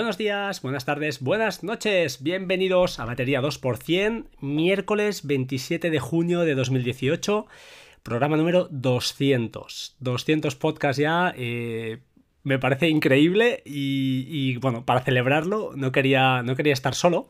[0.00, 2.22] Buenos días, buenas tardes, buenas noches.
[2.22, 7.46] Bienvenidos a Batería 2%, miércoles 27 de junio de 2018,
[8.02, 9.96] programa número 200.
[10.00, 11.34] 200 podcasts ya.
[11.36, 11.98] Eh,
[12.44, 17.28] me parece increíble y, bueno, para celebrarlo no quería, no quería estar solo.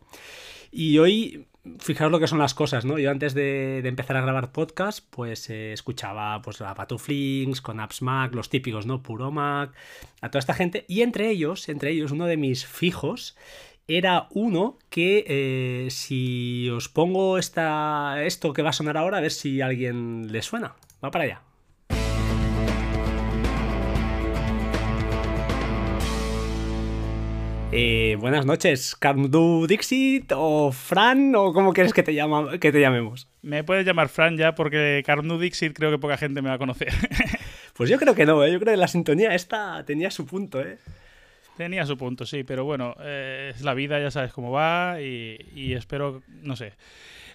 [0.71, 1.49] Y hoy
[1.79, 2.99] fijaros lo que son las cosas, ¿no?
[2.99, 8.03] Yo antes de, empezar a grabar podcast, pues eh, escuchaba pues la Patuflinks, con Apps
[8.03, 9.03] Mac, los típicos, ¿no?
[9.03, 9.73] Puro Mac,
[10.21, 10.85] a toda esta gente.
[10.89, 13.37] Y entre ellos, entre ellos, uno de mis fijos
[13.89, 19.21] era uno que eh, si os pongo esta, esto que va a sonar ahora, a
[19.21, 20.75] ver si a alguien le suena.
[21.05, 21.50] Va para allá.
[27.73, 32.81] Eh, buenas noches, Carmdu Dixit o Fran o cómo quieres que te, llama, que te
[32.81, 33.29] llamemos.
[33.43, 36.59] Me puedes llamar Fran ya porque Carmdu Dixit creo que poca gente me va a
[36.59, 36.93] conocer.
[37.75, 38.51] pues yo creo que no, ¿eh?
[38.53, 40.79] yo creo que la sintonía esta tenía su punto, ¿eh?
[41.57, 45.73] Tenía su punto, sí, pero bueno, eh, es la vida, ya sabes cómo va y
[45.73, 46.73] espero, no sé.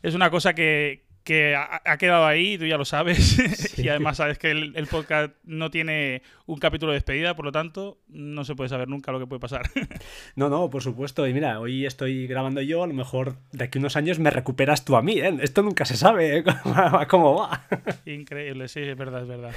[0.04, 4.38] Es una cosa que, que ha, quedado ahí, tú ya lo sabes, y además sabes
[4.38, 8.70] que el, podcast no tiene un capítulo de despedida, por lo tanto, no se puede
[8.70, 9.64] saber nunca lo que puede pasar.
[10.36, 13.80] no, no, por supuesto, y mira, hoy estoy grabando yo, a lo mejor de aquí
[13.80, 15.36] a unos años me recuperas tú a mí, ¿eh?
[15.42, 16.44] Esto nunca se sabe ¿eh?
[17.10, 17.66] cómo va.
[18.06, 19.52] Increíble, sí, es verdad, es verdad.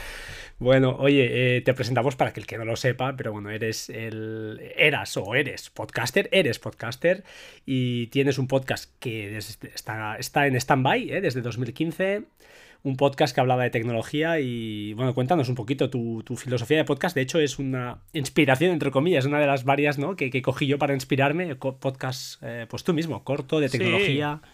[0.59, 3.89] Bueno, oye, eh, te presentamos para que el que no lo sepa, pero bueno, eres
[3.91, 4.61] el...
[4.77, 7.23] eras o eres podcaster, eres podcaster,
[7.65, 11.21] y tienes un podcast que está, está en stand-by, ¿eh?
[11.21, 12.25] Desde 2015,
[12.83, 17.15] un podcast que hablaba de tecnología y bueno, cuéntanos un poquito tu, filosofía de podcast.
[17.15, 20.17] De hecho, es una inspiración, entre comillas, una de las varias ¿no?
[20.17, 21.55] que, cogí yo para inspirarme.
[21.55, 24.41] Podcast, eh, pues tú mismo, corto, de tecnología.
[24.43, 24.49] Sí,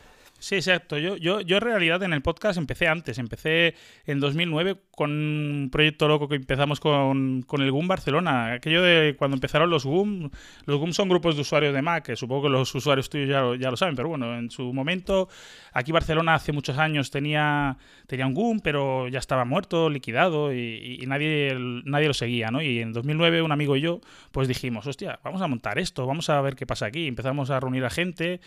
[0.52, 0.98] exacto.
[0.98, 3.18] Yo, yo, yo en realidad en el podcast empecé antes.
[3.18, 3.74] Empecé
[4.06, 8.52] en 2009 con un proyecto loco que empezamos con, el GUM Barcelona.
[8.54, 10.30] Aquello de cuando empezaron los GUM.
[10.66, 13.54] Los GUM son grupos de usuarios de Mac, supongo que los usuarios tuyos ya lo,
[13.54, 15.28] ya lo saben, pero bueno, en su momento,
[15.72, 17.76] aquí Barcelona hace muchos años tenía,
[18.06, 22.62] tenía un GUM, pero ya estaba muerto, liquidado y, nadie, nadie lo seguía, ¿no?
[22.62, 24.00] Y en 2009 un amigo y yo,
[24.32, 27.06] pues dijimos, hostia, vamos a montar esto, vamos a ver qué pasa aquí.
[27.06, 28.40] Empezamos a reunir a gente,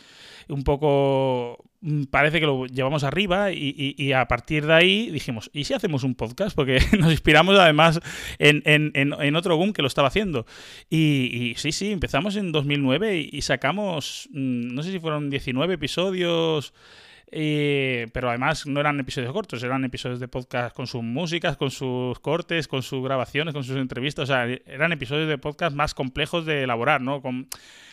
[0.48, 1.66] un poco
[2.10, 6.16] parece que lo llevamos arriba y, a partir de ahí dijimos, ¿y si hacemos un
[6.16, 6.56] podcast?
[6.56, 8.00] Porque nos inspiramos además
[8.40, 10.46] en, otro boom que lo estaba haciendo.
[10.90, 16.74] Y, sí, sí, empezamos en 2009 y, sacamos, mm, no sé si fueron 19 episodios.
[17.30, 21.72] Eh, pero además no eran episodios cortos, eran episodios de podcast con sus músicas, con
[21.72, 24.24] sus cortes, con sus grabaciones, con sus entrevistas.
[24.24, 27.22] O sea, eran episodios de podcast más complejos de elaborar, ¿no?
[27.22, 27.50] Con,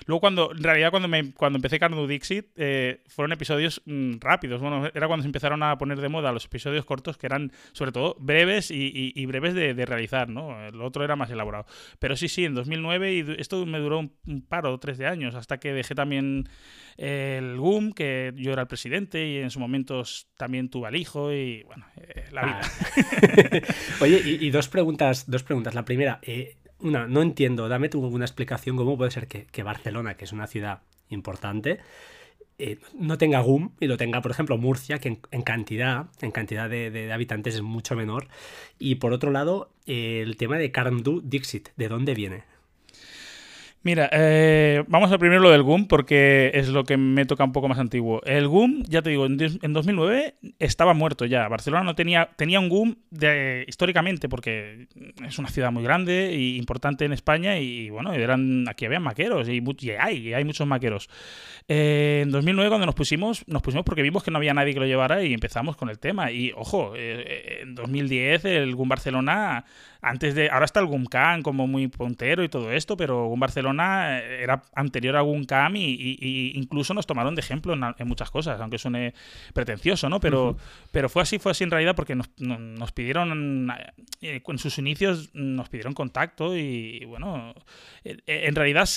[0.07, 4.61] Luego, cuando, en realidad, cuando, me, cuando empecé Carnu Dixit, eh, fueron episodios mm, rápidos.
[4.61, 7.91] Bueno, era cuando se empezaron a poner de moda los episodios cortos, que eran, sobre
[7.91, 10.63] todo, breves y, breves de, realizar, ¿no?
[10.67, 11.67] El otro era más elaborado.
[11.99, 15.35] Pero sí, sí, en 2009, y esto me duró un, par o tres de años,
[15.35, 16.49] hasta que dejé también
[16.97, 20.03] el GUM, que yo era el presidente y en su momento
[20.37, 22.61] también tuve al hijo y, bueno, eh, la vida.
[22.63, 23.75] Ah.
[24.01, 25.75] Oye, y, dos preguntas, dos preguntas.
[25.75, 30.17] La primera, eh, una, no entiendo, dame tú una explicación cómo puede ser que, Barcelona,
[30.17, 31.81] que es una ciudad importante,
[32.59, 36.71] eh, no tenga GUM y lo tenga, por ejemplo, Murcia, que en, cantidad, en cantidad
[36.71, 38.29] de, habitantes es mucho menor.
[38.79, 42.54] Y por otro lado, el tema de Karamdu Dixit, ¿de dónde viene?
[43.85, 47.53] Mira, eh, vamos a primero lo del GUM porque es lo que me toca un
[47.53, 48.23] poco más antiguo.
[48.25, 51.47] El GUM, ya te digo, en, 2009 estaba muerto ya.
[51.49, 54.89] Barcelona no tenía, tenía un GUM de, históricamente porque
[55.23, 59.51] es una ciudad muy grande e importante en España y bueno, eran aquí había maqueros
[59.51, 61.11] y, hay, muchos maqueros.
[61.69, 64.81] Eh, en 2009 cuando nos pusimos, nos pusimos porque vimos que no había nadie que
[64.81, 66.31] lo llevara y empezamos con el tema.
[66.31, 69.67] Y ojo, eh, en 2010 el GUM Barcelona
[70.05, 70.51] antes de.
[70.51, 74.63] Ahora está el Gumcam como muy puntero y todo esto, pero Gum Barcelona eh, era
[74.75, 79.15] anterior a Gumcam y, y, incluso nos tomaron de ejemplo en, muchas cosas, aunque suene
[79.55, 80.21] pretencioso, ¿no?
[80.21, 80.57] Pero,
[80.93, 83.73] pero fue así, fue así en realidad porque nos, nos pidieron.
[84.21, 87.55] Eh, en sus inicios nos pidieron contacto y, bueno.
[88.05, 88.89] Eh, en realidad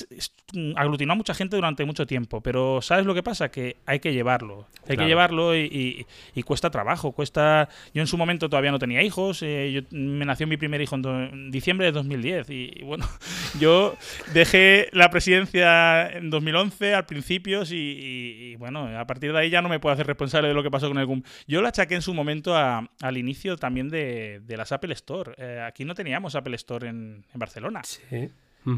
[0.76, 3.50] aglutinó a mucha gente durante mucho tiempo, pero ¿sabes lo que pasa?
[3.50, 4.68] Que hay que llevarlo.
[4.90, 6.06] Hay que llevarlo y,
[6.46, 7.70] cuesta trabajo, cuesta.
[7.94, 11.52] Yo en su momento todavía no tenía hijos, yo, me nació mi primer hijo en
[11.52, 12.50] diciembre de 2010.
[12.50, 13.08] Y, bueno,
[13.60, 13.96] yo
[14.34, 19.70] dejé la presidencia en 2011 al principio y, bueno, a partir de ahí ya no
[19.70, 21.24] me puedo hacer responsable de lo que pasó con el GUM.
[21.48, 25.34] Yo lo achaqué en su momento al inicio también de, las Apple Store.
[25.38, 27.82] Eh, aquí no teníamos Apple Store en, Barcelona.
[27.84, 28.30] Sí.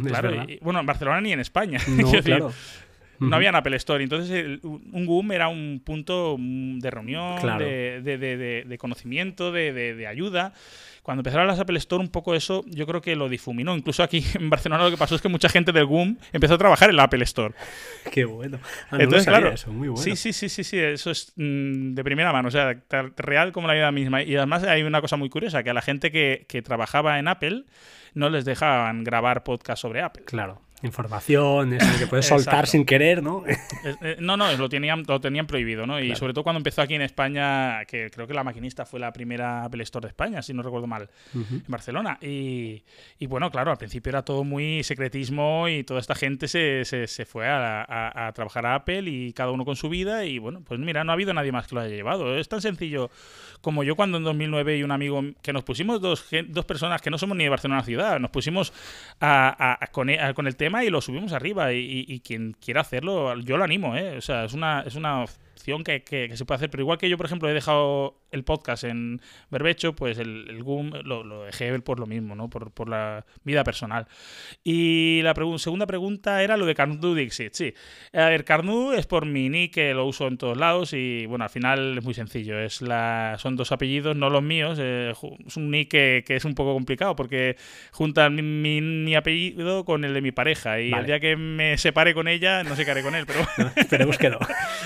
[0.06, 1.80] Claro, bueno, en Barcelona ni en España.
[2.24, 2.52] claro.
[3.20, 4.04] no había Apple Store.
[4.04, 8.18] Entonces, un GUM era un punto de reunión, de, de,
[8.66, 10.54] de, conocimiento, de, ayuda
[11.04, 13.76] cuando empezaron las Apple Store, un poco eso yo creo que lo difuminó.
[13.76, 16.58] Incluso aquí en Barcelona lo que pasó es que mucha gente del GUM empezó a
[16.58, 17.54] trabajar en la Apple Store.
[18.12, 18.60] Qué bueno.
[18.92, 20.04] Ah, Entonces, claro, eso, muy bueno.
[20.04, 22.78] Sí, sí, sí, sí, sí, eso es mm, de primera mano, o sea,
[23.18, 24.24] real como la vida misma.
[24.24, 27.28] Y además hay una cosa muy curiosa, que a la gente que, que trabajaba en
[27.28, 27.66] Apple
[28.14, 30.24] no les dejaban grabar podcast sobre Apple.
[30.26, 33.44] Claro información, eso que puedes soltar sin querer, ¿no?
[34.02, 36.00] Eh, no, no, lo tenían, lo tenían prohibido, ¿no?
[36.00, 39.12] Y sobre todo cuando empezó aquí en España, que creo que la maquinista fue la
[39.12, 42.18] primera Apple Store de España, si no recuerdo mal, en Barcelona.
[42.22, 42.84] Y,
[43.28, 47.48] bueno, claro, al principio era todo muy secretismo y toda esta gente se, se, fue
[47.48, 50.26] a, trabajar a Apple y cada uno con su vida.
[50.26, 52.38] Y bueno, pues mira, no ha habido nadie más que lo haya llevado.
[52.38, 53.10] Es tan sencillo
[53.62, 57.10] como yo cuando en 2009 y un amigo que nos pusimos dos, dos personas que
[57.10, 58.72] no somos ni de Barcelona ciudad, nos pusimos
[59.20, 61.74] a, con, con el tema y lo subimos arriba.
[61.74, 64.18] Y, quien quiera hacerlo, yo lo animo, ¿eh?
[64.18, 65.26] O sea, es una, es una
[65.60, 66.70] opción que, que, se puede hacer.
[66.70, 70.64] Pero igual que yo, por ejemplo, he dejado el podcast en Berbecho, pues el, el
[70.64, 72.50] GUM lo, lo, dejé por lo mismo, ¿no?
[72.50, 74.08] Por, por la vida personal.
[74.64, 77.54] Y la segunda pregunta era lo de Carnu Dixit.
[77.54, 77.74] Sí.
[78.14, 81.44] A ver, Carnu es por mi nick, que lo uso en todos lados y bueno,
[81.44, 82.60] al final es muy sencillo.
[82.60, 84.78] Es la, son dos apellidos, no los míos.
[84.82, 85.14] Eh,
[85.46, 87.58] es un nick que, que, es un poco complicado porque
[87.92, 88.42] junta mi,
[88.82, 92.64] mi, apellido con el de mi pareja y el día que me separe con ella,
[92.64, 93.42] no se quedaré con él, pero...
[93.76, 94.40] esperemos que no.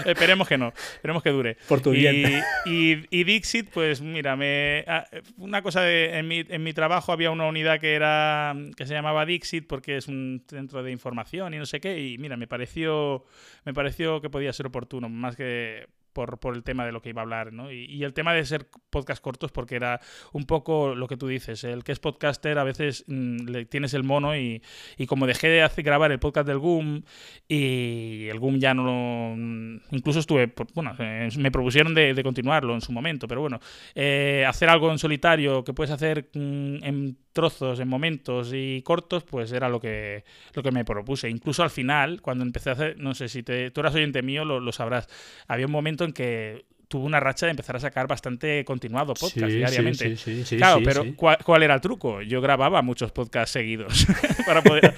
[0.05, 0.62] esperemos que no.
[0.69, 1.57] Esperemos que dure.
[1.67, 2.41] Por tu bien.
[2.65, 5.05] Y, y Dixit, pues mira, me, ah,
[5.37, 8.93] una cosa de, en, mi, en mi trabajo había una unidad que era que se
[8.93, 12.47] llamaba Dixit porque es un centro de información y no sé qué y mira, me
[12.47, 13.25] pareció
[13.65, 17.09] me pareció que podía ser oportuno, más que por, por, el tema de lo que
[17.09, 17.71] iba a hablar, ¿no?
[17.71, 19.99] Y, el tema de ser podcast cortos, porque era
[20.31, 23.93] un poco lo que tú dices, el que es podcaster a veces mm, le tienes
[23.93, 24.61] el mono y,
[24.97, 27.03] y, como dejé de grabar el podcast del GUM
[27.47, 32.73] y el GUM ya no mm, incluso estuve, bueno, eh, me propusieron de, de, continuarlo
[32.73, 33.59] en su momento, pero bueno,
[33.95, 39.23] eh, hacer algo en solitario que puedes hacer mm, en trozos, en momentos y cortos,
[39.23, 41.29] pues era lo que, lo que me propuse.
[41.29, 44.45] Incluso al final, cuando empecé a hacer, no sé si te, tú eras oyente mío,
[44.45, 45.07] lo, lo sabrás,
[45.47, 49.51] había un momento en que tuvo una racha de empezar a sacar bastante continuado podcast
[49.51, 50.15] diariamente.
[50.15, 52.21] Sí, sí, claro, pero ¿cuál, era el truco?
[52.21, 54.05] Yo grababa muchos podcasts seguidos
[54.45, 54.93] para poder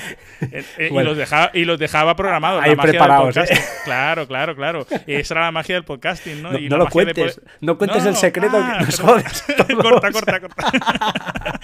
[0.42, 2.62] eh, eh, y, los dejaba, y los dejaba programados.
[2.62, 3.36] Ahí preparados.
[3.36, 3.48] ¿eh?
[3.84, 4.86] Claro, claro, claro.
[5.08, 6.52] Esa era la magia del podcasting, ¿no?
[6.52, 7.40] No, no lo cuentes.
[7.60, 11.60] No cuentes el secreto ah, corta, corta, corta.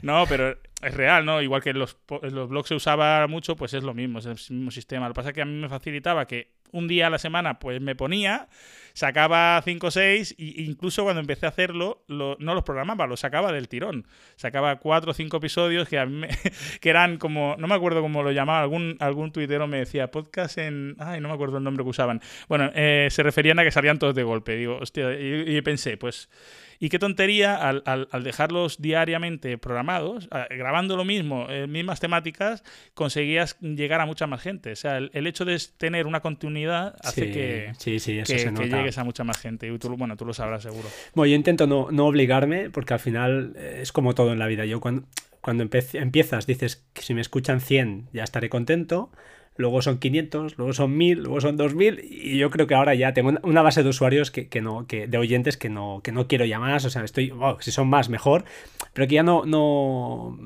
[0.00, 1.42] no, pero es real, ¿no?
[1.42, 4.56] Igual que en los, los blogs se usaba mucho, pues es lo mismo, es el
[4.56, 5.08] mismo sistema.
[5.08, 7.58] Lo que pasa es que a mí me facilitaba que un día a la semana
[7.58, 8.48] pues me ponía,
[8.92, 13.52] sacaba 5 o 6 e incluso cuando empecé a hacerlo no los programaba, los sacaba
[13.52, 14.06] del tirón.
[14.36, 16.26] Sacaba 4 o 5 episodios que, a mí
[16.80, 20.58] que eran como, no me acuerdo cómo lo llamaba, algún, algún tuitero me decía podcast
[20.58, 20.96] en...
[20.98, 22.20] Ay, no me acuerdo el nombre que usaban.
[22.48, 24.56] Bueno, eh, se referían a que salían todos de golpe.
[24.56, 26.28] Digo, hostia, y pensé, pues
[26.78, 32.62] y qué tontería al, al, dejarlos diariamente programados, grabando lo mismo, eh, mismas temáticas,
[32.94, 34.72] conseguías llegar a mucha más gente.
[34.72, 39.68] O sea, el, hecho de tener una continuidad hace que, llegues a mucha más gente.
[39.68, 40.88] Y tú, bueno, tú lo sabrás seguro.
[41.14, 44.46] Bueno, yo intento no, no obligarme, porque al final eh, es como todo en la
[44.46, 44.64] vida.
[44.64, 45.06] Yo cuando,
[45.40, 49.10] cuando empiezas dices que si me escuchan 100 ya estaré contento
[49.56, 53.12] luego son 500, luego son 1000, luego son 2000 y yo creo que ahora ya
[53.12, 56.28] tengo una base de usuarios que, que no, que, de oyentes que no, que no
[56.28, 58.44] quiero ya más, o sea, estoy, si son más mejor,
[58.92, 60.38] pero que ya no, no,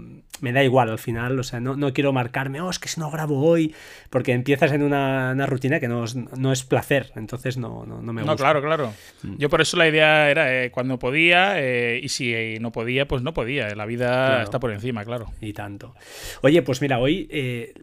[0.43, 3.01] me da igual al final, o sea, no, no quiero marcarme, oh, es que si
[3.01, 3.75] no grabo hoy,
[4.11, 8.01] porque empiezas en una, una rutina que no es, no es placer, entonces no, no,
[8.03, 8.33] no me gusta.
[8.33, 8.93] No, claro, claro.
[9.23, 9.37] Mm.
[9.39, 13.07] Yo por eso la idea era eh, cuando podía eh, y si eh, no podía,
[13.07, 15.27] pues no podía, la vida está por encima, claro.
[15.41, 15.95] Y tanto.
[16.43, 17.29] Oye, pues mira, hoy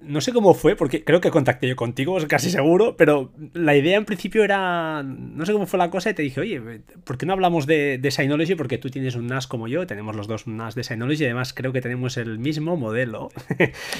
[0.03, 3.97] no sé cómo fue, porque creo que contacté yo contigo, casi seguro, pero la idea
[3.97, 6.61] en principio era, no sé cómo fue la cosa y te dije, oye,
[7.03, 8.55] ¿por qué no hablamos de, de Synology?
[8.55, 11.25] Porque tú tienes un NAS como yo, tenemos los dos un NAS de Synology y
[11.25, 13.29] además creo que tenemos el mismo modelo.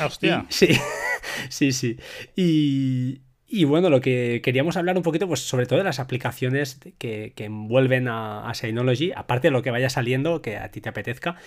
[0.04, 0.46] Hostia.
[0.50, 0.70] sí,
[1.50, 1.98] sí, sí.
[2.36, 6.80] Y, y bueno, lo que queríamos hablar un poquito, pues sobre todo de las aplicaciones
[6.98, 11.38] que, envuelven a, Synology, aparte de lo que vaya saliendo, que a ti te apetezca,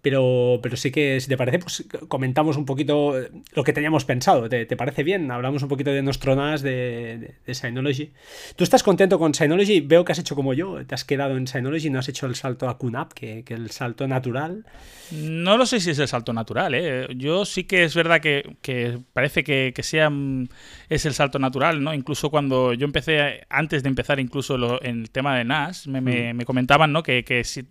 [0.00, 3.14] pero, pero sí que, si te parece, pues comentamos un poquito
[3.52, 4.48] lo que teníamos pensado.
[4.48, 5.30] ¿Te, parece bien?
[5.30, 8.12] Hablamos un poquito de nuestro NAS de, Synology.
[8.56, 9.80] ¿Tú estás contento con Synology?
[9.80, 12.36] Veo que has hecho como yo, te has quedado en Synology, no has hecho el
[12.36, 14.64] salto a QNAP, que, que el salto natural.
[15.12, 17.08] No lo sé si es el salto natural, ¿eh?
[17.16, 20.48] Yo sí que es verdad que, parece que, que sea, mm,
[20.88, 21.92] es el salto natural natural, ¿no?
[21.92, 26.32] Incluso cuando yo empecé, antes de empezar incluso en el tema de NAS, me, me,
[26.32, 26.40] mm.
[26.42, 27.02] comentaban, ¿no?
[27.02, 27.66] Que, que si,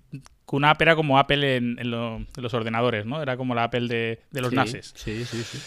[0.46, 3.22] QNAP era como Apple en, los ordenadores, ¿no?
[3.22, 4.94] Era como la Apple de, los NASes.
[4.96, 5.60] Sí, sí, sí.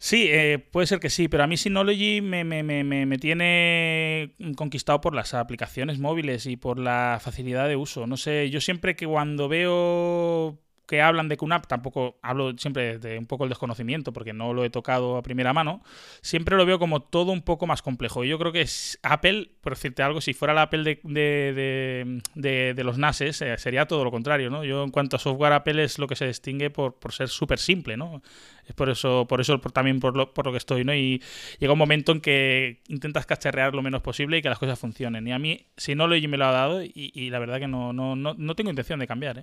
[0.00, 4.32] Sí, eh, puede ser que sí, pero a mí Synology me, me, me, me, tiene
[4.56, 8.06] conquistado por las aplicaciones móviles y por la facilidad de uso.
[8.06, 13.18] No sé, yo siempre que cuando veo que hablan de QNAP, tampoco hablo siempre de
[13.18, 15.82] un poco el desconocimiento porque no lo he tocado a primera mano,
[16.22, 18.24] siempre lo veo como todo un poco más complejo.
[18.24, 22.74] Yo creo que es Apple, por decirte algo, si fuera la Apple de, de, de,
[22.74, 24.64] de los NASes, eh, sería todo lo contrario, ¿no?
[24.64, 27.58] Yo en cuanto a software Apple es lo que se distingue por, por ser súper
[27.58, 28.22] simple, ¿no?
[28.66, 30.94] Es por eso, por eso también por lo, por lo que estoy, ¿no?
[30.94, 31.22] Y
[31.58, 35.26] llega un momento en que intentas cacharrear lo menos posible y que las cosas funcionen.
[35.26, 37.68] Y a mí, si no lo me lo ha dado, y, y la verdad que
[37.68, 39.42] no, no, no, no, tengo intención de cambiar, ¿eh?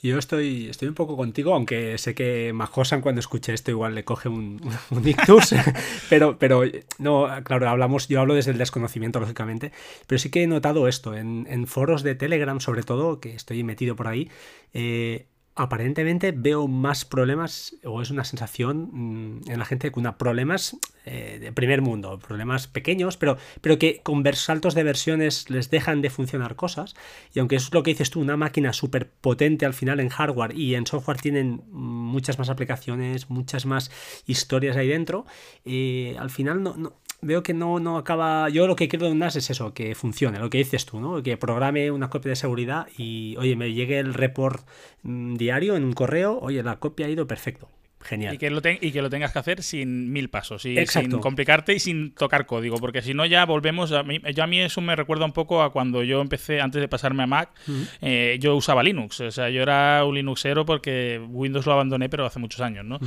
[0.00, 4.02] Yo estoy, estoy un poco contigo, aunque sé que Majosan cuando escuche esto igual le
[4.02, 4.58] coge un,
[4.90, 5.54] un ictus,
[6.08, 6.62] pero, pero
[6.98, 9.72] no, claro, hablamos, yo hablo desde el desconocimiento, lógicamente,
[10.06, 13.94] pero sí que he notado esto en, foros de Telegram, sobre todo, que estoy metido
[13.94, 14.30] por ahí,
[14.72, 20.16] eh, aparentemente veo más problemas, o es una sensación mm, en la gente que una
[20.16, 25.70] problemas eh, de primer mundo, problemas pequeños, pero, pero que con saltos de versiones les
[25.70, 26.94] dejan de funcionar cosas.
[27.34, 30.56] Y aunque es lo que dices tú, una máquina súper potente al final en hardware
[30.56, 33.90] y en software tienen muchas más aplicaciones, muchas más
[34.26, 35.26] historias ahí dentro,
[35.64, 38.48] eh, al final no, veo que no, no acaba.
[38.48, 41.00] Yo lo que quiero de un NAS es eso, que funcione, lo que dices tú,
[41.00, 41.22] ¿no?
[41.22, 44.66] Que programe una copia de seguridad y, oye, me llegue el report
[45.02, 47.68] mm, diario en un correo, oye, la copia ha ido perfecto.
[48.02, 48.34] Genial.
[48.34, 51.74] Y que, lo y que lo tengas que hacer sin mil pasos, y sin complicarte
[51.74, 54.80] y sin tocar código, porque si no ya volvemos, a mí, yo a mí eso
[54.80, 57.50] me recuerda un poco a cuando yo empecé, antes de pasarme a Mac,
[58.00, 62.24] eh, yo usaba Linux, o sea, yo era un Linuxero porque Windows lo abandoné, pero
[62.24, 62.98] hace muchos años, ¿no?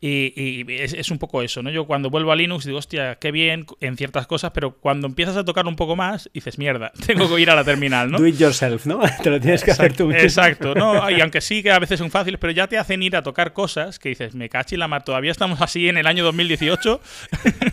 [0.00, 1.70] Y, es, un poco eso, ¿no?
[1.70, 5.36] Yo cuando vuelvo a Linux digo, hostia, qué bien en ciertas cosas, pero cuando empiezas
[5.36, 8.18] a tocar un poco más, dices, mierda, tengo que ir a la terminal, ¿no?
[8.18, 9.00] Do it yourself, ¿no?
[9.22, 10.22] Te lo tienes que hacer tú mismo.
[10.22, 11.08] Exacto, ¿no?
[11.20, 13.52] Y aunque sí que a veces son fáciles, pero ya te hacen ir a tocar
[13.52, 17.00] cosas que dices, me cachi la mar, todavía estamos así en el año 2018.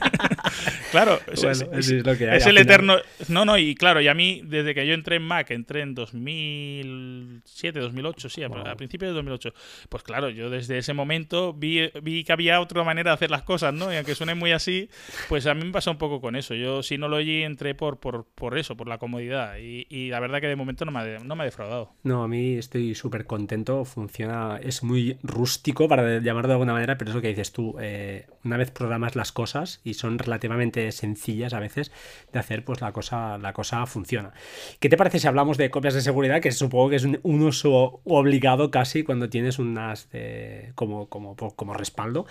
[0.91, 2.97] claro, es, el eterno.
[3.29, 5.95] No, no, y claro, y a mí, desde que yo entré en Mac, entré en
[5.95, 9.53] 2007, 2008, sí, a, principios de 2008.
[9.87, 13.43] Pues claro, yo desde ese momento vi, vi que había otra manera de hacer las
[13.43, 13.93] cosas, ¿no?
[13.93, 14.89] Y aunque suene muy así,
[15.29, 16.53] pues a mí me pasa un poco con eso.
[16.53, 19.57] Yo, si no lo oí, entré por, por, por eso, por la comodidad.
[19.57, 21.93] Y, y, la verdad que de momento no me ha, no me ha defraudado.
[22.03, 23.85] No, a mí estoy súper contento.
[23.85, 27.75] Funciona, es muy rústico, para llamarlo de alguna manera, pero es lo que dices tú,
[27.79, 31.91] eh, una vez programas las cosas y son relativamente sencillas a veces
[32.31, 34.33] de hacer, pues la cosa, la cosa funciona.
[34.79, 36.41] ¿Qué te parece si hablamos de copias de seguridad?
[36.41, 40.09] Que supongo que es un, uso obligado casi cuando tienes un NAS
[40.75, 42.25] como, como, como respaldo.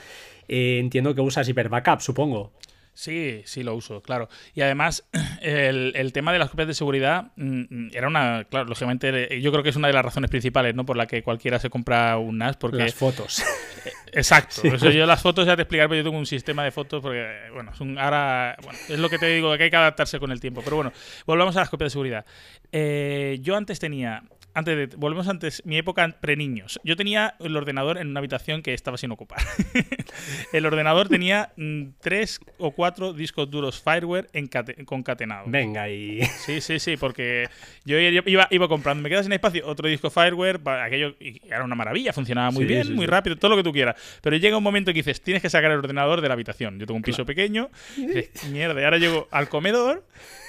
[0.49, 2.53] Eh, entiendo que usas Hyper Backup, supongo.
[2.97, 4.31] Sí, sí lo uso, claro.
[4.55, 5.05] Y además,
[5.43, 9.53] el, el, tema de las copias de seguridad mm, mm, era una, claro, lógicamente, yo
[9.53, 10.87] creo que es una de las razones principales, ¿no?
[10.87, 12.79] Por la que cualquiera se compra un NAS, porque...
[12.79, 13.45] Las fotos.
[14.13, 14.63] Exacto.
[14.65, 17.51] Eso yo las fotos ya te explicar, pero yo tengo un sistema de fotos porque,
[17.53, 20.33] bueno, es un, ahora, bueno, es lo que te digo, que hay que adaptarse con
[20.33, 20.63] el tiempo.
[20.65, 20.93] Pero bueno,
[21.27, 22.25] volvamos a las copias de seguridad.
[22.73, 24.23] Eh, yo antes tenía
[24.57, 26.81] antes de, volvemos antes, mi época pre-niños.
[26.83, 29.41] Yo tenía el ordenador en una habitación que estaba sin ocupar.
[30.55, 34.29] el ordenador tenía mm, tres o cuatro discos duros Fireware
[34.87, 35.51] concatenados.
[35.51, 36.23] Venga, y.
[36.47, 37.49] Sí, sí, sí, porque
[37.85, 41.75] yo iba, iba comprando, me quedas sin espacio, otro disco Fireware, aquello y era una
[41.75, 44.01] maravilla, funcionaba muy bien, muy rápido, todo lo que tú quieras.
[44.23, 46.79] Pero llega un momento que dices, tienes que sacar el ordenador de la habitación.
[46.79, 47.69] Yo tengo un piso pequeño,
[48.51, 50.05] mierda, y ahora llego al comedor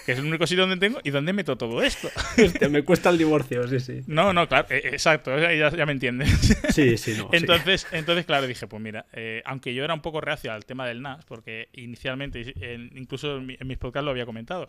[0.08, 2.08] que es el único sitio donde tengo, ¿y dónde meto todo esto?
[2.72, 4.00] me cuesta el divorcio, sí, sí.
[4.08, 6.30] No, no, claro, eh, exacto, ya, ya, me entiendes.
[6.78, 7.30] Sí, sí, no.
[7.34, 10.88] entonces, entonces, claro, dije, pues mira, eh, aunque yo era un poco reacio al tema
[10.88, 12.54] del NAS, porque inicialmente,
[12.96, 14.66] incluso en, mis podcasts lo había comentado,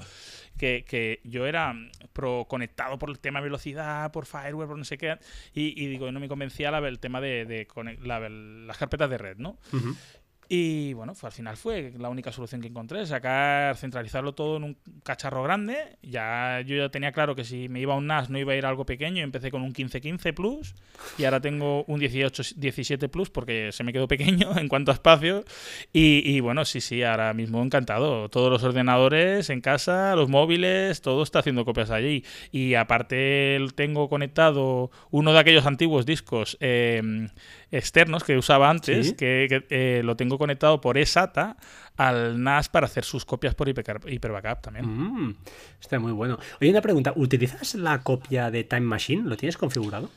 [0.59, 1.73] que, que, yo era
[2.13, 5.19] pro conectado por el tema de velocidad, por fireware, por no sé qué,
[5.55, 7.69] y, y digo, no me convencía la, el tema de, de
[8.03, 9.57] la, las carpetas de red, ¿no?
[10.51, 14.79] Y bueno, al final fue la única solución que encontré, sacar, centralizarlo todo en un
[15.03, 15.99] cacharro grande.
[16.03, 18.57] Ya yo ya tenía claro que si me iba a un NAS no iba a
[18.57, 20.75] ir algo pequeño, empecé con un 1515 Plus
[21.19, 25.45] y ahora tengo un 1817 Plus porque se me quedó pequeño en cuanto a espacio.
[25.93, 28.31] Y, y, bueno, sí, sí, ahora mismo encantado.
[28.31, 32.25] Todos los ordenadores en casa, los móviles, todo está haciendo copias allí.
[32.53, 37.29] Y aparte tengo conectado uno de aquellos antiguos discos eh,
[37.71, 41.57] externos que usaba antes, que, eh, lo tengo conectado por eSATA
[41.97, 44.87] al NAS para hacer sus copias por Hyper, Backup también.
[44.87, 45.37] Mm,
[45.81, 46.39] está muy bueno.
[46.61, 49.29] Oye, una pregunta, ¿utilizas la copia de Time Machine?
[49.29, 50.09] ¿Lo tienes configurado?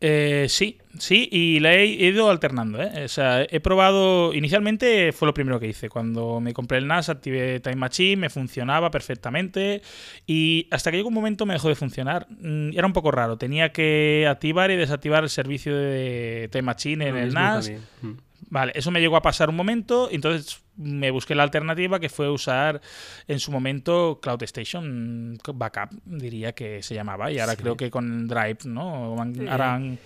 [0.00, 2.80] Eh, sí, sí, y la he, ido alternando.
[2.80, 3.04] ¿eh?
[3.04, 4.32] O sea, he probado.
[4.32, 5.88] Inicialmente fue lo primero que hice.
[5.88, 9.82] Cuando me compré el NAS, activé Time Machine, me funcionaba perfectamente.
[10.26, 12.28] Y hasta que llegó un momento me dejó de funcionar.
[12.30, 13.38] Mm, era un poco raro.
[13.38, 17.72] Tenía que activar y desactivar el servicio de Time Machine en el NAS.
[18.02, 18.12] Mm.
[18.50, 22.30] Vale, eso me llegó a pasar un momento, entonces me busqué la alternativa que fue
[22.30, 22.80] usar
[23.26, 28.26] en su momento Cloud Station Backup, diría que se llamaba, y ahora creo que con
[28.26, 29.16] Drive, ¿no?
[29.48, 29.98] Harán...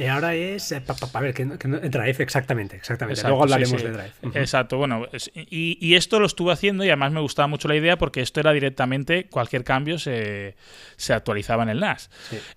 [0.00, 0.72] Y ahora es.
[0.72, 3.22] Eh, a ver, que, Drive, exactamente, exactamente.
[3.22, 4.12] Luego hablaremos de Drive.
[4.34, 8.22] Exacto, bueno, y, esto lo estuve haciendo y además me gustaba mucho la idea porque
[8.22, 10.54] esto era directamente, cualquier cambio se,
[11.10, 12.10] actualizaba en el NAS.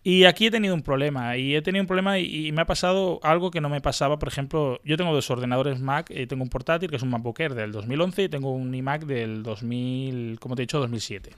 [0.03, 3.19] Y aquí he tenido un problema, y he tenido un problema y, me ha pasado
[3.23, 6.49] algo que no me pasaba, por ejemplo, yo tengo dos ordenadores Mac, y tengo un
[6.49, 10.55] portátil que es un MacBook Air del 2011 y tengo un iMac del 2000, como
[10.55, 11.31] te he dicho, 2007.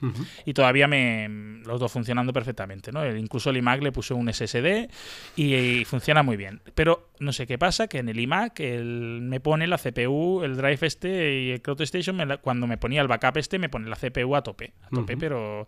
[0.44, 3.04] Y todavía me los dos funcionando perfectamente, ¿no?
[3.16, 4.88] Incluso el iMac le puse un SSD
[5.36, 6.60] y, y funciona muy bien.
[6.74, 10.78] Pero no sé qué pasa, que en el iMac me pone la CPU, el drive
[10.82, 14.36] este y el Cloud Station, cuando me ponía el backup este, me pone la CPU
[14.36, 14.74] a tope.
[14.82, 15.66] A tope, pero...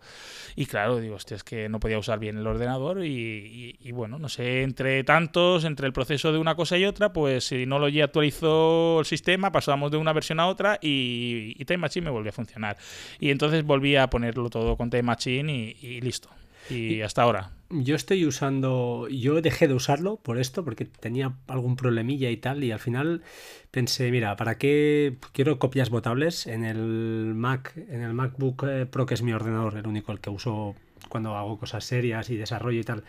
[0.55, 4.29] Y claro, digo, hostia, es que no podía usar bien el ordenador y, bueno, no
[4.29, 7.89] sé, entre tantos, entre el proceso de una cosa y otra, pues si no lo
[7.89, 12.29] ya actualizó el sistema, pasábamos de una versión a otra y, Time Machine me volvió
[12.29, 12.77] a funcionar.
[13.19, 16.29] Y entonces volví a ponerlo todo con Time Machine y listo.
[16.69, 17.51] Y hasta ahora.
[17.69, 22.63] Yo estoy usando, yo dejé de usarlo por esto, porque tenía algún problemilla y tal,
[22.63, 23.21] y al final
[23.69, 29.05] pensé, mira, ¿para qué quiero copias votables en el Mac, en el MacBook eh, Pro,
[29.05, 30.75] que es mi ordenador, el único el que uso
[31.09, 33.03] cuando hago cosas serias y desarrollo y tal?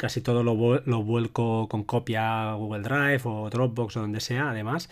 [0.00, 4.88] casi todo lo, vuelco con copia Google Drive o Dropbox o donde sea, además,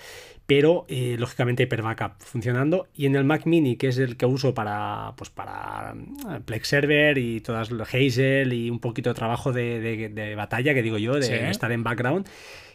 [0.49, 2.89] pero eh, lógicamente Hyper Backup funcionando.
[2.97, 6.69] Y en el Mac Mini, que es el que uso para, pues para eh, Plex
[6.69, 11.51] Server y todas Hazel y un poquito de trabajo de, batalla, que digo yo, de
[11.51, 12.27] estar en background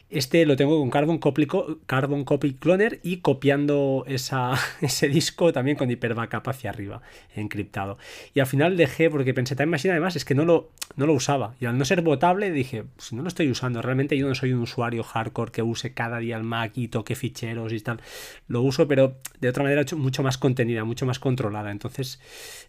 [0.09, 1.47] este lo tengo con Carbon Copy,
[1.85, 7.01] Carbon Copy Cloner y copiando esa, ese disco también con Hyper Backup hacia arriba,
[7.35, 7.97] encriptado.
[8.33, 11.13] Y al final dejé, porque pensé Time Machine además es que no lo, no lo
[11.13, 11.55] usaba.
[11.59, 14.53] Y al no ser votable dije, si no lo estoy usando, realmente yo no soy
[14.53, 17.99] un usuario hardcore que use cada día el Mac y toque ficheros y tal.
[18.47, 21.71] Lo uso, pero de otra manera mucho más contenida, mucho más controlada.
[21.71, 22.19] Entonces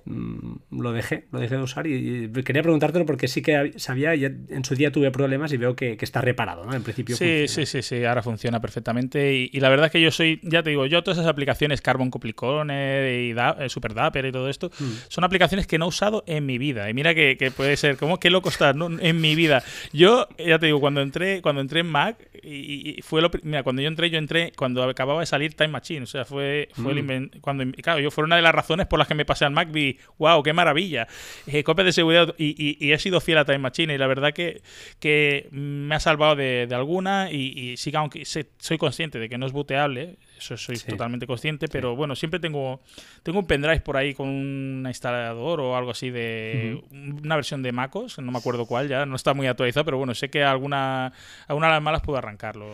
[0.06, 4.64] mm, lo dejé, lo dejé de usar y, quería preguntártelo porque sí que sabía, en
[4.64, 6.74] su día tuve problemas y veo que, está reparado, ¿no?
[6.74, 7.16] En principio.
[7.16, 9.34] Sí, Sí, sí, sí, ahora funciona perfectamente.
[9.52, 12.10] Y, la verdad es que yo soy, ya te digo, yo todas esas aplicaciones, Carbon
[12.10, 14.92] Copliconer y eh, Super Dapper y todo esto, hmm.
[15.08, 16.88] son aplicaciones que no he usado en mi vida.
[16.90, 19.62] Y mira que, puede ser, como qué loco está en mi vida.
[19.92, 23.82] Yo, ya te digo, cuando entré, cuando entré en Mac, y, fue lo mira, cuando
[23.82, 26.02] yo entré, yo entré cuando acababa de salir Time Machine.
[26.02, 27.30] O sea, fue, fue el hmm.
[27.40, 29.70] cuando claro, yo fue una de las razones por las que me pasé al Mac,
[29.70, 31.06] vi, wow, qué maravilla.
[31.46, 33.94] Eh, copias de seguridad y, he sido fiel a Time Machine.
[33.94, 34.62] Y la verdad que,
[35.00, 39.46] que me ha salvado de, de alguna y, sí aunque soy consciente de que no
[39.46, 42.80] es booteable, eso soy totalmente consciente, pero bueno, siempre tengo,
[43.22, 47.72] tengo un pendrive por ahí con un instalador o algo así de una versión de
[47.72, 51.12] MacOS, no me acuerdo cuál ya, no está muy actualizado, pero bueno, sé que alguna,
[51.46, 52.68] alguna de las malas puedo arrancarlo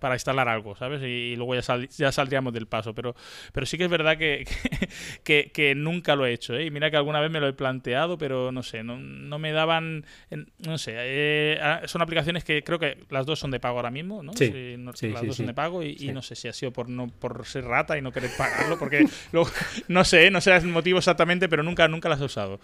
[0.00, 1.02] para instalar algo, ¿sabes?
[1.02, 1.62] Y, luego ya,
[1.96, 3.14] ya saldríamos del paso, pero,
[3.52, 4.46] pero sí que es verdad que,
[5.52, 6.66] que, nunca lo he hecho, ¿eh?
[6.66, 9.52] Y mira que alguna vez me lo he planteado, pero no sé, no, no me
[9.52, 10.04] daban,
[10.58, 13.90] no sé, eh, ah, son aplicaciones que creo que las dos son de pago ahora
[13.90, 14.32] mismo, ¿no?
[14.34, 17.08] Sí, las dos son de pago y, y no sé si ha sido por no
[17.08, 19.06] por ser rata y no querer pagarlo, porque
[19.88, 22.60] no sé, no sé el motivo exactamente, pero nunca, nunca las he usado.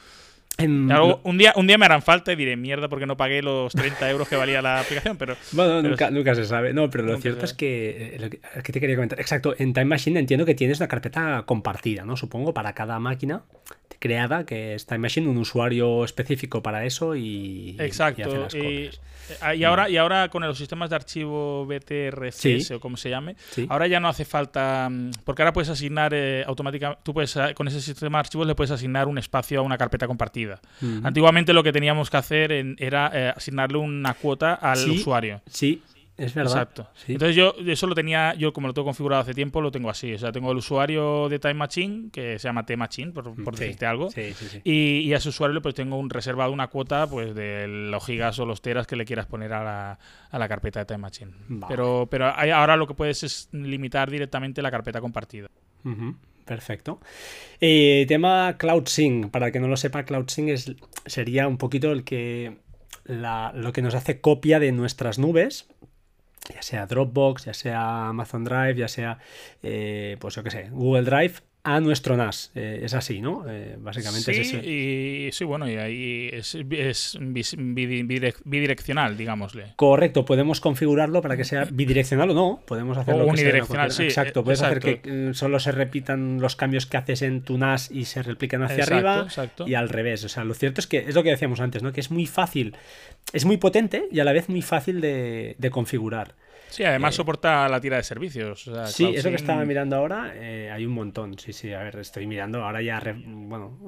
[0.59, 4.11] Un, día, un día me harán falta y diré, mierda, porque no pagué los 30
[4.11, 5.37] euros que valía la aplicación, pero...
[5.53, 6.73] Bueno, nunca, nunca, se sabe.
[6.73, 9.21] No, pero lo cierto es que, eh, que te quería comentar.
[9.21, 12.17] Exacto, en Time Machine entiendo que tienes una carpeta compartida, ¿no?
[12.17, 13.43] Supongo, para cada máquina
[13.99, 17.77] creada, que es Time Machine, un usuario específico para eso y...
[17.79, 18.49] Exacto.
[18.57, 18.91] Y,
[19.41, 23.37] Ah, y ahora, y ahora con los sistemas de archivo BTRCS o como se llame,
[23.69, 27.69] ahora ya no hace falta, mm, porque ahora puedes asignar eh, automáticamente, tú puedes, con
[27.69, 30.42] ese sistema de archivos le puedes asignar un espacio a una carpeta compartida.
[31.03, 35.41] Antiguamente lo que teníamos que hacer era eh, asignarle una cuota al usuario.
[35.47, 35.83] Sí,
[36.17, 36.53] es verdad.
[36.53, 36.89] Exacto.
[37.09, 40.13] Entonces yo eso lo tenía, yo como lo tengo configurado hace tiempo, lo tengo así.
[40.13, 44.09] O sea, tengo el usuario de Time Machine, que se llama T-Machine, por, decirte algo.
[44.63, 48.39] Y, y, a ese usuario pues tengo un reservado una cuota pues de los gigas
[48.39, 49.99] o los teras que le quieras poner a la,
[50.31, 51.33] a la carpeta de Time Machine.
[51.67, 55.49] Pero, pero ahora lo que puedes es limitar directamente la carpeta compartida.
[56.45, 57.01] Perfecto.
[57.61, 59.31] Eh, tema CloudSync.
[59.31, 60.73] Para que no lo sepa, CloudSync es,
[61.07, 62.57] sería un poquito el que
[63.05, 65.67] lo que nos hace copia de nuestras nubes
[66.53, 69.19] ya sea Dropbox, ya sea Amazon Drive, ya sea,
[69.63, 72.51] eh, pues yo qué sé, Google Drive, a nuestro NAS.
[72.55, 73.45] Eh, es así, ¿no?
[73.49, 74.69] Eh, básicamente es ese.
[74.69, 76.59] Y, sí, bueno, y ahí es,
[78.45, 79.75] bidireccional, digámosle.
[79.77, 82.63] Correcto, podemos configurarlo para que sea bidireccional o no.
[82.67, 83.27] Podemos hacerlo.
[83.27, 84.05] unidireccional, sí.
[84.05, 88.07] Exacto, puedes hacer que solo se repitan los cambios que haces en tu NAS y
[88.07, 89.29] se replican hacia arriba
[89.65, 90.25] y al revés.
[90.25, 91.93] O sea, lo cierto es que es lo que decíamos antes, ¿no?
[91.93, 92.75] Que es muy fácil,
[93.33, 96.35] es muy potente y a la vez muy fácil de configurar.
[96.73, 98.71] Sí, además soporta la tira de servicios.
[98.87, 100.33] sí, eso que estaba mirando ahora,
[100.73, 101.39] hay un montón.
[101.39, 103.79] Sí, sí, a ver, estoy mirando ahora ya, bueno,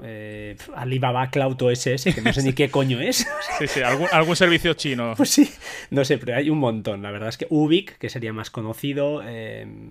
[0.75, 3.27] Alibaba Cloud OSS, que no sé ni qué coño es.
[3.59, 5.15] sí, sí, algún, algún servicio chino.
[5.17, 5.51] Pues sí,
[5.91, 7.03] no sé, pero hay un montón.
[7.03, 9.23] La verdad es que Ubic, que sería más conocido,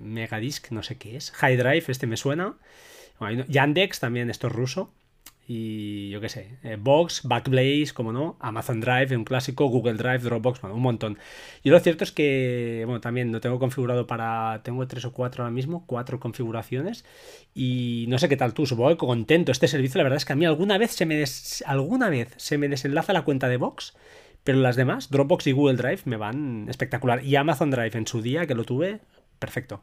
[0.01, 2.55] Megadisk, no sé qué es, High Drive, este me suena.
[3.47, 4.93] Yandex también, esto es ruso.
[5.45, 10.19] Y yo qué sé, eh, Box, Backblaze, como no, Amazon Drive, un clásico, Google Drive,
[10.19, 11.17] Dropbox, bueno, un montón.
[11.63, 15.43] Y lo cierto es que, bueno, también lo tengo configurado para, tengo tres o cuatro
[15.43, 17.03] ahora mismo, cuatro configuraciones.
[17.53, 19.97] Y no sé qué tal tú, supongo contento este servicio.
[19.97, 21.21] La verdad es que a mí alguna vez se me,
[21.65, 23.95] alguna vez se me desenlaza la cuenta de Box,
[24.45, 27.23] pero las demás, Dropbox y Google Drive, me van espectacular.
[27.23, 29.01] Y Amazon Drive en su día, que lo tuve,
[29.39, 29.81] perfecto.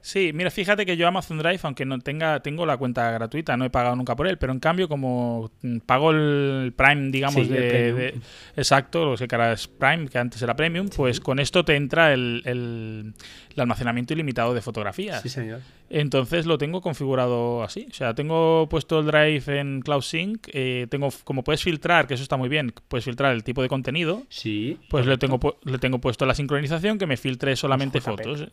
[0.00, 3.64] Sí, mira, fíjate que yo Amazon Drive, aunque no tenga, tengo la cuenta gratuita, no
[3.64, 5.50] he pagado nunca por él, pero en cambio como
[5.86, 8.14] pago el Prime, digamos, de,
[8.56, 12.12] exacto, lo que ahora es Prime, que antes era Premium, pues con esto te entra
[12.12, 13.14] el, el,
[13.60, 15.22] almacenamiento ilimitado de fotografías.
[15.22, 15.60] Sí, señor.
[15.90, 17.86] Entonces lo tengo configurado así.
[17.90, 20.48] O sea, tengo puesto el Drive en Cloud Sync.
[20.52, 23.68] Eh, tengo, como puedes filtrar, que eso está muy bien, puedes filtrar el tipo de
[23.68, 24.22] contenido.
[24.28, 24.78] Sí.
[24.90, 28.46] Pues le tengo, le tengo puesto la sincronización que me filtre solamente fotos.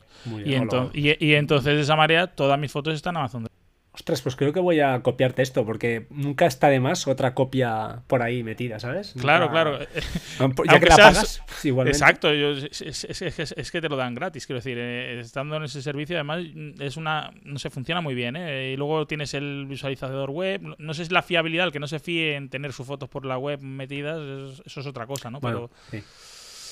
[0.46, 3.48] y, y, entonces de esa manera todas mis fotos están en Amazon
[3.96, 8.02] Ostras, pues creo que voy a copiarte esto, porque nunca está de más otra copia
[8.08, 9.14] por ahí metida, ¿sabes?
[9.18, 9.80] Claro, claro.
[10.70, 11.98] Ya que la pagas, igualmente.
[11.98, 16.44] Exacto, es, que te lo dan gratis, quiero decir, eh, estando en ese servicio, además,
[16.80, 17.32] es una.
[17.44, 18.74] No sé, funciona muy bien, ¿eh?
[18.74, 20.76] Y luego tienes el visualizador web.
[20.78, 23.08] No sé si es la fiabilidad, el que no se fíe en tener sus fotos
[23.08, 24.20] por la web metidas,
[24.66, 25.40] eso es otra cosa, ¿no?
[25.40, 25.72] Pero.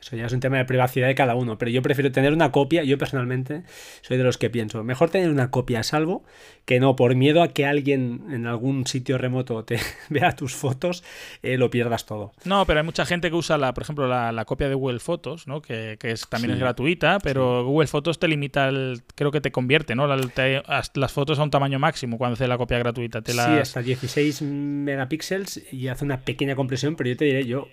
[0.03, 2.51] Eso ya es un tema de privacidad de cada uno, pero yo prefiero tener una
[2.51, 3.63] copia, yo personalmente
[4.01, 6.25] soy de los que pienso, mejor tener una copia a salvo
[6.65, 11.03] que no por miedo a que alguien en algún sitio remoto te vea tus fotos,
[11.41, 12.33] eh, lo pierdas todo.
[12.43, 15.47] No, pero hay mucha gente que usa, la, por ejemplo, la, copia de Google Fotos,
[15.47, 15.61] ¿no?
[15.61, 19.95] que, es, también es gratuita, pero Google Fotos te limita, el, creo que te convierte
[19.95, 20.05] ¿no?
[20.05, 23.21] las fotos a un tamaño máximo cuando hace la copia gratuita.
[23.21, 27.67] Te Sí, hasta 16 megapíxeles y hace una pequeña compresión, pero yo te diré, yo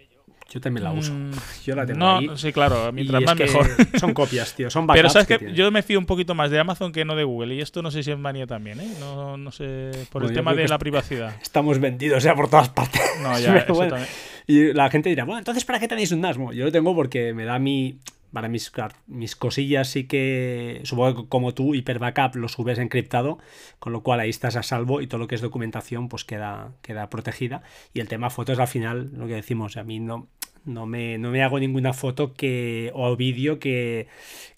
[0.51, 1.13] yo también la uso.
[1.13, 1.31] Mm,
[1.65, 3.69] yo la tengo no, Sí, claro, mientras más mejor.
[4.01, 6.59] Son copias, tío, son backups Pero sabes que, yo me fío un poquito más de
[6.59, 7.55] Amazon que no de Google.
[7.55, 8.93] Y esto no sé si es manía también, ¿eh?
[8.99, 11.35] No, no sé, por el tema de la privacidad.
[11.43, 13.01] Estamos vendidos ya por todas partes.
[13.23, 14.09] No, ya, eso también.
[14.47, 16.53] Y la gente dirá, bueno, entonces ¿para qué tenéis un NASMO?
[16.53, 17.99] Yo lo tengo porque me da mi...
[18.33, 18.71] Para mis,
[19.09, 23.39] mis cosillas sí que, supongo que como tú, Hyper Backup lo subes encriptado,
[23.81, 26.71] con lo cual ahí estás a salvo y todo lo que es documentación pues queda,
[26.81, 27.65] queda protegida.
[27.93, 30.29] Y el tema fotos al final, lo que decimos, a mí no,
[30.65, 34.09] no me, no me hago ninguna foto que, o vídeo que,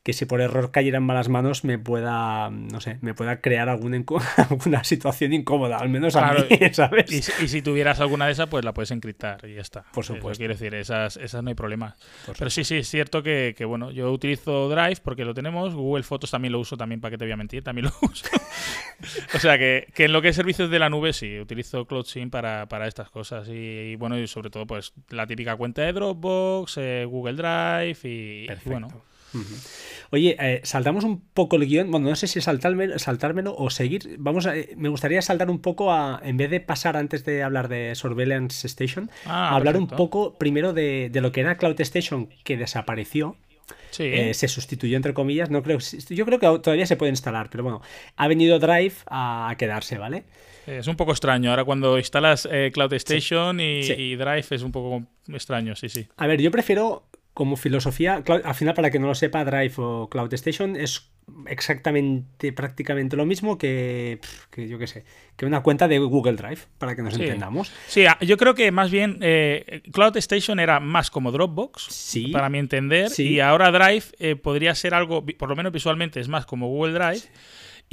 [0.02, 3.68] que si por error cayera en malas manos me pueda, no sé, me pueda crear
[3.68, 4.02] alguna,
[4.50, 6.40] alguna situación incómoda, al menos a mí,
[6.72, 7.10] ¿sabes?
[7.12, 9.84] Y, si tuvieras alguna de esas, pues la puedes encriptar y ya está.
[9.92, 10.38] Por supuesto.
[10.38, 11.96] quiero decir, esas, esas no hay problema.
[12.36, 16.02] Pero sí, sí, es cierto que, que, bueno, yo utilizo Drive porque lo tenemos, Google
[16.02, 18.26] Fotos también lo uso, también para que te voy a mentir, también lo uso.
[19.34, 22.32] o sea que, que, en lo que es servicios de la nube, sí, utilizo CloudSync
[22.32, 23.48] para, para estas cosas.
[23.48, 28.48] Y, bueno, y sobre todo, pues la típica cuenta de Dropbox, eh, Google Drive y,
[28.64, 28.88] bueno.
[30.14, 31.90] Oye, eh, saltamos un poco el guion.
[31.90, 34.16] Bueno, no sé si saltármelo, saltármelo o seguir.
[34.18, 37.68] Vamos a, me gustaría saltar un poco a, en vez de pasar antes de hablar
[37.68, 42.59] de Surveillance Station, ah, hablar un poco primero de, lo que era Cloud Station, que
[42.59, 43.37] desapareció.
[43.98, 45.48] Eh, se sustituyó entre comillas.
[45.48, 47.81] No creo, yo creo que todavía se puede instalar, pero bueno,
[48.16, 50.25] ha venido Drive a quedarse, ¿vale?
[50.66, 51.51] Es un poco extraño.
[51.51, 56.07] Ahora cuando instalas eh, Cloud Station y, Drive es un poco extraño, sí, sí.
[56.18, 60.09] A ver, yo prefiero como filosofía, al final para que no lo sepa, Drive o
[60.11, 61.11] Cloud Station es
[61.47, 64.21] exactamente, prácticamente lo mismo que,
[64.57, 65.05] yo qué sé,
[65.37, 67.73] que una cuenta de Google Drive, para que nos entendamos.
[67.87, 72.59] Sí, yo creo que más bien eh, Cloud Station era más como Dropbox, para mi
[72.59, 76.68] entender, y ahora Drive eh, podría ser algo, por lo menos visualmente, es más como
[76.68, 77.23] Google Drive.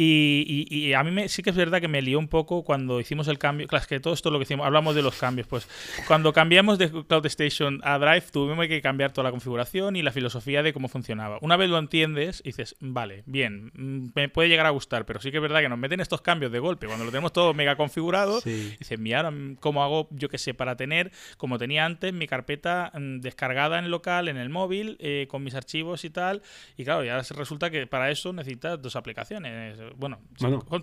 [0.02, 3.28] Y, a mí me, sí que es verdad que me lió un poco cuando hicimos
[3.28, 3.68] el cambio.
[3.68, 5.46] Claro, es que todo esto lo que hicimos, hablamos de los cambios.
[5.46, 5.68] Pues
[6.08, 10.14] cuando cambiamos de Cloud Station a Drive, tuvimos que cambiar toda la configuración y la
[10.14, 11.38] filosofía de cómo funcionaba.
[11.42, 15.32] Una vez lo entiendes, dices, vale, bien, mm, me puede llegar a gustar, pero sí
[15.32, 16.88] que es verdad que nos meten estos cambios de golpe.
[16.88, 18.76] Cuando lo tenemos todo mega configurado, sí.
[18.80, 23.20] dices, mira, ¿cómo hago, yo qué sé, para tener, como tenía antes, mi carpeta mm,
[23.20, 26.42] descargada en local, en el móvil, eh, con mis archivos y tal?
[26.78, 30.20] Y claro, ya resulta que para eso necesitas dos aplicaciones bueno,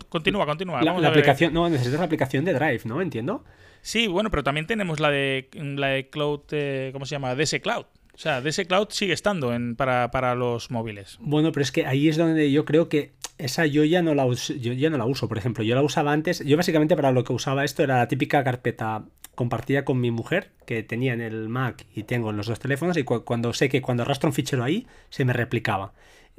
[0.09, 0.83] continúa, continúa.
[0.83, 3.01] La, aplicación, no, necesitas la aplicación de Drive, ¿no?
[3.01, 3.45] Entiendo.
[3.83, 7.35] Sí, bueno, pero también tenemos la de, la de Cloud, eh, ¿cómo se llama?
[7.35, 7.87] DS Cloud.
[8.15, 11.19] O sea, DS Cloud sigue estando en, para, para los móviles.
[11.21, 14.25] Bueno, pero es que ahí es donde yo creo que esa yo ya no la
[14.25, 17.13] uso, yo ya no la uso, por ejemplo, yo la usaba antes, yo básicamente para
[17.13, 21.21] lo que usaba esto era la típica carpeta compartida con mi mujer que tenía en
[21.21, 24.33] el Mac y tengo en los dos teléfonos y cuando sé que cuando arrastro un
[24.33, 25.93] fichero ahí se me replicaba.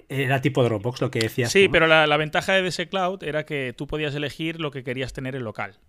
[0.09, 1.51] Era tipo Dropbox lo que decías.
[1.51, 4.83] Sí, pero la, la, ventaja de ese cloud era que tú podías elegir lo que
[4.83, 5.79] querías tener en local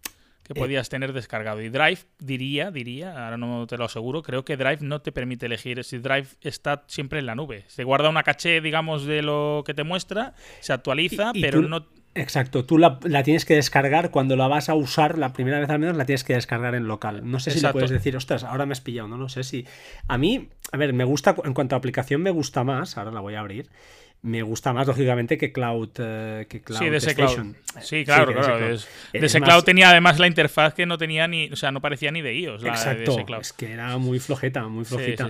[0.48, 0.62] que eh.
[0.62, 1.60] podías tener descargado.
[1.60, 5.46] Y Drive, diría, diría, ahora no te lo aseguro, creo que Drive no te permite
[5.46, 7.64] elegir si Drive está siempre en la nube.
[7.68, 11.86] Se guarda una caché, digamos, de lo que te muestra, se actualiza, pero no...
[12.14, 15.78] Exacto, tú la, tienes que descargar cuando la vas a usar, la primera vez al
[15.78, 17.20] menos la tienes que descargar en local.
[17.24, 19.66] No sé si le puedes decir, ostras, ahora me has pillado, no lo sé si...
[20.08, 23.20] A mí, a ver, me gusta, en cuanto a aplicación me gusta más, ahora la
[23.20, 23.70] voy a abrir,
[24.22, 27.54] me gusta más, lógicamente, que Cloud, eh, que cloud sí, de ese Cloud.
[27.80, 28.66] Sí, claro, claro.
[28.66, 28.78] De
[29.12, 32.20] ese cloud, tenía además la interfaz que no tenía ni, o sea, no parecía ni
[32.20, 32.64] de iOS.
[32.64, 35.28] Exacto, es que era muy flojeta, muy flojita.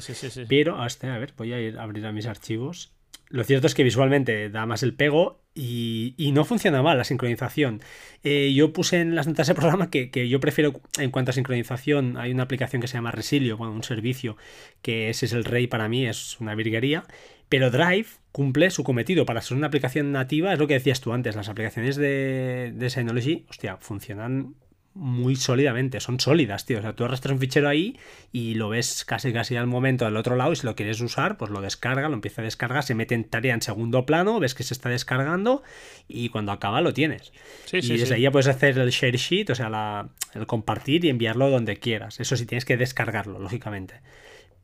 [0.48, 2.90] Pero, hasta, a ver, voy a ir a abrir a mis archivos.
[3.30, 7.80] Lo cierto es que visualmente da más el pego y, no funciona mal la sincronización.
[8.22, 11.34] Eh, yo puse en las notas del programa que, que, yo prefiero, en cuanto a
[11.34, 14.36] sincronización, hay una aplicación que se llama Resilio, bueno, un servicio
[14.82, 17.04] que ese es el rey para mí, es una virguería.
[17.48, 19.26] Pero Drive cumple su cometido.
[19.26, 22.90] Para ser una aplicación nativa, es lo que decías tú antes, las aplicaciones de, de
[22.90, 24.54] Synology, hostia, funcionan
[24.94, 26.78] muy sólidamente, son sólidas, tío.
[26.78, 27.98] O sea, tú arrastras un fichero ahí
[28.32, 31.36] y lo ves casi casi al momento del otro lado y si lo quieres usar,
[31.36, 34.54] pues lo descarga, lo empieza a descargar, se mete en tarea en segundo plano, ves
[34.54, 35.62] que se está descargando
[36.08, 37.32] y cuando acaba lo tienes.
[37.72, 41.48] y desde ahí ya puedes hacer el share sheet, o sea, el compartir y enviarlo
[41.50, 42.18] donde quieras.
[42.20, 44.00] Eso sí tienes que descargarlo, lógicamente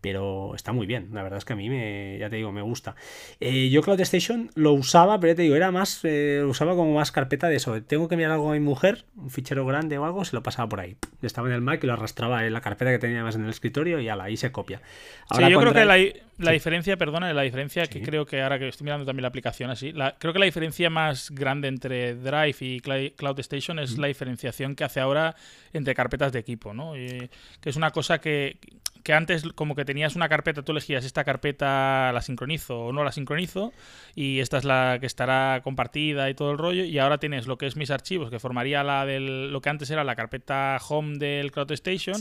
[0.05, 1.09] pero está muy bien.
[1.15, 2.95] La verdad es que a mí, me, ya te digo, me gusta.
[3.41, 6.75] Eh, yo Cloud Station lo usaba, pero ya te digo, era más, eh, lo usaba
[6.75, 7.83] como más carpeta de eso.
[7.83, 10.69] Tengo que enviar algo a mi mujer, un fichero grande o algo, se lo pasaba
[10.69, 10.97] por ahí.
[11.23, 13.49] Estaba en el Mac y lo arrastraba en la carpeta que tenía más en el
[13.49, 14.83] escritorio y ala, ahí se copia.
[15.31, 15.97] Ahora, sí, yo creo que la,
[16.37, 19.71] la diferencia, perdona, la diferencia que creo que ahora que estoy mirando también la aplicación
[19.71, 24.75] así, creo que la diferencia más grande entre Drive y Cloud Station es la diferenciación
[24.75, 25.35] que hace ahora
[25.73, 26.93] entre carpetas de equipo, ¿no?
[26.93, 27.31] que
[27.71, 28.59] es una cosa que
[29.05, 33.05] que antes como que tenías una carpeta, tú elegías esta carpeta la sincronizo o no
[33.05, 33.73] la sincronizo
[34.15, 37.59] y esta es la que estará compartida y todo el rollo y ahora tienes lo
[37.59, 41.19] que es mis archivos que formaría la del lo que antes era la carpeta home
[41.19, 42.17] del CloudStation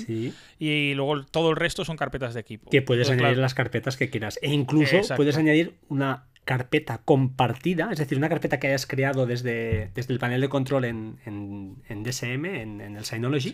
[0.60, 2.70] y luego todo el resto son carpetas de equipo.
[2.70, 4.38] Que puedes añadir las carpetas que quieras.
[4.42, 9.92] E incluso puedes añadir una carpeta compartida, es decir, una carpeta que hayas creado desde,
[9.96, 13.50] desde el panel de control en, en, DSM, en, el Synology.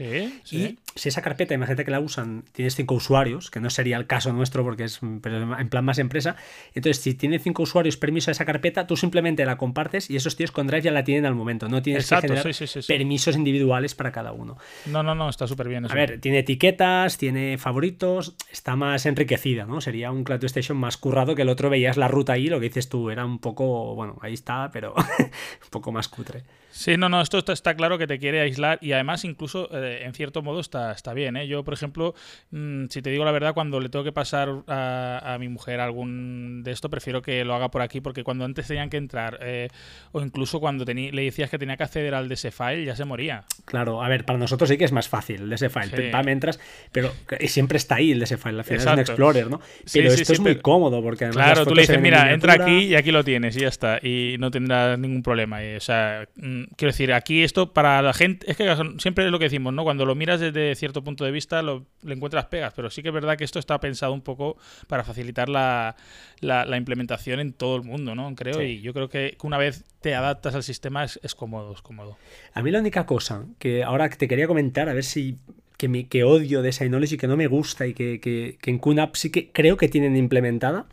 [0.51, 4.07] Y si esa carpeta, imagínate que la usan, tienes cinco usuarios, que no sería el
[4.07, 6.35] caso nuestro porque es en plan más empresa.
[6.73, 10.35] Entonces, si tiene cinco usuarios permiso a esa carpeta, tú simplemente la compartes y esos
[10.35, 11.69] tíos con Drive ya la tienen al momento.
[11.69, 12.45] No tienes que generar
[12.87, 14.57] permisos individuales para cada uno.
[14.87, 15.85] No, no, no, está súper bien.
[15.85, 19.79] A ver, tiene etiquetas, tiene favoritos, está más enriquecida, ¿no?
[19.81, 22.69] Sería un Cloud Station más currado que el otro veías la ruta ahí, lo que
[22.69, 26.43] dices tú, era un poco, bueno, ahí está, pero un poco más cutre.
[26.79, 30.13] Sí, no, no, esto está, claro que te quiere aislar y además incluso eh, en
[30.13, 31.35] cierto modo está, está bien.
[31.35, 31.45] ¿eh?
[31.45, 32.15] Yo, por ejemplo,
[32.51, 36.63] mm, si te digo la verdad, cuando le tengo que pasar a, mi mujer algún
[36.63, 39.67] de esto, prefiero que lo haga por aquí porque cuando antes tenían que entrar eh,
[40.13, 43.43] o incluso cuando le decías que tenía que acceder al DS file ya se moría.
[43.65, 46.11] Claro, a ver, para nosotros sí que es más fácil el DS file.
[46.13, 46.29] Sí.
[46.29, 46.61] entras,
[46.93, 47.11] pero
[47.41, 49.59] siempre está ahí el DS file, al final es un Explorer, ¿no?
[49.91, 52.95] Pero esto es muy cómodo porque además Claro, tú le dices, mira, entra aquí y
[52.95, 55.59] aquí lo tienes y ya está y no tendrás ningún problema.
[55.75, 59.39] o sea, mm, quiero decir, aquí esto para la gente, es que siempre es lo
[59.39, 59.83] que decimos, ¿no?
[59.83, 63.09] Cuando lo miras desde cierto punto de vista, lo, le encuentras pegas, pero sí que
[63.09, 65.95] es verdad que esto está pensado un poco para facilitar la,
[66.41, 68.33] la, implementación en todo el mundo, ¿no?
[68.35, 72.17] Creo, y yo creo que una vez te adaptas al sistema es, cómodo, es cómodo.
[72.53, 75.37] A mí la única cosa que ahora te quería comentar, a ver si
[75.77, 78.79] que, me, que odio de Synology, que no me gusta y que, que, que en
[78.79, 80.87] QNAP sí que creo que tienen implementada,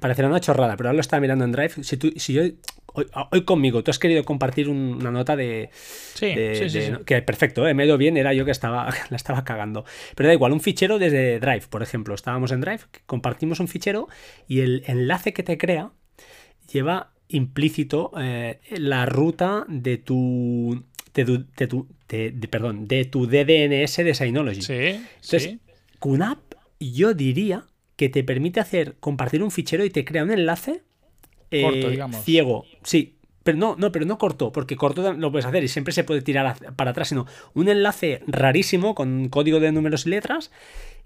[0.00, 1.82] parecerá una chorrada, pero ahora lo estaba mirando en Drive.
[1.82, 2.42] Si, tú, si yo
[2.94, 5.70] hoy, conmigo, tú has querido compartir una nota de.
[5.72, 7.74] Sí, sí, sí, Que perfecto, ¿eh?
[7.74, 9.84] me dio bien, era yo que estaba, la estaba cagando.
[10.14, 12.14] Pero da igual, un fichero desde Drive, por ejemplo.
[12.14, 14.08] Estábamos en Drive, compartimos un fichero
[14.46, 15.92] y el enlace que te crea
[16.72, 20.84] lleva implícito eh, la ruta de tu.
[21.14, 24.62] De tu, de perdón, de tu DDNS de Synology.
[24.62, 24.72] Sí.
[24.74, 25.58] Entonces,
[26.00, 26.40] QNAP,
[26.80, 30.82] yo diría que te permite hacer compartir un fichero y te crea un enlace
[31.50, 32.64] eh, ciego.
[32.82, 36.02] Sí, pero no, no, pero no corto, porque corto lo puedes hacer y siempre se
[36.02, 40.50] puede tirar para atrás, sino un enlace rarísimo con código de números y letras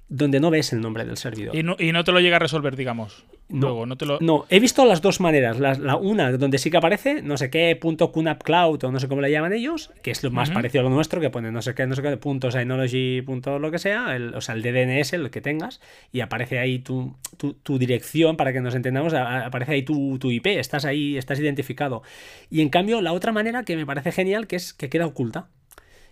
[0.09, 1.55] donde no ves el nombre del servidor.
[1.55, 3.25] Y no, y no te lo llega a resolver, digamos.
[3.51, 4.19] No, Luego, no te lo.
[4.21, 5.59] no, he visto las dos maneras.
[5.59, 9.01] La, la una donde sí que aparece, no sé qué, punto QNAP Cloud o no
[9.01, 11.51] sé cómo le llaman ellos, que es lo más parecido a lo nuestro, que pone
[11.51, 14.55] no sé qué, no sé qué, punto Synology, punto lo que sea, el- o sea,
[14.55, 15.81] el DNS, el que tengas,
[16.13, 20.19] y aparece ahí tu, tu, tu dirección, para que nos entendamos, a- aparece ahí tu,
[20.19, 22.03] tu IP, estás ahí, estás identificado.
[22.51, 25.49] Y en cambio, la otra manera que me parece genial, que es que queda oculta.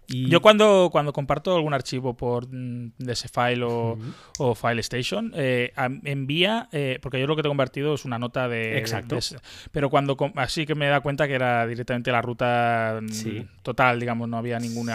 [0.08, 0.28] Y...
[0.30, 3.98] Yo cuando, cuando comparto algún archivo por mm, DSFile o,
[4.38, 8.18] o File Station, eh, am- envía, eh, porque yo lo que tengo convertido es una
[8.18, 8.78] nota de...
[8.78, 9.16] Exacto.
[9.16, 9.38] de
[9.72, 13.46] pero cuando así que me da cuenta que era directamente la ruta mm, Sí.
[13.62, 14.88] total, digamos, no había ningún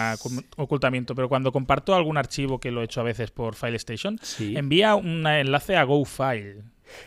[0.58, 1.15] ocultamiento.
[1.15, 4.56] Pero cuando comparto algún archivo, que lo he hecho a veces por File Station, Sí.
[4.56, 6.63] envía un enlace a GoFile.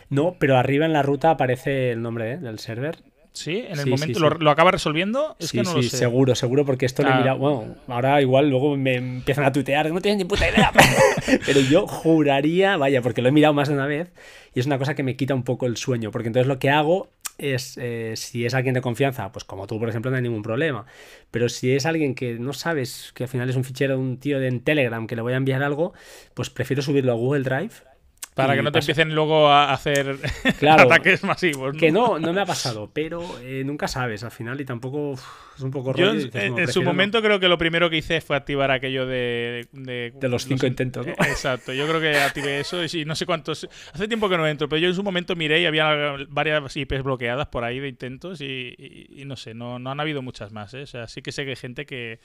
[0.09, 2.37] No, pero arriba en la ruta aparece el nombre ¿eh?
[2.37, 3.03] del server.
[3.35, 3.59] ¿Sí?
[3.67, 4.35] En el Sí, momento sí, ¿Lo, sí.
[4.39, 5.35] lo acaba resolviendo.
[5.39, 5.97] Es sí, que no lo sé.
[5.97, 7.17] seguro, seguro, porque esto lo he Ah.
[7.19, 7.37] mirado.
[7.39, 10.71] Bueno, ahora igual luego me empiezan a tuitear, no tienes ni puta idea.
[11.45, 14.11] Pero yo juraría, vaya, porque lo he mirado más de una vez
[14.53, 16.69] y es una cosa que me quita un poco el sueño, porque entonces lo que
[16.69, 20.23] hago es, eh, si es alguien de confianza, pues como tú, por ejemplo, no hay
[20.23, 20.85] ningún problema.
[21.31, 24.17] Pero si es alguien que no sabes, que al final es un fichero de un
[24.17, 25.93] tío de en Telegram que le voy a enviar algo,
[26.33, 27.71] pues prefiero subirlo a Google Drive.
[28.35, 30.17] Para que no te pasa- empiecen luego a hacer
[30.59, 30.83] Claro.
[30.83, 31.73] ataques masivos.
[31.73, 31.79] ¿no?
[31.79, 35.23] Que no, no me ha pasado, pero eh, nunca sabes al final y tampoco uf,
[35.55, 36.87] es un poco rollo en, dices, en no, su no.
[36.89, 39.67] momento creo que lo primero que hice fue activar aquello de...
[39.71, 41.13] De, De los cinco intentos, ¿no?
[41.13, 43.67] Eh, Exacto, yo creo que activé eso y no sé cuántos...
[43.93, 47.03] Hace tiempo que no entro, pero yo en su momento miré y había varias IPs
[47.03, 50.51] bloqueadas por ahí de intentos y, y- y no sé, no, no han habido muchas
[50.51, 50.73] más.
[50.73, 50.81] ¿eh?
[50.83, 52.19] O sea, sí que sé que hay gente que,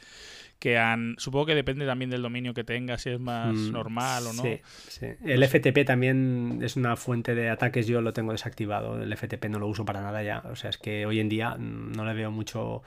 [0.60, 1.16] que han...
[1.18, 4.42] Supongo que depende también del dominio que tenga, si es más Mm, normal o no.
[4.42, 5.06] Sí, sí.
[5.24, 9.02] El FTP también es una fuente de ataques, yo lo tengo desactivado.
[9.02, 10.42] El FTP no lo uso para nada ya.
[10.50, 12.82] O sea, es que hoy en día mm, no le veo mucho,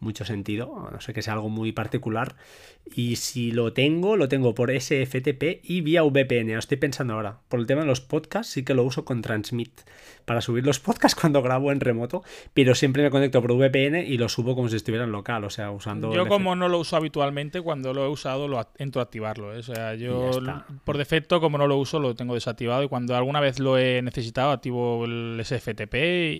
[0.00, 2.34] mucho sentido, a no sé que sea algo muy particular.
[2.94, 6.52] Y si lo tengo, lo tengo por SFTP y vía VPN.
[6.52, 7.38] Lo estoy pensando ahora.
[7.48, 9.70] Por el tema de los podcasts, sí que lo uso con Transmit
[10.24, 12.22] para subir los podcasts cuando grabo en remoto,
[12.54, 15.50] pero siempre me conecto por VPN y lo subo como si estuviera en local, o
[15.50, 16.14] sea, usando.
[16.14, 19.54] Yo como no lo uso habitualmente, cuando lo he usado lo entro a activarlo.
[19.54, 19.58] ¿eh?
[19.58, 20.30] O sea, yo
[20.84, 24.02] por defecto, como no lo uso, lo tengo desactivado y cuando alguna vez lo he
[24.02, 25.94] necesitado, activo el SFTP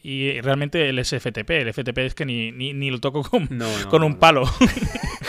[0.04, 1.50] y realmente el SFTP.
[1.50, 4.18] El FTP es que ni, ni, ni lo toco con, No, no, con un no.
[4.18, 4.44] palo.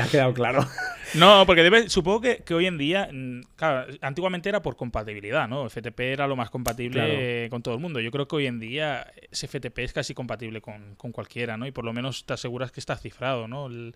[0.00, 0.66] Ha quedado claro.
[1.14, 5.46] No, porque debe, supongo que, que hoy en día, mm, claro, antiguamente era por compatibilidad,
[5.48, 5.70] ¿no?
[5.70, 7.50] FTP era lo más compatible Claro.
[7.50, 8.00] con todo el mundo.
[8.00, 11.64] Yo creo que hoy en día ese FTP es casi compatible con, con cualquiera, ¿no?
[11.64, 13.66] Y por lo menos te aseguras que está cifrado, ¿no?
[13.68, 13.94] El-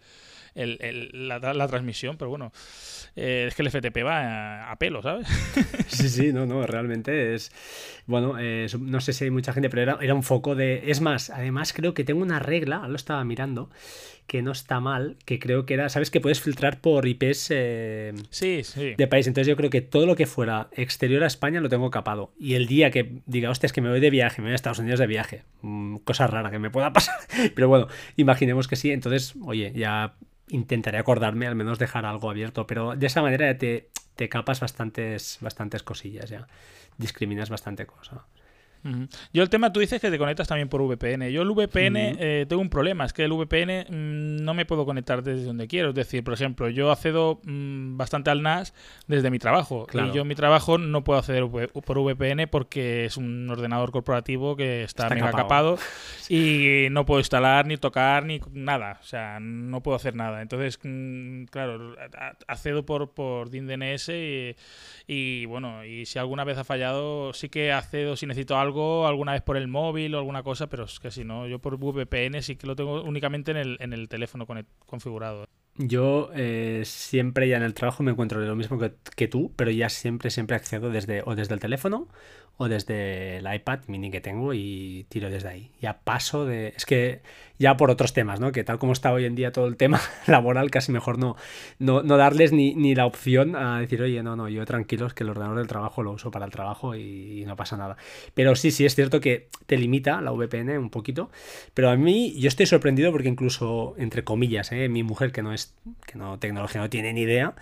[0.54, 2.52] el- el- la, la transmisión, pero bueno,
[3.16, 4.20] eh, es que el FTP va
[4.68, 5.26] a, a pelo, ¿sabes?
[5.88, 7.50] Sí, sí, no, no, realmente es.
[8.06, 10.84] Bueno, eh, no sé si hay mucha gente, pero era, era un foco de.
[10.90, 13.68] Es más, además creo que tengo una regla, lo estaba mirando,
[14.30, 15.88] que no está mal, que creo que era.
[15.88, 18.94] ¿Sabes que puedes filtrar por IPs eh, Sí, sí.
[18.96, 19.26] de país?
[19.26, 22.32] Entonces yo creo que todo lo que fuera exterior a España lo tengo capado.
[22.38, 24.54] Y el día que diga, hostia, es que me voy de viaje, me voy a
[24.54, 27.16] Estados Unidos de viaje, mm, cosa rara que me pueda pasar.
[27.56, 30.14] Pero bueno, imaginemos que sí, entonces, oye, ya
[30.48, 34.60] intentaré acordarme, al menos dejar algo abierto, pero de esa manera ya te, te capas
[34.60, 36.46] bastantes, bastantes cosillas ya.
[36.98, 38.26] Discriminas bastante cosa.
[38.84, 39.08] Ujú.
[39.32, 41.30] Yo el tema, tú dices que te conectas también por VPN.
[41.30, 42.16] Yo el VPN Ujú.
[42.20, 45.68] eh, tengo un problema, es que el VPN mm, no me puedo conectar desde donde
[45.68, 45.90] quiero.
[45.90, 48.74] Es decir, por ejemplo, yo accedo mm, bastante al NAS
[49.06, 49.86] desde mi trabajo.
[49.86, 50.08] Claro.
[50.08, 54.56] Y yo en mi trabajo no puedo acceder por VPN porque es un ordenador corporativo
[54.56, 55.76] que está, Está mega capado.
[55.76, 55.78] capado
[56.28, 58.98] y no puedo instalar, ni tocar, ni nada.
[59.00, 60.42] O sea, no puedo hacer nada.
[60.42, 61.94] Entonces, mm, claro,
[62.46, 64.56] accedo por, por DNS y,
[65.06, 68.69] y bueno, y si alguna vez ha fallado, sí que accedo si necesito algo,
[69.06, 71.78] alguna vez por el móvil o alguna cosa, pero es que si no, yo por
[71.78, 74.46] VPN sí que lo tengo únicamente en el, en el teléfono
[74.86, 75.46] configurado.
[75.76, 79.70] Yo eh, siempre ya en el trabajo me encuentro lo mismo que, que tú, pero
[79.70, 82.08] ya siempre, siempre accedo desde o desde el teléfono
[82.62, 85.70] o desde el iPad mini que tengo y tiro desde ahí.
[85.80, 86.74] Ya paso de...
[86.76, 87.22] Es que
[87.58, 88.52] ya por otros temas, ¿no?
[88.52, 91.36] Que tal como está hoy en día todo el tema laboral, casi mejor no,
[91.78, 95.24] no, no darles ni, ni la opción a decir, oye, no, no, yo tranquilos que
[95.24, 97.96] el ordenador del trabajo lo uso para el trabajo y, no pasa nada.
[98.34, 101.30] Pero sí, sí es cierto que te limita la VPN un poquito,
[101.72, 104.90] pero a mí yo estoy sorprendido porque incluso, entre comillas, ¿eh?
[104.90, 107.54] mi mujer que no es, que no tecnología no tiene ni idea,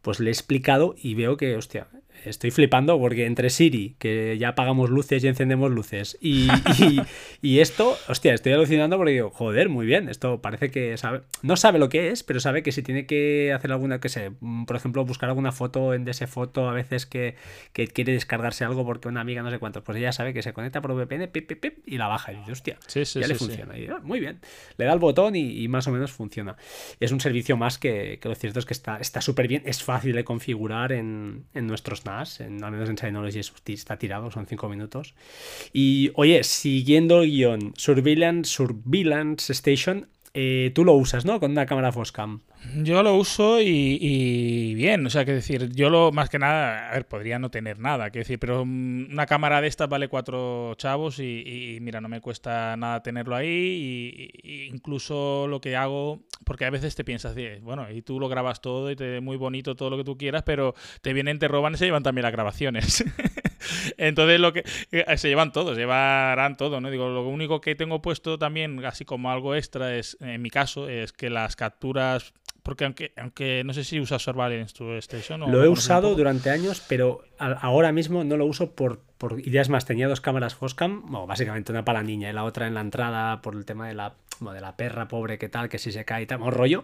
[0.00, 1.88] pues le he explicado y veo que, hostia,
[2.24, 6.48] estoy flipando porque entre Siri, que ya apagamos luces y encendemos luces, y,
[7.42, 11.56] y, esto, hostia, estoy alucinando porque digo, joder, muy bien, esto parece que sabe, no
[11.56, 14.64] sabe lo que es, pero sabe que si tiene que hacer alguna, que sé, mm,
[14.64, 17.36] por ejemplo, buscar alguna foto en ese foto, a veces que,
[17.72, 20.52] que, quiere descargarse algo porque una amiga no sé cuánto, pues ella sabe que se
[20.52, 23.78] conecta por VPN, pip, pip, pip, y la baja, y dice, hostia, ya le funciona,
[23.78, 24.40] y, ah, muy bien,
[24.76, 26.56] le da el botón y, más o menos funciona.
[27.00, 30.14] Es un servicio más que, que lo cierto es que está súper bien, es fácil
[30.14, 34.68] de configurar en, en nuestros NAS en, al menos en Synology está tirado, son 5
[34.68, 35.14] minutos.
[35.72, 40.08] Y oye, siguiendo el guion, Surveillance, Surveillance Station,
[40.38, 41.40] eh, tú lo usas, ¿no?
[41.40, 42.42] Con una cámara Foscam.
[42.82, 46.92] Yo lo uso y, bien, o sea, que decir, yo lo más que nada, a
[46.92, 51.20] ver, podría no tener nada, que decir, pero una cámara de estas vale cuatro chavos
[51.20, 56.70] y, mira, no me cuesta nada tenerlo ahí y, incluso lo que hago, porque a
[56.70, 59.96] veces te piensas, bueno, y tú lo grabas todo y te muy bonito todo lo
[59.96, 63.04] que tú quieras, pero te vienen, te roban y se llevan también las grabaciones.
[63.96, 66.90] Entonces lo que eh, se llevan todos, llevarán todo, ¿no?
[66.90, 70.88] Digo, lo único que tengo puesto también, así como algo extra, es, en mi caso,
[70.88, 72.32] es que las capturas
[72.66, 76.82] porque aunque, aunque no sé si usas Surveillance tu Station Lo he usado durante años,
[76.88, 79.84] pero ahora mismo no lo uso por, por ideas más.
[79.84, 83.40] Tenía dos cámaras Foscam, básicamente una para la niña y la otra en la entrada
[83.40, 86.24] por el tema de la, de la perra pobre que tal, que si se cae
[86.24, 86.82] y tal, o rollo.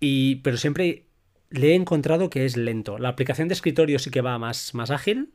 [0.00, 1.04] Y, pero siempre
[1.50, 2.96] le he encontrado que es lento.
[2.96, 5.28] La aplicación de escritorio sí que va más, más ágil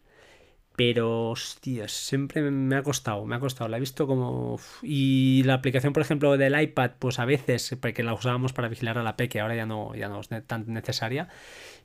[0.78, 3.68] pero, hostia, siempre me ha costado, me ha costado.
[3.68, 4.60] La he visto como...
[4.84, 9.00] Y la aplicación, por ejemplo, del iPad, pues a veces, porque la usábamos para vigilar
[9.00, 11.30] a la P, que ahora ya no, ya no es tan necesaria,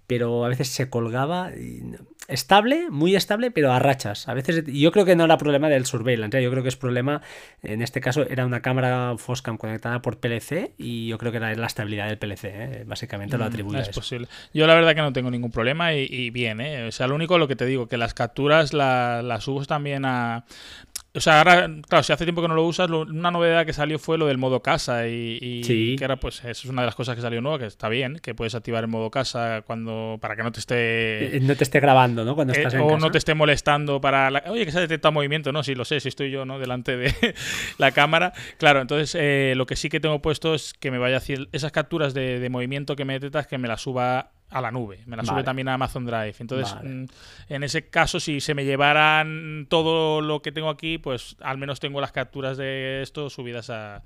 [0.07, 1.53] pero a veces se colgaba.
[2.29, 4.29] Estable, muy estable, pero a rachas.
[4.29, 6.43] A veces, yo creo que no era problema del surveillance, ¿eh?
[6.43, 7.21] yo creo que es problema,
[7.63, 11.55] en este caso era una cámara Foscam conectada por PLC y yo creo que era
[11.55, 12.85] la estabilidad del PLC, ¿eh?
[12.87, 14.29] básicamente lo mm, atribuye es posible.
[14.55, 16.87] Yo la verdad que no tengo ningún problema y, bien, ¿eh?
[16.87, 20.45] o sea, lo único lo que te digo, que las capturas las subo también a,
[21.15, 23.99] o sea, ahora, claro, si hace tiempo que no lo usas, una novedad que salió
[23.99, 27.17] fue lo del modo casa y, que era, pues, eso es una de las cosas
[27.17, 30.43] que salió nueva, que está bien, que puedes activar el modo casa cuando para que
[30.43, 31.37] no te esté...
[31.37, 32.35] Eh, no te esté grabando, ¿no?
[32.35, 34.31] Cuando eh, en o no te esté molestando para...
[34.49, 35.63] Oye, que se ha detectado movimiento, ¿no?
[35.63, 36.59] Sí, lo sé, si estoy yo, ¿no?
[36.59, 37.13] Delante de
[37.79, 38.33] la cámara.
[38.59, 41.49] Claro, entonces eh, lo que sí que tengo puesto es que me vaya a decir
[41.53, 45.01] esas capturas de, de movimiento que me detectas, que me las suba a la nube.
[45.07, 46.35] Me la sube también a Amazon Drive.
[46.39, 47.05] Entonces, mm,
[47.49, 51.81] en ese caso, si se me llevaran todo lo que tengo aquí, pues al menos
[51.81, 54.03] tengo las capturas de esto subidas a,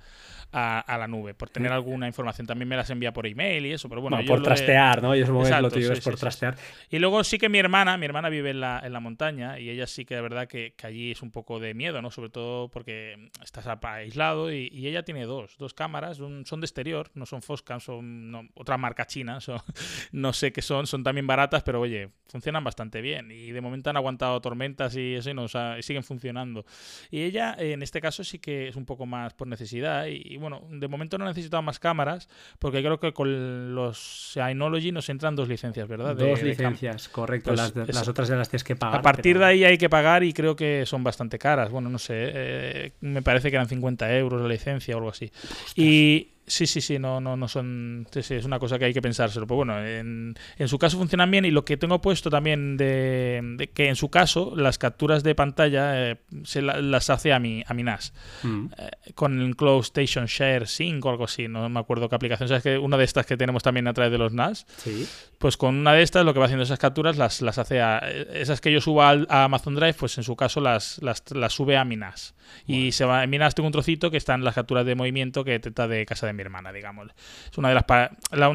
[0.52, 2.46] a, la nube, por tener alguna información.
[2.46, 4.18] También me las envía por email y eso, pero bueno.
[4.26, 5.14] por trastear, ¿no?
[5.14, 6.56] Yo supongo que lo tuyo es por trastear.
[6.90, 9.70] Y luego sí que mi hermana, mi hermana vive en la, en la montaña y
[9.70, 12.10] ella sí que de verdad que, allí es un poco de miedo, ¿no?
[12.10, 17.26] Sobre todo porque estás aislado y, ella tiene dos, dos cámaras, son de exterior, no
[17.26, 19.38] son Foscam, son otra marca china,
[20.12, 23.90] no sé qué son, son también baratas, pero oye, funcionan bastante bien y de momento
[23.90, 26.64] han aguantado tormentas y eso y, no, siguen funcionando.
[27.10, 30.62] Y ella en este caso sí que es un poco más por necesidad y, bueno,
[30.70, 32.28] de momento no he necesitado más cámaras,
[32.58, 36.16] porque creo que con los Synology nos entran dos licencias, ¿verdad?
[36.16, 37.54] dos licencias, correcto.
[37.54, 39.00] Pues las, otras de las tienes que pagar.
[39.00, 41.70] A partir de ahí hay que pagar y creo que son bastante caras.
[41.70, 45.30] Bueno, no sé, eh, me parece que eran 50 euros la licencia o algo así.
[45.74, 48.06] Y Sí, sí, sí, no, no, no son.
[48.12, 49.46] Sí, sí, es una cosa que hay que pensárselo.
[49.46, 53.68] Pero bueno, en, en su caso funcionan bien y lo que tengo puesto también de,
[53.74, 57.74] que en su caso las capturas de pantalla eh, se las hace a mi, a
[57.74, 58.12] mi NAS
[58.44, 58.66] mm.
[58.78, 61.48] eh, con el Cloud Station Share Sync o algo así.
[61.48, 62.48] No me acuerdo qué aplicación.
[62.48, 64.66] ¿Sabes que una de estas que tenemos también a través de los NAS?
[64.76, 65.08] Sí.
[65.38, 67.98] Pues con una de estas lo que va haciendo esas capturas las, las hace a.
[67.98, 71.76] Esas que yo subo a, Amazon Drive, pues en su caso las, las, las sube
[71.76, 72.34] a mi NAS.
[72.66, 75.44] Y se va, en mi NAS tengo un trocito que están las capturas de movimiento
[75.44, 77.08] que trata de casa de mi hermana, digamos.
[77.50, 77.84] Es una de las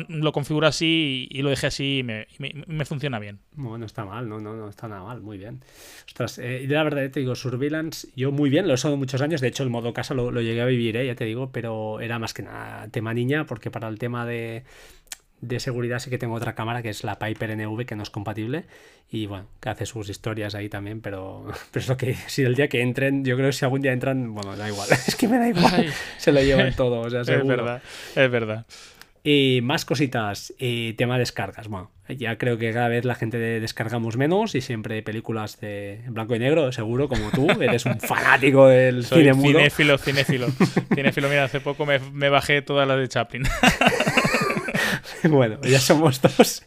[0.09, 3.39] lo configuro así y, lo dejé así y me, funciona bien.
[3.53, 5.61] Bueno, está mal, no, no, no está nada mal, muy bien.
[6.07, 9.41] Ostras, eh, la verdad te digo, Surveillance, yo muy bien, lo he usado muchos años,
[9.41, 12.19] de hecho el modo casa lo, llegué a vivir, eh, ya te digo, pero era
[12.19, 14.63] más que nada tema niña, porque para el tema de
[15.41, 18.09] de seguridad sí que tengo otra cámara que es la Piper NV que no es
[18.09, 18.65] compatible
[19.09, 22.55] y bueno, que hace sus historias ahí también, pero, pero es lo que si el
[22.55, 25.27] día que entren, yo creo que si algún día entran, bueno, da igual, es que
[25.27, 27.55] me da igual, se lo llevan todo, o sea, seguro.
[27.55, 27.81] Es verdad,
[28.15, 28.65] es verdad.
[29.23, 34.17] Y más cositas, y tema descargas, bueno, ya creo que cada vez la gente descargamos
[34.17, 39.05] menos y siempre películas de blanco y negro, seguro, como tú, eres un fanático del
[39.05, 39.59] cine mudo.
[39.59, 40.47] Cinéfilo, cinéfilo,
[40.93, 43.43] cinéfilo, mira, hace poco me, me bajé todas las de Chaplin.
[45.29, 46.63] bueno, ya somos dos.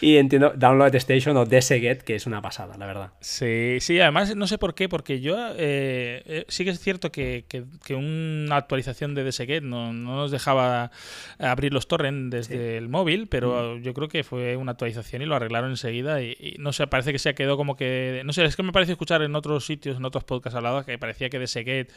[0.10, 3.12] y entiendo Download Station o DSGet, que es una pasada, la verdad.
[3.20, 7.12] Sí, sí, además no sé por qué, porque yo eh, eh, sí que es cierto
[7.12, 7.44] que,
[7.90, 10.90] una actualización de DSGet no, no, nos dejaba
[11.38, 13.82] abrir los torrents desde el móvil, pero mm.
[13.82, 17.18] yo creo que fue una actualización y lo arreglaron enseguida y, no sé, parece que
[17.18, 19.96] se ha quedado como que, no sé, es que me parece escuchar en otros sitios,
[19.96, 21.92] en otros podcasts hablados, que parecía que DSGet,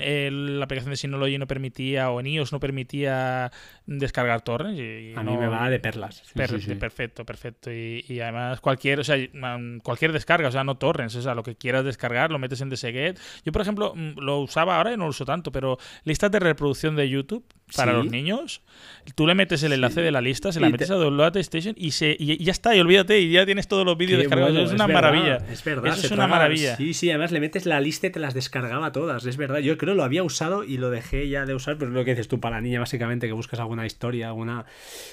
[0.00, 3.52] eh, la aplicación de Synology no permitía o en iOS no permitía
[3.86, 4.80] descargar torrents.
[4.80, 6.22] Y, a mí me va de perlas.
[6.34, 7.24] Perfecto, perfecto.
[7.66, 9.16] Y, además cualquier, o sea,
[9.82, 12.70] cualquier descarga, o sea, no torrents, o sea, lo que quieras descargar, lo metes en
[12.70, 13.18] DSGet.
[13.44, 16.38] Yo, por ejemplo, mm, lo usaba ahora y no lo uso tanto, pero listas de
[16.38, 18.62] reproducción de YouTube para los niños,
[19.16, 21.90] tú le metes el enlace de la lista, se la metes a Download Station y,
[21.90, 24.56] se, y ya está, y olvídate, y ya tienes todos los vídeos descargados.
[24.56, 25.38] es, una maravilla.
[25.50, 25.98] Es verdad.
[25.98, 26.76] es una maravilla.
[26.76, 29.58] Sí, sí, además le metes la lista y te las descargaba todas, es verdad.
[29.58, 32.12] Yo creo lo había usado y lo dejé ya de usar, pero es lo que
[32.12, 34.66] dices tú para la niña, básicamente, que buscas alguna historia, alguna.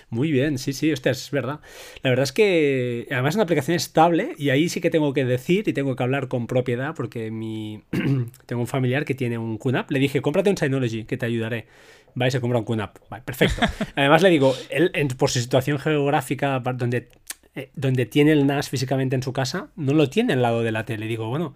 [0.09, 1.59] Muy bien, sí, sí, hostia, es verdad.
[2.03, 5.26] La verdad es que además es una aplicación estable y ahí sí que tengo que
[5.26, 7.84] decir y tengo que hablar con propiedad porque mi
[8.45, 9.89] tengo un familiar que tiene un QNAP.
[9.89, 11.66] Le dije, cómprate un Synology que te ayudaré.
[12.20, 12.99] Va y se compra un QNAP.
[13.09, 13.61] Vale, perfecto.
[13.95, 17.09] Además le digo, él por su situación geográfica, donde,
[17.55, 20.72] eh, donde tiene el NAS físicamente en su casa, no lo tiene al lado de
[20.72, 21.07] la tele.
[21.07, 21.55] Digo, bueno,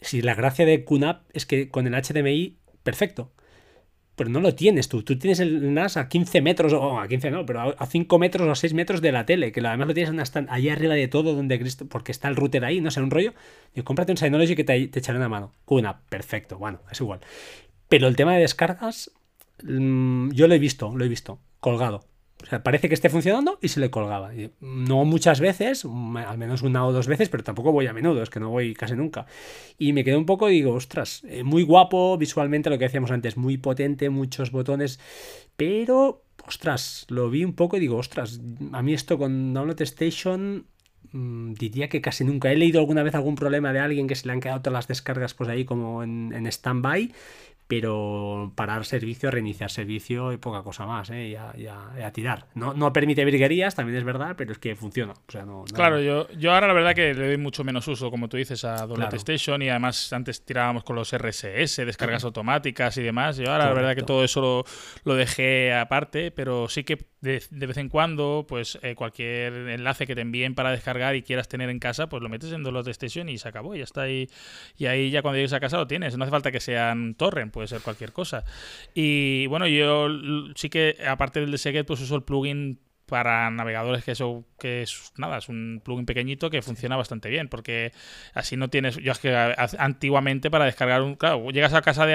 [0.00, 3.32] si la gracia de QNAP es que con el HDMI, perfecto.
[4.20, 5.02] Pero no lo tienes tú.
[5.02, 8.46] Tú tienes el NAS a 15 metros, o a 15 no, pero a 5 metros
[8.46, 10.92] o a 6 metros de la tele, que además lo tienes en stand ahí arriba
[10.92, 11.58] de todo, donde
[11.88, 13.32] porque está el router ahí, no sé, un rollo.
[13.74, 15.52] Digo, cómprate un Synology que te, te echaré una mano.
[15.64, 17.20] QNAP, perfecto, bueno, es igual.
[17.88, 19.10] Pero el tema de descargas,
[19.62, 22.04] Mm, yo lo he visto, lo he visto, colgado.
[22.42, 24.30] O sea, parece que esté funcionando y se le colgaba.
[24.60, 28.22] No muchas veces, mm, al menos una o dos veces, pero tampoco voy a menudo,
[28.22, 29.26] es que no voy casi nunca.
[29.78, 33.10] Y me quedé un poco y digo, ostras, eh, muy guapo visualmente lo que decíamos
[33.10, 34.98] antes, muy potente, muchos botones,
[35.56, 38.40] pero, ostras, lo vi un poco y digo, ostras,
[38.72, 40.66] a mí esto con Download Station
[41.12, 42.50] mm, diría que casi nunca.
[42.50, 44.88] He leído alguna vez algún problema de alguien que se le han quedado todas las
[44.88, 47.12] descargas pues ahí como en, en stand-by
[47.70, 51.28] pero parar servicio, reiniciar servicio y poca cosa más, ¿eh?
[51.28, 52.46] y, a, tirar.
[52.54, 55.14] No, no permite virguerías, también es verdad, pero es que funciona.
[55.72, 58.64] claro, yo, yo ahora la verdad que le doy mucho menos uso, como tú dices,
[58.64, 63.36] a Download Station y además antes tirábamos con los RSS, descargas automáticas y demás.
[63.36, 64.64] Yo ahora la verdad que todo eso lo,
[65.04, 70.14] lo dejé aparte, pero sí que de, vez en cuando, pues eh, cualquier enlace que
[70.14, 73.28] te envíen para descargar y quieras tener en casa, pues lo metes en Download Station
[73.28, 74.28] y se acabó, y ya está ahí.
[74.76, 76.16] Y ahí ya cuando llegues a casa lo tienes.
[76.16, 78.44] No hace falta que sean torrent, puede ser cualquier cosa.
[78.94, 80.08] Y bueno, yo
[80.54, 82.80] sí que, aparte del de pues uso el plugin
[83.10, 87.48] para navegadores que eso que es nada, es un plugin pequeñito que funciona bastante bien,
[87.48, 87.92] porque
[88.34, 89.34] así no tienes, yo es que
[89.78, 92.12] antiguamente para descargar un, claro, llegas a casa de,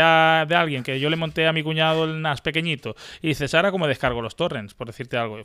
[0.47, 3.71] de alguien que yo le monté a mi cuñado el NAS pequeñito y dices, ahora
[3.71, 5.39] cómo descargo los torrents, por decirte algo.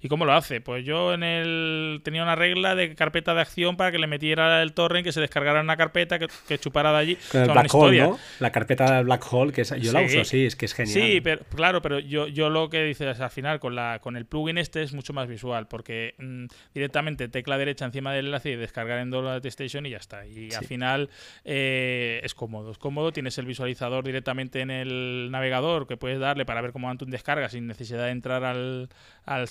[0.00, 0.60] ¿Y, cómo lo hace?
[0.60, 4.62] Pues yo en el tenía una regla de carpeta de acción para que le metiera
[4.62, 7.18] el torrent, que se descargara en una carpeta que, chupara de allí.
[7.32, 8.18] el Black Hole, ¿no?
[8.38, 10.94] La carpeta del Black Hole, que yo la uso así, es que es genial.
[10.94, 14.26] Sí, pero claro, pero yo, yo lo que dices al final con la con el
[14.26, 18.56] plugin este es mucho más visual, porque mm, directamente tecla derecha encima del enlace y
[18.56, 20.26] descargar en Download Station y ya está.
[20.26, 21.10] Y al final
[21.44, 26.44] eh, es cómodo, es cómodo, tienes el visualizador directamente en el navegador que puedes darle
[26.44, 28.88] para ver cómo va tu descarga sin necesidad de entrar al,
[29.24, 29.48] al,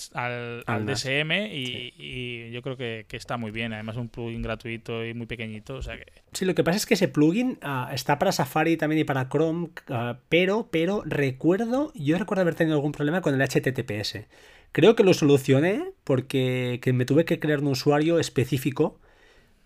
[0.66, 3.74] al, DSM y, yo creo que, está muy bien.
[3.74, 5.76] Además, un plugin gratuito y muy pequeñito.
[5.76, 6.06] O sea que...
[6.34, 9.30] Sí, lo que pasa es que ese plugin ah, está para Safari también y para
[9.30, 14.26] Chrome, ah, pero, pero recuerdo, yo recuerdo haber tenido algún problema con el HTTPS.
[14.72, 18.99] Creo que lo solucioné porque me tuve que crear un usuario específico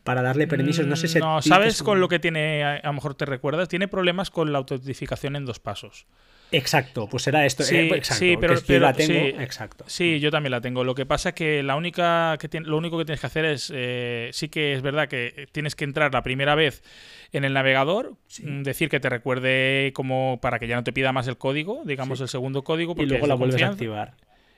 [0.03, 0.85] para darle permisos.
[0.85, 1.19] No sé si.
[1.19, 2.63] No, ¿sabes con lo que tiene?
[2.63, 3.67] A lo mejor te recuerdas.
[3.67, 6.05] Tiene problemas con la autentificación en dos pasos.
[6.51, 7.63] Exacto, pues era esto.
[7.63, 9.41] Sí, eh, sí pero, yo la tengo.
[9.41, 9.83] exacto.
[9.87, 10.83] Sí, yo también la tengo.
[10.83, 13.71] Lo que pasa es que la única que lo único que tienes que hacer es
[13.75, 16.83] eh, sí que es verdad que tienes que entrar la primera vez
[17.31, 21.11] en el navegador, mm, decir que te recuerde como para que ya no te pida
[21.11, 24.13] más el código, digamos el segundo código, y luego la vuelves a activar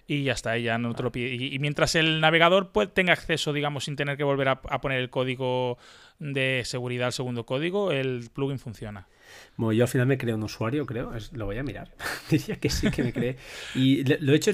[0.08, 1.36] y ya está, ya no te lo pide.
[1.36, 5.00] Y, mientras el navegador pues, tenga acceso, digamos, sin tener que volver a, a poner
[5.00, 5.78] el código
[6.20, 9.08] de seguridad al segundo código, el plugin funciona.
[9.56, 11.12] Bueno, yo al final me creé un usuario, creo.
[11.34, 11.92] lo voy a mirar.
[12.30, 13.38] Diría que sí que me creé.
[13.76, 14.52] Y lo he hecho.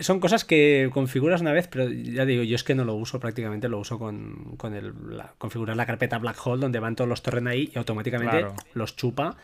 [0.00, 3.20] Son cosas que configuras una vez, pero ya digo, yo es que no lo uso
[3.20, 3.68] prácticamente.
[3.68, 4.92] Lo uso con, con el,
[5.38, 9.36] configurar la carpeta Black Hole, donde van todos los torrents ahí y automáticamente los chupa.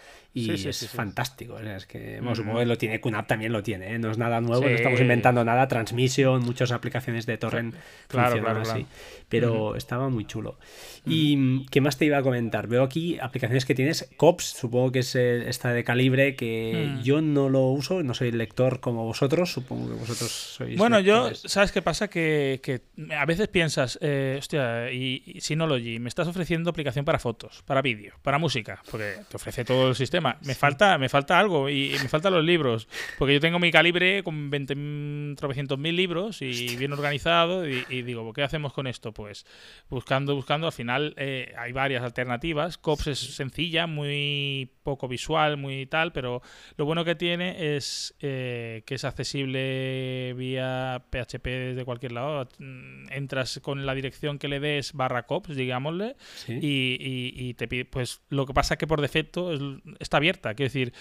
[0.47, 1.59] Y es fantástico.
[1.59, 3.01] Es que, supongo que lo tiene.
[3.01, 3.95] QNAP también lo tiene.
[3.95, 3.99] ¿eh?
[3.99, 5.69] No es nada nuevo, no estamos inventando nada.
[5.69, 7.75] Transmission, muchas aplicaciones de torrent
[8.07, 8.87] claro, funcionan así.
[9.29, 10.59] Pero estaba muy chulo.
[11.07, 12.67] ¿Y qué más te iba a comentar?
[12.67, 14.09] Veo aquí aplicaciones que tienes.
[14.17, 17.03] Cops supongo que es eh, esta de calibre que Mm.
[17.03, 20.77] yo no lo uso, no soy lector como vosotros, supongo que vosotros sois.
[20.79, 21.35] Bueno, yo.
[21.35, 22.09] ¿sabes qué pasa?
[22.09, 22.81] Que, que
[23.15, 27.83] a veces piensas, eh, hostia, y, y Synology, me estás ofreciendo aplicación para fotos, para
[27.83, 30.28] vídeo, para música, porque te ofrece todo el sistema.
[30.43, 33.71] Me falta me falta algo y, y me faltan los libros, porque yo tengo mi
[33.71, 38.87] calibre con 20, tropecientos mil libros y bien organizado y, y digo, ¿qué hacemos con
[38.87, 39.13] esto?
[39.13, 39.47] Pues
[39.89, 42.79] buscando, buscando, al final eh, hay varias alternativas.
[42.79, 46.43] COPS es sencilla, muy poco visual, muy tal, pero
[46.77, 52.49] lo bueno que tiene es eh, que es accesible vía PHP desde cualquier lado.
[52.59, 56.55] Mm, Entras con la dirección que le des barra cops, digámosle, Sí.
[56.61, 57.85] y- y te pide.
[57.85, 59.61] Pues lo que pasa es que por defecto es-
[60.09, 60.55] está abierta.
[60.55, 60.93] Quiero decir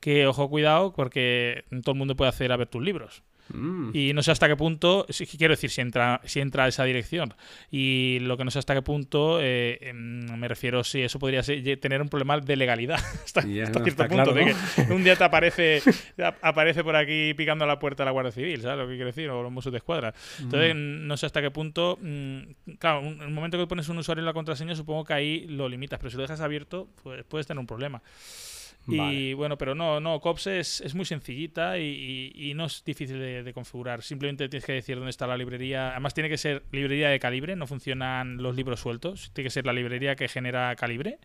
[0.00, 3.22] que, ojo, cuidado, porque todo el mundo puede acceder a ver tus libros.
[3.48, 3.90] Mm.
[3.94, 5.06] Y no sé hasta qué punto,
[5.38, 7.32] quiero decir, si entra, si entra a esa dirección.
[7.70, 11.44] Y lo que no sé hasta qué punto, eh, em, me refiero si eso podría
[11.44, 14.14] ser- tener un problema de legalidad hasta, Ya, hasta no, cierto punto.
[14.16, 14.46] claro, de
[14.86, 15.80] que un día te aparece,
[16.24, 19.06] ap- aparece por aquí picando a la puerta la Guardia Civil, ¿sabes lo que quiero
[19.06, 19.30] decir?
[19.30, 20.12] O los Mossos de Escuadra.
[20.40, 22.00] Entonces, no sé hasta qué punto.
[22.02, 22.38] mm,
[22.80, 25.68] claro, en el momento que pones un usuario en la contraseña, supongo que ahí lo
[25.68, 28.02] limitas, pero si lo dejas abierto, pues puedes tener un problema.
[28.94, 32.84] Y bueno, pero no, no, COPS es, es muy sencillita y, y- y no es
[32.84, 34.02] difícil de configurar.
[34.02, 35.90] Simplemente tienes que decir dónde está la librería.
[35.90, 39.30] Además, tiene que ser librería de calibre, no funcionan los libros sueltos.
[39.32, 41.18] Tiene que ser la librería que genera calibre.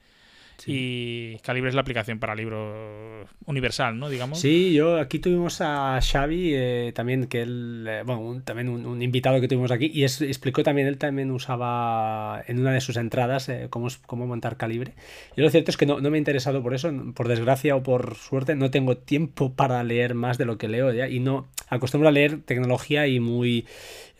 [0.67, 4.09] Y calibre es la aplicación para libro universal, ¿no?
[4.09, 4.39] Digamos.
[4.39, 8.85] Sí, yo aquí tuvimos a Xavi eh, también, que él, eh, bueno, un- también un,
[8.85, 12.81] un invitado que tuvimos aquí, y es- explicó también, él también usaba en una de
[12.81, 14.93] sus entradas eh, cómo, cómo montar calibre.
[15.35, 17.83] Y lo cierto es que no, no me he interesado por eso, por desgracia o
[17.83, 21.47] por suerte, no tengo tiempo para leer más de lo que leo ya, y no
[21.69, 23.65] acostumbro a leer tecnología y muy...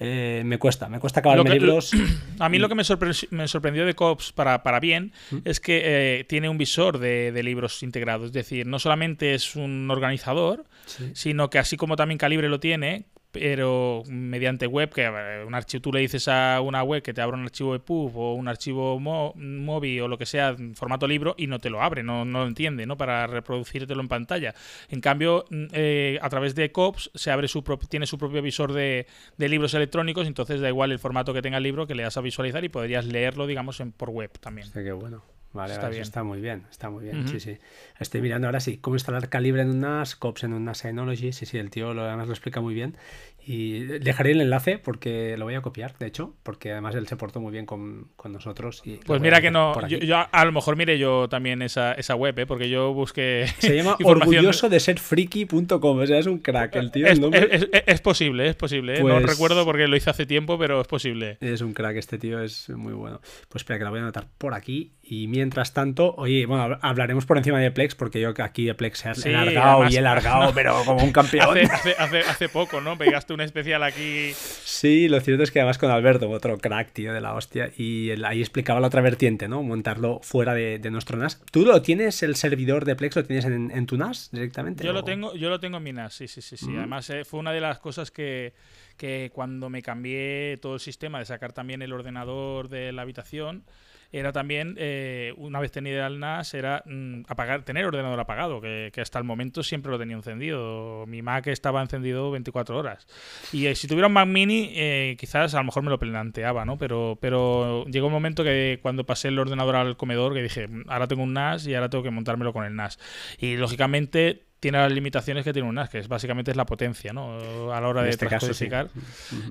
[0.04, 1.92] eh, me cuesta, me cuesta acabarme que- libros.
[2.40, 5.14] A mí lo que me, sorpre- me sorprendió de COPS para, para bien
[5.46, 8.28] es que eh, tiene un visor de, de libros integrados.
[8.28, 11.12] Es decir, no solamente es un organizador, Sí.
[11.14, 15.08] sino que así como también Calibre lo tiene, pero mediante web, que
[15.46, 18.34] un archivo, tú le dices a una web que te abra un archivo EPUB o
[18.34, 22.04] un archivo mo- MOBI o lo que sea formato libro y no te lo abre,
[22.04, 22.98] no, no lo entiende, ¿no?
[22.98, 24.54] Para reproducírtelo en pantalla.
[24.90, 28.74] En cambio, mm, eh, a través de COPS se abre su tiene su propio visor
[28.74, 29.08] de,
[29.38, 32.18] de libros electrónicos, entonces da igual el formato que tenga el libro que le das
[32.18, 34.68] a visualizar y podrías leerlo, digamos, en, por web también.
[34.68, 35.24] Hostia, qué bueno.
[35.54, 36.04] Vale, Está vale, eso bien.
[36.04, 37.28] está muy bien, está muy bien, Ujú.
[37.30, 37.58] sí, sí.
[38.00, 41.34] Estoy mirando ahora sí, cómo instalar Calibre en un NAS, COPS en un NAS Synology,
[41.34, 42.96] sí, sí, el tío lo, además lo explica muy bien.
[43.44, 47.16] Y dejaré el enlace porque lo voy a copiar, de hecho, porque además él se
[47.16, 48.84] portó muy bien con, con nosotros.
[48.86, 51.94] Y lo Pues mira que no, yo, yo a, lo mejor mire yo también esa,
[51.94, 52.46] esa web, ¿eh?
[52.46, 53.48] porque yo busqué...
[53.58, 57.08] Se llama orgulloso de ser friki.com, o sea, es un crack el tío.
[57.08, 57.48] Es, el nombre.
[57.52, 59.00] es- es- es posible, es posible.
[59.00, 59.04] ¿eh?
[59.04, 61.38] no Pues- recuerdo porque lo hice hace tiempo, pero es posible.
[61.42, 63.22] Es un crack, este tío es muy bueno.
[63.50, 64.92] Pues espera, que la voy a anotar por aquí.
[65.14, 68.74] Y mientras tanto, oye, bueno, hab- hablaremos por encima de Plex, porque yo aquí de
[68.76, 71.50] Plex he Sí, largado además- y he largado, pero como un campeón.
[71.50, 72.98] Hace, hace, hace, hace poco, ¿no?
[72.98, 74.32] Pegaste un especial aquí.
[74.34, 78.12] Sí, lo cierto es que además con Alberto, otro crack, tío, de la hostia, y
[78.24, 79.62] ahí explicaba la otra vertiente, ¿no?
[79.64, 81.42] Montarlo fuera de, de nuestro NAS.
[81.52, 84.86] ¿Tú lo tienes, el servidor de Plex, lo tienes en, en tu NAS directamente?
[84.86, 86.70] Yo lo tengo, yo lo tengo en mi NAS, sí, sí, sí, sí.
[86.70, 86.78] Mm.
[86.78, 88.54] Además, eh, fue una de las cosas que,
[88.96, 93.66] que cuando me cambié todo el sistema de sacar también el ordenador de la habitación,
[94.12, 98.92] era también, eh, una vez tenido el NAS, era mm, apagar, tener ordenador apagado, que,
[98.94, 101.06] que hasta el momento siempre lo tenía encendido.
[101.08, 103.08] Mi Mac estaba encendido 24 horas.
[103.54, 106.66] Y eh, si tuviera un Mac mini, eh, quizás a lo mejor me lo planteaba,
[106.66, 106.78] ¿no?
[106.78, 110.84] Pero, pero llegó un momento que cuando pasé el ordenador al comedor, que dije, "Mm,
[110.90, 113.00] ahora tengo un NAS y ahora tengo que montármelo con el NAS.
[113.40, 117.12] Y lógicamente tiene las limitaciones que tiene un NAS, que es básicamente es la potencia,
[117.12, 117.74] ¿no?
[117.74, 118.70] A la hora En de este caso, sí.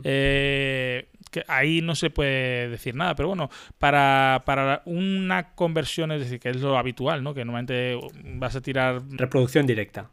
[0.04, 6.20] Eh, que ahí no se puede decir nada, pero bueno, para, para una conversión, es
[6.20, 7.34] decir, que es lo habitual, ¿no?
[7.34, 7.98] Que normalmente
[8.36, 10.08] vas a tirar Reproducción directa.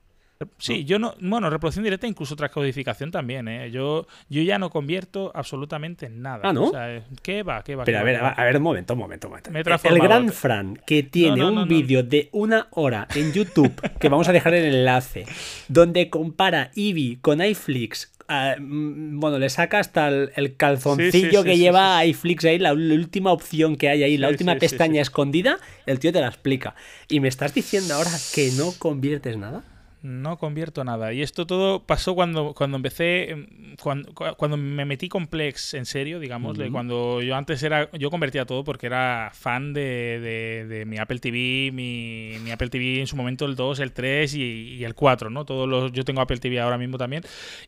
[0.57, 3.71] Sí, yo no, bueno, reproducción directa, incluso transcodificación también, ¿eh?
[3.71, 6.41] Yo, yo ya no convierto absolutamente nada.
[6.43, 6.65] Ah, ¿no?
[6.65, 7.63] O sea, ¿qué va?
[7.63, 7.83] ¿Qué va?
[7.85, 8.29] Pero qué a va, ver, va?
[8.29, 9.51] a ver, un momento, un momento, un momento.
[9.51, 13.07] Me he El gran Fran, que tiene No, no, no, un vídeo de una hora
[13.15, 15.25] en YouTube, que vamos a dejar el enlace,
[15.67, 18.13] donde compara Eevee con iFlix.
[18.27, 22.05] ah, mm, bueno, le saca hasta el, el calzoncillo Sí, sí, sí, que sí, lleva
[22.05, 26.11] iFlix ahí, la, la última opción que hay ahí, la última pestaña escondida, el tío
[26.13, 26.75] te la explica.
[27.07, 29.63] Y me estás diciendo ahora que no conviertes nada.
[30.07, 31.11] No convierto nada.
[31.11, 35.85] Y esto todo pasó cuando, cuando empecé, em, cuando, cuando me metí con Plex en
[35.85, 40.97] serio, digamos, cuando yo antes era, yo convertía todo porque era fan de, de, mi
[40.97, 44.95] Apple TV, mi, mi, Apple TV en su momento el 2, el 3 y, el
[44.95, 45.43] 4, ¿no?
[45.43, 47.23] Todos los, yo tengo Apple TV ahora mismo también.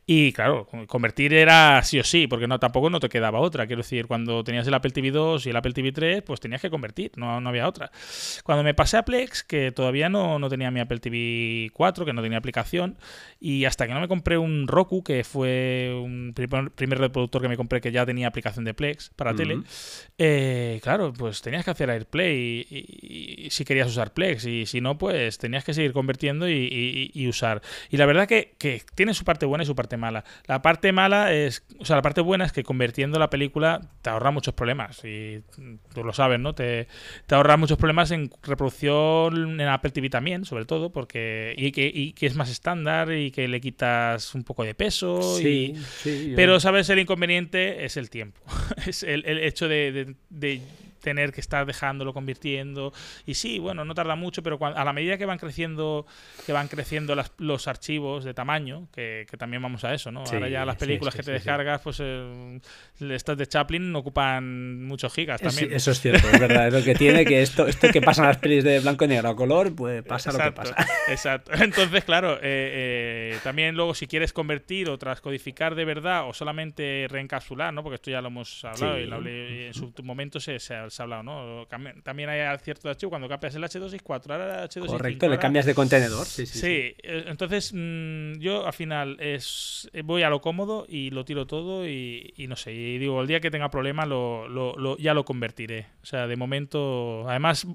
[0.06, 3.66] Y claro, convertir era sí o sí, porque no tampoco no te quedaba otra.
[3.66, 6.62] Quiero decir, cuando tenías el Apple TV 2 y el Apple TV 3, pues tenías
[6.62, 7.90] que convertir, no, no había otra.
[8.44, 12.14] Cuando me pasé a Plex, que todavía no, no tenía mi Apple TV 4, que
[12.14, 12.96] no tenía aplicación,
[13.40, 17.56] y hasta que no me compré un Roku, que fue un primer, reproductor que me
[17.56, 19.60] compré que ya tenía aplicación de Plex para tele,
[20.18, 24.98] eh, claro, pues tenías que hacer AirPlay y, si querías usar Plex, y si no,
[24.98, 27.62] pues tenías que seguir convirtiendo y, usar.
[27.90, 30.24] Y la verdad que, que, tiene su parte buena y su parte mala.
[30.46, 34.10] La parte mala es, o sea, la parte buena es que convirtiendo la película te
[34.10, 35.42] ahorra muchos problemas, y
[35.94, 36.54] tú lo sabes, ¿no?
[36.54, 36.88] Te,
[37.26, 41.90] te ahorra muchos problemas en reproducción en Apple TV también, sobre todo, porque y que,
[41.92, 45.20] y que es más estándar y que le quitas un poco de peso.
[45.38, 45.74] Sí,
[46.36, 46.88] Pero, ¿sabes?
[46.90, 48.40] El inconveniente es el tiempo.
[48.86, 50.14] es el, hecho de
[51.00, 52.92] tener que estar dejándolo, convirtiendo.
[53.26, 56.06] Y sí, bueno, no tarda mucho, pero a la medida que van creciendo,
[56.46, 60.24] que van creciendo los archivos de tamaño, que, también vamos a eso, ¿no?
[60.24, 62.60] Ahora ya las películas que te descargas, pues eh,
[63.00, 65.72] estas de Chaplin ocupan muchos gigas también.
[65.72, 66.68] eso es cierto, es verdad.
[66.68, 69.30] Es lo que tiene que esto, esto que pasan las pelis de blanco y negro
[69.30, 70.76] a color, pues pasa lo que pasa.
[71.08, 71.52] Exacto.
[71.54, 77.06] Entonces, claro, eh, eh, también luego si quieres convertir o transcodificar de verdad o solamente
[77.08, 77.82] reencapsular, ¿no?
[77.82, 81.66] Porque esto ya lo hemos hablado y, en su momento se, se ha hablado, ¿no?
[82.02, 84.86] También hay cierto archivo cuando cambias el H264, ahora el H265.
[84.86, 86.26] Correcto, le cambias de contenedor.
[86.26, 86.66] Sí, sí, sí.
[86.66, 91.46] Eh, entonces mm, yo al final es eh, voy a lo cómodo y lo tiro
[91.46, 95.86] todo y, no sé, y digo, el día que tenga problemas lo, ya lo convertiré.
[96.02, 97.66] O sea, de momento, además,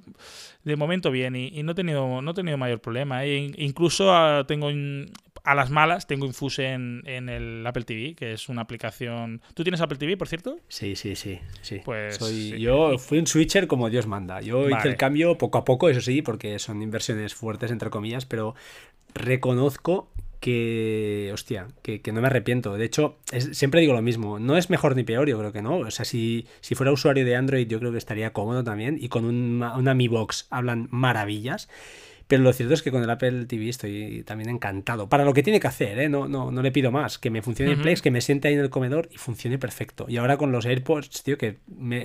[0.64, 3.24] de momento bien y, no, he tenido, no he tenido mayor problema.
[3.24, 4.70] E incluso ah, tengo
[5.46, 9.42] a las malas tengo Infuse en, en, el Apple TV, que es una aplicación.
[9.54, 10.58] ¿Tú tienes Apple TV, por cierto?
[10.68, 11.40] Sí, sí, sí.
[11.62, 11.82] sí.
[11.86, 12.20] Pues
[12.60, 14.42] yo fui un switcher como Dios manda.
[14.42, 18.26] Yo hice el cambio poco a poco, eso sí, porque son inversiones fuertes, entre comillas,
[18.26, 18.56] pero
[19.14, 22.76] reconozco que, hostia, que, no me arrepiento.
[22.78, 23.18] De hecho,
[23.52, 24.40] siempre digo lo mismo.
[24.40, 25.78] No es mejor ni peor, yo creo que no.
[25.78, 28.98] O sea, si, si fuera usuario de Android, yo creo que estaría cómodo también.
[29.00, 31.68] Y con una, una Mi Box hablan maravillas.
[32.28, 35.08] Pero lo cierto es que con el Apple TV estoy también encantado.
[35.08, 36.10] Para lo que tiene que hacer, ¿eh?
[36.10, 37.20] no, no, no le pido más.
[37.20, 40.08] Que me funcione el Plex, que me siente ahí en el comedor y funcione perfecto.
[40.10, 41.60] Y ahora con los AirPods, tío, que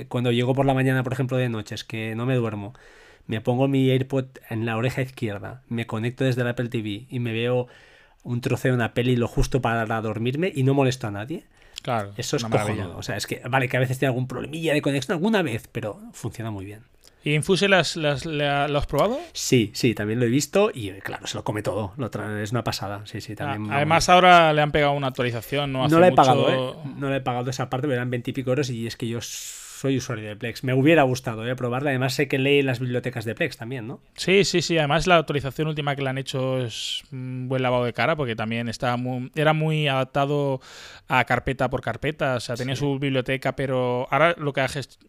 [0.09, 2.75] cuando llego por la mañana, por ejemplo, de noches, que no me duermo,
[3.27, 7.19] me pongo mi AirPod en la oreja izquierda, me conecto desde el Apple TV y
[7.19, 7.69] me veo
[8.23, 11.45] un trozo de una peli lo justo para dormirme y no molesto a nadie.
[11.83, 12.13] Claro.
[12.19, 12.97] Eso es cojonudo.
[12.99, 15.67] O sea, es que, vale, que a veces tiene algún problemilla de conexión alguna vez,
[15.73, 16.83] pero funciona muy bien.
[17.23, 19.19] ¿Y Infuse las, las, lo has probado?
[19.33, 21.93] Sí, sí, también lo he visto y claro, se lo come todo.
[21.97, 23.03] Lo es una pasada.
[23.05, 25.73] Sí, sí, también además, ahora le han pegado una actualización.
[25.73, 26.75] No, no le he pagado, ¿eh?
[26.97, 29.07] No le he pagado esa parte, me dan 20 y pico euros y es que
[29.07, 29.21] yo
[29.81, 30.63] soy usuario de Plex.
[30.63, 31.89] Me hubiera gustado eh, probarla.
[31.89, 34.03] Además, sé que lee las bibliotecas de Plex también, ¿no?
[34.15, 34.77] Sí, sí, sí.
[34.77, 38.37] Además, la actualización última que le han hecho es un buen lavado de cara porque
[38.37, 40.61] también estaba muy, era muy adaptado
[41.09, 42.35] a carpeta por carpeta.
[42.35, 44.61] O sea, tenía su biblioteca, pero ahora lo que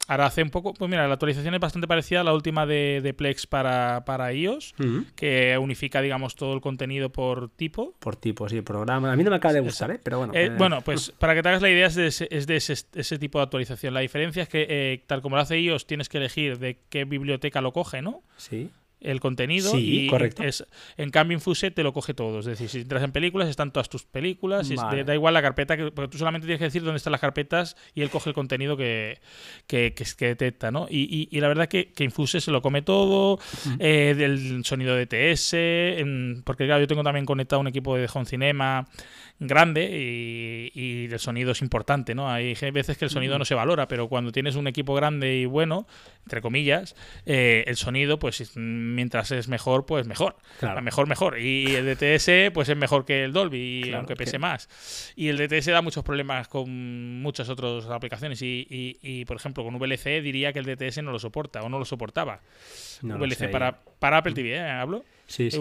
[0.08, 0.74] ahora hace un poco.
[0.74, 4.74] Pues mira, la actualización es bastante parecida a la última de, Plex para, para iOS,
[5.18, 7.94] que unifica, digamos, todo el contenido por tipo.
[8.00, 9.12] Por tipo, sí, programa.
[9.12, 10.00] A mí no me acaba de gustar, ¿eh?
[10.02, 10.34] Pero bueno.
[10.34, 13.20] Eh, bueno, pues para que te hagas la idea, es de, ese, es de ese
[13.20, 13.94] tipo de actualización.
[13.94, 17.06] La diferencia es que eh, tal como lo hace iOS, tienes que elegir de qué
[17.06, 18.24] biblioteca lo coge, ¿no?
[18.38, 18.70] Sí
[19.02, 20.44] el contenido y correcto.
[20.44, 22.40] Es, en cambio Infuse te lo coge todo.
[22.40, 25.92] Es decir, si entras en películas, están todas tus películas, da igual la carpeta, que,
[25.92, 28.78] porque tú solamente tienes que decir dónde están las carpetas y él coge el contenido
[28.78, 29.20] que,
[29.68, 30.88] que, que, detecta, ¿no?
[30.90, 33.40] Y, y, la verdad que, que, Infuse se lo come todo,
[33.80, 38.26] eh, del sonido de TS, porque claro, yo tengo también conectado un equipo de Home
[38.26, 38.88] Cinema
[39.42, 42.30] grande y, el sonido es importante, ¿no?
[42.30, 45.46] Hay veces que el sonido no se valora, pero cuando tienes un equipo grande y
[45.46, 45.88] bueno,
[46.24, 50.36] entre comillas, eh, el sonido, pues mientras es mejor, pues mejor.
[50.84, 51.40] Mejor, mejor.
[51.40, 54.70] Y el DTS, pues es mejor que el Dolby, aunque pese más.
[55.16, 58.40] Y el DTS da muchos problemas con muchas otras aplicaciones.
[58.44, 61.86] Y, por ejemplo, con VLC diría que el DTS no lo soporta o no lo
[61.86, 62.42] soportaba.
[63.02, 64.70] VLC para, para Apple TV, ¿eh?
[64.70, 65.04] Hablo.
[65.32, 65.60] Sí, sí,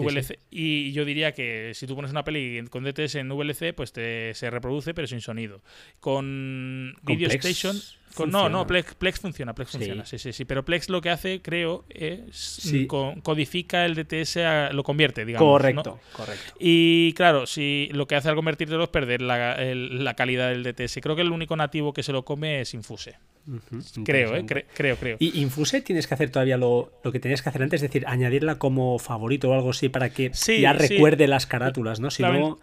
[0.49, 4.33] Y yo diría que si tú pones una peli con DTS en VLC, pues te,
[4.33, 5.61] se reproduce, pero sin sonido.
[6.01, 7.79] Con, Video Station.
[8.27, 10.43] no, no, Plex, Plex funciona, Plex funciona, sí, sí, sí.
[10.43, 12.73] Pero Plex lo que hace, creo, es
[13.23, 15.47] codifica el DTS, lo convierte, digamos.
[15.47, 16.53] Correcto, correcto.
[16.59, 20.99] Y claro, si lo que hace al convertirlo es perder la, la calidad del DTS.
[21.01, 23.15] Creo que el único nativo que se lo come es Infuse.
[24.03, 24.45] Creo, ¿eh?
[24.45, 25.17] creo, creo.
[25.19, 27.81] ¿Y Infuse tienes que hacer todavía lo, que tenías que hacer antes?
[27.81, 32.11] Es decir, añadirla como favorito o algo así para que ya recuerde las carátulas, ¿no?
[32.11, 32.59] Si no...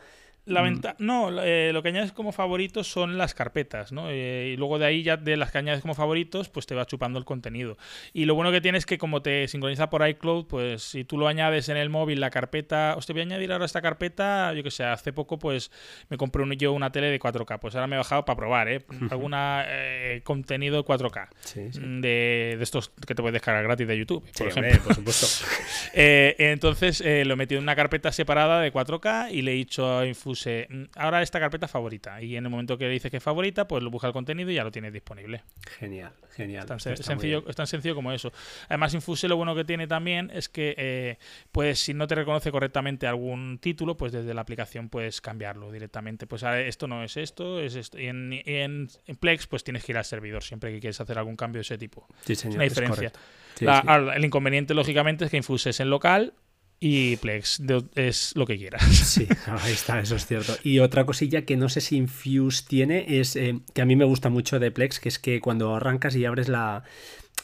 [0.48, 0.80] La mm.
[0.98, 4.08] No, eh, lo que añades como favoritos son las carpetas, ¿no?
[4.08, 6.86] Eh, y luego de ahí ya de las que añades como favoritos, pues te va
[6.86, 7.76] chupando el contenido.
[8.14, 11.18] Y lo bueno que tienes es que como te sincroniza por iCloud, pues si tú
[11.18, 14.54] lo añades en el móvil, la carpeta, os te voy a añadir ahora esta carpeta,
[14.54, 15.70] yo que sé, hace poco pues
[16.08, 18.86] me compré yo una tele de 4K, pues ahora me he bajado para probar, ¿eh?
[19.10, 24.24] Alguna eh, contenido 4K mm, De, de, estos que te puedes descargar gratis de YouTube,
[24.36, 24.82] por ejemplo.
[24.82, 25.26] por supuesto.
[25.92, 30.06] entonces lo he metido en una carpeta separada de 4K y le he dicho a
[30.06, 32.20] Infus Mm, ahora esta carpeta favorita.
[32.22, 34.50] Y en el momento que le dices que es favorita, pues lo busca el contenido
[34.50, 35.42] y ya lo tienes disponible.
[35.78, 36.66] Genial, genial.
[36.66, 38.32] Tan sencillo, es tan sencillo como eso.
[38.68, 41.18] Además, Infuse lo bueno que tiene también es que, eh,
[41.52, 46.26] pues si no te reconoce correctamente algún título, pues desde la aplicación puedes cambiarlo directamente.
[46.26, 47.98] Pues esto no es esto, es esto.
[47.98, 48.88] Y en,
[49.20, 51.78] Plex, pues tienes que ir al servidor siempre que quieres hacer algún cambio de ese
[51.78, 52.06] tipo.
[52.24, 52.56] Sí, señor.
[52.56, 53.12] Una diferencia.
[53.60, 56.34] El inconveniente, lógicamente, es que Infuse es en local
[56.80, 57.62] y Plex
[57.94, 58.82] es lo que quieras.
[59.08, 60.56] Sí, ahí está, eso es cierto.
[60.62, 64.04] Y otra cosilla que no sé si Infuse tiene es eh, que a mí me
[64.04, 66.84] gusta mucho de Plex, que es que cuando arrancas y abres la,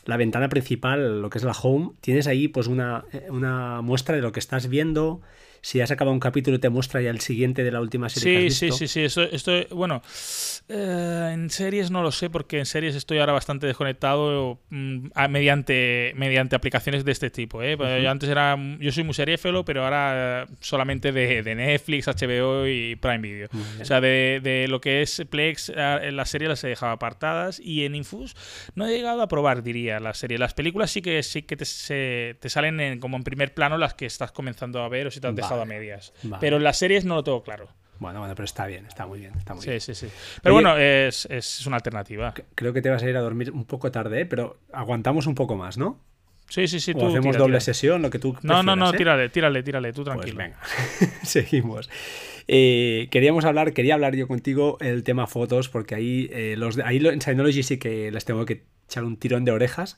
[0.05, 4.14] la ventana principal, lo que es la home, tienes ahí pues una, eh, una muestra
[4.14, 5.22] de lo que estás viendo,
[5.64, 8.50] si has acabado un capítulo te muestra ya el siguiente de la última serie.
[8.50, 9.20] Sí, que has sí, sí, sí.
[9.32, 10.02] Esto, bueno,
[10.68, 16.12] eh, en series no lo sé porque en series estoy ahora bastante desconectado mm, mediante,
[16.16, 17.62] mediante aplicaciones de este tipo.
[17.62, 17.78] ¿eh?
[17.78, 23.20] Yo antes era, yo soy muy seriéfilo, pero ahora solamente de, Netflix, HBO y Prime
[23.20, 23.48] Video.
[23.80, 27.86] O sea, de, lo que es Plex, en las series las he dejado apartadas y
[27.86, 28.36] en Infus
[28.74, 30.36] no he llegado a probar, diría, la serie.
[30.36, 31.64] Las películas sí que sí que te,
[32.38, 35.28] te salen como en primer plano las que estás comenzando a ver o si te
[35.28, 36.12] has dejado a medias.
[36.40, 37.68] Pero en las series no lo tengo claro.
[37.98, 39.32] Bueno, bueno, pero está bien, está muy bien.
[39.36, 39.80] Está muy sí, bien.
[39.80, 40.09] sí, sí.
[40.42, 42.34] Pero bueno, es, es, una alternativa.
[42.55, 44.26] Creo que te vas a ir a dormir un poco tarde, ¿eh?
[44.26, 46.00] pero aguantamos un poco más, ¿no?
[46.48, 46.92] Sí, sí, sí.
[46.94, 48.36] O hacemos doble sesión, lo que tú.
[48.42, 48.96] No, no, no, ¿eh?
[48.96, 50.38] tírale, tírale, tírale, tú pues tranquilo.
[50.38, 50.59] venga,
[51.22, 51.88] seguimos.
[52.46, 57.22] Eh, queríamos hablar, quería hablar yo contigo el tema fotos, porque ahí, los, ahí en
[57.22, 59.96] Synology sí que les tengo que echar un tirón de orejas,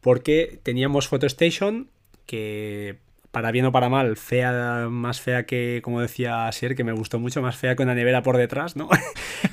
[0.00, 1.90] porque teníamos PhotoStation
[2.26, 2.98] que
[3.38, 7.20] para bien o para mal, fea, más fea que, como decía Sier, que me gustó
[7.20, 8.88] mucho, más fea que una nevera por detrás, ¿no?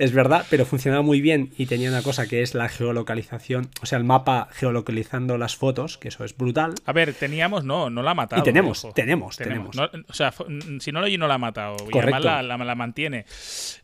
[0.00, 3.86] es, verdad, pero funcionaba muy bien y tenía una cosa que es la geolocalización, o
[3.86, 6.74] sea, el mapa geolocalizando las fotos, que eso es brutal.
[6.86, 8.42] A ver, teníamos, no, no la ha matado.
[8.42, 9.76] Y tenemos, tenemos, tenemos.
[9.78, 10.34] o sea,
[10.80, 13.26] si no lo no la ha matado, y además la, la, mantiene.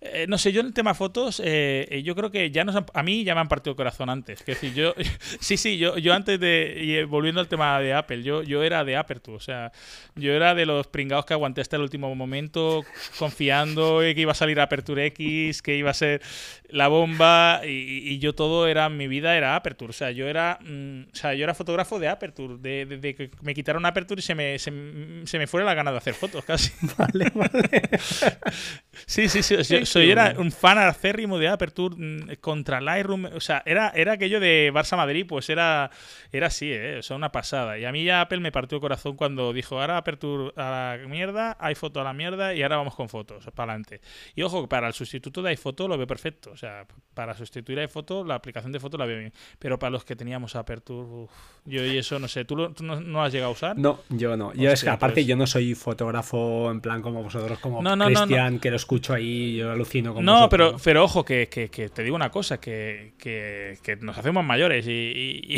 [0.00, 3.02] Eh, no sé, yo en el tema fotos, eh, yo creo que ya nos a
[3.04, 4.40] mí ya me han partido el corazón antes.
[4.40, 4.92] Es decir, yo,
[5.38, 8.96] sí, sí, yo, yo antes de, volviendo al tema de Apple, yo, yo era de
[8.96, 9.36] Aperture.
[9.36, 9.72] O sea,
[10.16, 12.84] yo era de los pringados que aguanté hasta el último momento,
[13.18, 16.22] confiando que iba a salir Aperture X, que iba a ser
[16.68, 19.90] la bomba, y, yo todo era, mi vida era Aperture.
[19.90, 23.54] O sea, yo era, mm, o sea, yo era fotógrafo de Aperture, de, que me
[23.54, 24.70] quitaron Aperture y se me, se,
[25.38, 26.72] me fuera la gana de hacer fotos casi.
[26.96, 27.68] Vale, vale.
[29.06, 29.56] sí, sí, sí.
[29.56, 33.26] Yo, soy, era un fan acérrimo de Aperture mm, contra Lightroom.
[33.34, 35.90] O sea, era, era aquello de Barça Madrid, pues era,
[36.32, 36.98] era así, ¿eh?
[36.98, 37.78] O sea, una pasada.
[37.78, 41.08] Y a mí ya Apple me partió el corazón cuando dijo, ahora Aperture a la
[41.08, 44.00] mierda, iPhoto a la mierda y ahora vamos con fotos, para adelante.
[44.34, 46.50] Y ojo, para el sustituto de iPhoto lo veo perfecto.
[46.52, 49.32] O sea, para sustituir a iPhoto, la aplicación de foto la veo bien.
[49.58, 51.26] Pero para los que teníamos Aperture,
[51.64, 52.44] yo y eso no sé.
[52.44, 53.78] ¿Tú, no, no, has llegado a usar?
[53.78, 54.52] No, yo no.
[54.54, 58.58] Yo es que aparte pues yo no soy fotógrafo en plan como vosotros, como Cristian,
[58.58, 62.16] que lo escucho ahí, yo alucino con No, pero, pero ojo, que, que, te digo
[62.16, 65.56] una cosa, que, que, nos hacemos mayores y,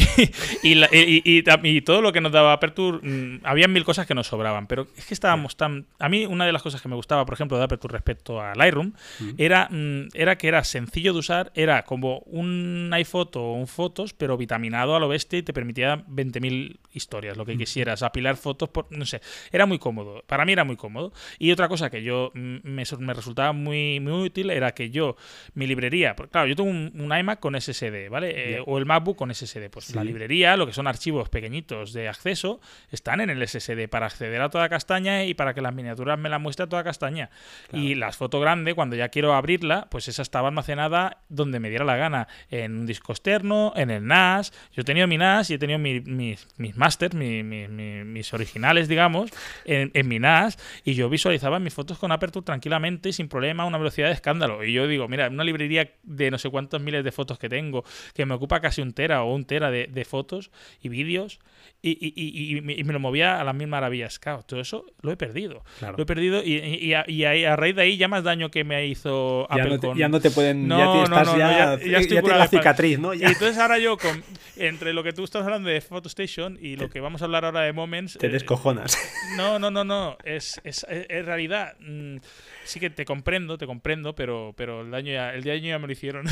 [0.63, 4.67] y, y, todo lo que nos daba Aperture, mm, había mil cosas que nos sobraban,
[4.67, 5.87] pero es que estábamos tan...
[5.99, 8.55] A mí una de las cosas que me gustaba, por ejemplo, de Aperture respecto a
[8.55, 8.93] Lightroom,
[9.39, 14.13] era, mm, era que era sencillo de usar, era como un iPhoto o un Fotos,
[14.13, 18.69] pero vitaminado a lo bestia y te permitía 20.000 historias, lo que quisieras, apilar fotos,
[18.69, 19.21] por, no sé,
[19.51, 21.13] era muy cómodo, para mí era muy cómodo.
[21.39, 25.17] Y otra cosa que yo mm, me, me resultaba muy, muy útil era que yo,
[25.55, 28.57] mi librería, porque claro, yo tengo un, iMac con SSD, ¿vale?
[28.57, 32.09] Eh, o el MacBook con SSD, pues la librería, lo que son archivos pequeñitos de
[32.09, 32.61] acceso,
[32.91, 36.29] están en el SSD para acceder a toda castaña y para que las miniaturas me
[36.29, 37.31] las muestre a toda castaña.
[37.73, 41.85] Y las fotos grandes, cuando ya quiero abrirla, pues esa estaba almacenada donde me diera
[41.85, 44.53] la gana, en un disco externo, en el NAS.
[44.73, 49.31] Yo he tenido mi NAS y he tenido mis, mis masters, mis originales, digamos,
[49.65, 54.09] en, mi NAS y yo visualizaba mis fotos con Aperture tranquilamente sin problema, una velocidad
[54.09, 54.65] de escándalo.
[54.65, 57.85] Y yo digo, mira, una librería de no sé cuántos miles de fotos que tengo,
[58.15, 60.51] que me ocupa casi un tera o un tera de, fotos
[60.83, 61.41] y vídeos,
[61.81, 64.19] y, me lo movía a las mil maravillas.
[64.19, 65.63] Claro, todo eso lo he perdido.
[65.81, 69.63] Lo he perdido y, a, raíz de ahí ya más daño que me hizo ya
[69.63, 70.67] Apple no te, Ya no te pueden...
[70.67, 73.13] No, ya no, ya, ya, estoy la cicatriz, ¿no?
[73.15, 74.23] Y entonces ahora yo, con,
[74.57, 77.61] entre lo que tú estás hablando de PhotoStation y lo que vamos a hablar ahora
[77.63, 78.19] de Moments...
[78.19, 78.99] Te descojonas.
[79.37, 80.17] No, no, no, no.
[80.23, 81.75] Es, es, es realidad.
[81.81, 82.19] Mm,
[82.65, 85.87] sí que te comprendo, te comprendo, pero, pero el daño ya, el daño ya me
[85.87, 86.27] lo hicieron.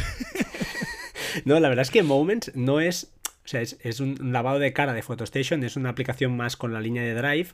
[1.44, 3.12] no, la verdad es que Moments no es.
[3.45, 6.72] O sea, es, es un lavado de cara de PhotoStation, es una aplicación más con
[6.72, 7.49] la línea de Drive,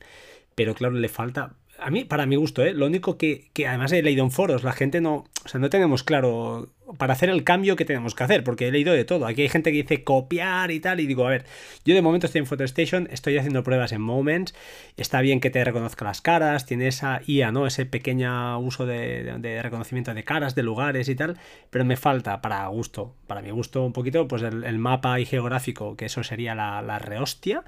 [0.54, 2.74] pero claro, le falta a mí, para mi gusto, ¿eh?
[2.74, 5.70] lo único que, que, además he leído en foros, la gente no, o sea, no
[5.70, 9.26] tenemos claro para hacer el cambio que tenemos que hacer, porque he leído de todo.
[9.26, 11.44] Aquí hay gente que dice copiar y tal, y digo, a ver,
[11.84, 14.54] yo de momento estoy en PhotoStation, estoy haciendo pruebas en Moments,
[14.96, 17.66] está bien que te reconozca las caras, tiene esa IA, ¿no?
[17.66, 21.38] Ese pequeño uso de, reconocimiento de caras, de lugares y tal,
[21.70, 25.96] pero me falta para gusto, para mi gusto un poquito, pues el, mapa y geográfico,
[25.96, 27.64] que eso sería la, la rehostia.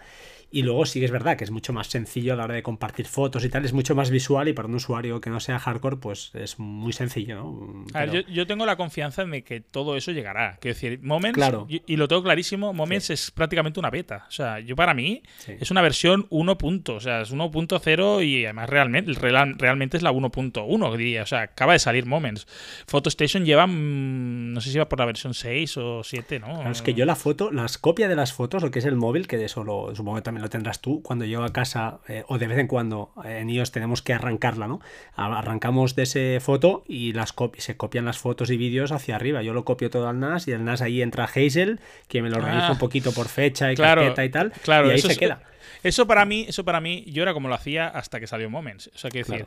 [0.51, 2.63] Y luego sí que es verdad que es mucho más sencillo a la hora de
[2.63, 5.59] compartir fotos y tal, es mucho más visual y para un usuario que no sea
[5.59, 7.85] hardcore, pues es muy sencillo, ¿no?
[7.95, 10.59] A ver, yo, tengo la confianza de que todo eso llegará.
[10.61, 14.27] Quiero decir, Moments, y, lo tengo clarísimo, Moments es prácticamente una beta.
[14.29, 16.59] O sea, yo para mí es una versión 1.
[16.89, 19.13] o sea, es 1.0 y además realmente,
[19.59, 21.23] realmente es la 1.1, diría.
[21.23, 22.47] O sea, acaba de salir Moments.
[22.87, 26.71] PhotoStation lleva, mm, no sé si va por la versión 6 o 7, ¿no?
[26.71, 29.27] es que yo la foto, las copias de las fotos, lo que es el móvil,
[29.27, 32.25] que de eso lo, supongo que también lo tendrás tú cuando llego a casa eh,
[32.29, 34.81] o de vez en cuando eh, en iOS tenemos que arrancarla, ¿no?
[35.15, 39.43] Arrancamos de ese foto y las se copian las fotos y vídeos hacia arriba.
[39.43, 42.39] Yo lo copio todo al NAS y el NAS ahí entra Hazel, que me lo
[42.39, 42.73] organiza ah.
[42.73, 45.43] un poquito por fecha y carpeta y tal, claro, y ahí se queda.
[45.83, 48.91] Eso para mí, eso para mí, yo era como lo hacía hasta que salió Moments.
[48.95, 49.47] O sea, que decir,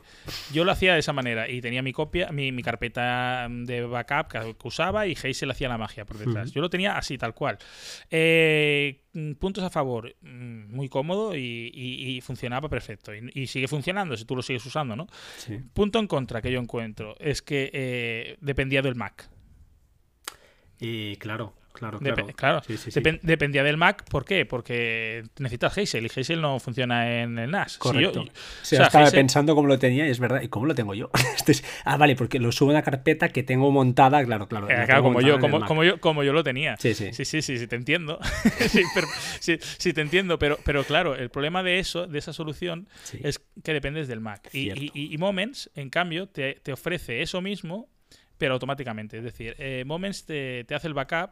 [0.52, 4.28] yo lo hacía de esa manera y tenía mi copia, mi, mi carpeta de backup
[4.28, 6.52] que, usaba y Hazel hacía la magia por detrás.
[6.52, 7.58] Yo lo tenía así, tal cual.
[8.10, 9.00] Eh,
[9.38, 13.12] puntos a favor, mm, muy cómodo y, funcionaba perfecto.
[13.14, 15.06] Y, sigue funcionando si tú lo sigues usando, ¿no?
[15.72, 19.28] Punto en contra que yo encuentro es que eh, dependía del Mac.
[20.80, 21.98] Y claro, Claro,
[22.36, 22.62] claro.
[23.22, 24.04] dependía del Mac.
[24.08, 24.46] ¿Por qué?
[24.46, 27.78] Porque necesitas Hazel y Hazel no funciona en el NAS.
[27.78, 28.24] Correcto.
[28.62, 30.40] estaba pensando cómo lo tenía y es verdad.
[30.40, 31.10] ¿Y cómo lo tengo yo?
[31.84, 34.24] ah, vale, porque lo subo a una carpeta que tengo montada.
[34.24, 34.70] Claro, claro.
[34.70, 36.76] Eh, como, yo, como, yo, como yo lo tenía.
[36.76, 37.12] Sí, sí.
[37.12, 38.20] Sí, sí, sí, te entiendo.
[39.40, 40.38] sí, te entiendo.
[40.38, 42.88] Pero, pero claro, el problema de eso, de esa solución,
[43.20, 44.48] es que dependes del Mac.
[44.52, 47.88] Y, Moments, en cambio, te, ofrece eso mismo
[48.36, 49.18] pero automáticamente.
[49.18, 51.30] Es decir, eh, Moments te, te, hace el backup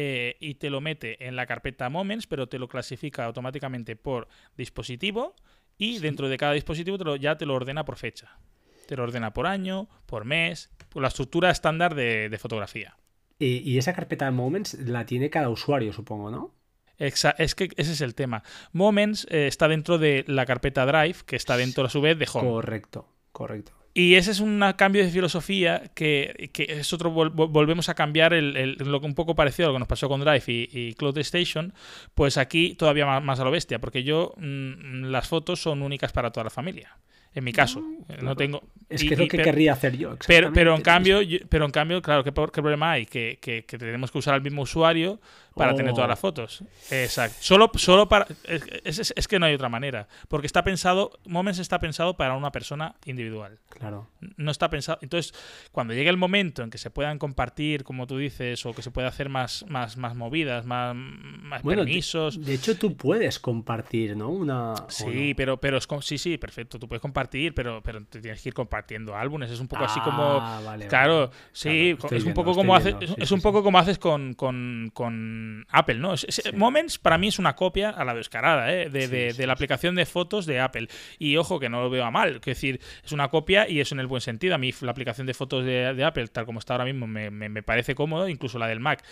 [0.00, 4.28] eh, y te lo mete en la carpeta Moments, pero te lo clasifica automáticamente por
[4.56, 5.34] dispositivo
[5.76, 8.38] y dentro de cada dispositivo te lo, ya te lo ordena por fecha.
[8.86, 12.96] Te lo ordena por año, por mes, por la estructura estándar de, fotografía.
[13.40, 16.54] Y, esa carpeta Moments la tiene cada usuario, supongo, ¿no?
[16.96, 18.44] es que ese es el tema.
[18.70, 22.28] Moments eh, está dentro de la carpeta Drive, que está dentro a su vez de
[22.32, 22.48] Home.
[22.48, 23.72] Correcto, correcto.
[23.98, 29.00] Y ese es un cambio de filosofía que, es otro, volvemos a cambiar el, lo
[29.00, 31.74] un poco parecido a lo que nos pasó con Drive y, Cloud Station,
[32.14, 36.30] pues aquí todavía más, a lo bestia, porque yo mm, las fotos son únicas para
[36.30, 36.96] toda la familia
[37.34, 37.80] en mi caso.
[37.80, 38.62] Mm, no tengo.
[38.88, 40.16] Es que es lo que querría hacer yo.
[40.26, 43.06] Pero, pero, en cambio, pero en cambio, claro, ¿qué, problema hay?
[43.06, 45.20] Que, que, tenemos que usar el mismo usuario
[45.58, 46.64] para tener todas las fotos.
[46.90, 47.36] Exacto.
[47.40, 48.26] Solo, solo para.
[48.44, 50.08] Es, es, que no hay otra manera.
[50.28, 51.18] Porque está pensado.
[51.26, 53.58] Moments está pensado para una persona individual.
[53.68, 54.08] Claro.
[54.36, 54.98] No está pensado.
[55.02, 55.34] Entonces,
[55.72, 58.90] cuando llegue el momento en que se puedan compartir, como tú dices, o que se
[58.90, 62.44] pueda hacer más, más, más movidas, más, más permisos.
[62.44, 64.30] De, hecho, tú puedes compartir, ¿no?
[64.30, 64.74] Una.
[64.88, 66.78] Sí, pero, pero es sí, sí, perfecto.
[66.78, 69.50] Tú puedes compartir pero, pero te tienes que ir compartiendo álbumes.
[69.50, 70.40] Es un poco así como.
[70.88, 74.92] Claro, sí, es un poco como haces, es un poco como haces con, con,
[75.70, 76.14] Apple, ¿no?
[76.54, 78.88] Moments para mí es una copia a la descarada ¿eh?
[78.90, 80.88] de, la aplicación de fotos de Apple.
[81.18, 83.92] Y ojo que no lo veo a mal, es decir, es una copia y es
[83.92, 84.54] en el buen sentido.
[84.54, 87.94] A mí la aplicación de fotos de, Apple, tal como está ahora mismo, me, parece
[87.94, 89.02] cómodo, incluso la del Mac.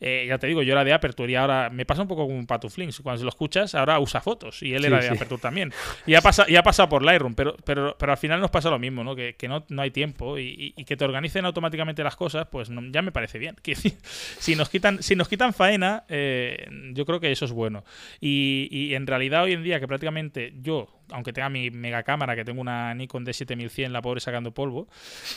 [0.00, 2.38] Eh, ya te digo, yo era de Aperture y ahora me pasa un poco como
[2.38, 3.00] un Patuflings.
[3.00, 5.72] Cuando lo escuchas, ahora usa fotos y él era de Aperture también.
[6.06, 8.70] Y ha, pasado, y ha pasado por Lightroom, pero, pero, pero al final nos pasa
[8.70, 9.14] lo mismo, ¿no?
[9.14, 13.12] Que, no, no, hay tiempo y, que te organicen automáticamente las cosas, pues ya me
[13.12, 13.56] parece bien.
[13.66, 15.75] Que, si, nos quitan, si nos quitan faena,
[16.08, 17.84] eh, yo creo que eso es bueno.
[18.20, 22.44] Y, en realidad hoy en día que prácticamente yo, aunque tenga mi mega cámara, que
[22.44, 24.88] tengo una Nikon D7100, la pobre sacando polvo,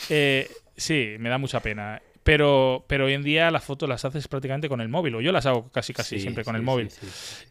[0.08, 2.00] eh, sí, me da mucha pena.
[2.22, 5.32] Pero, pero hoy en día las fotos las haces prácticamente con el móvil, o yo
[5.32, 6.88] las hago casi casi siempre con el móvil.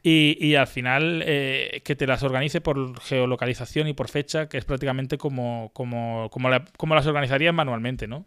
[0.04, 4.58] y, y, al final eh, que te las organice por geolocalización y por fecha, que
[4.58, 8.26] es prácticamente como, como, como, como las organizarías manualmente, ¿no?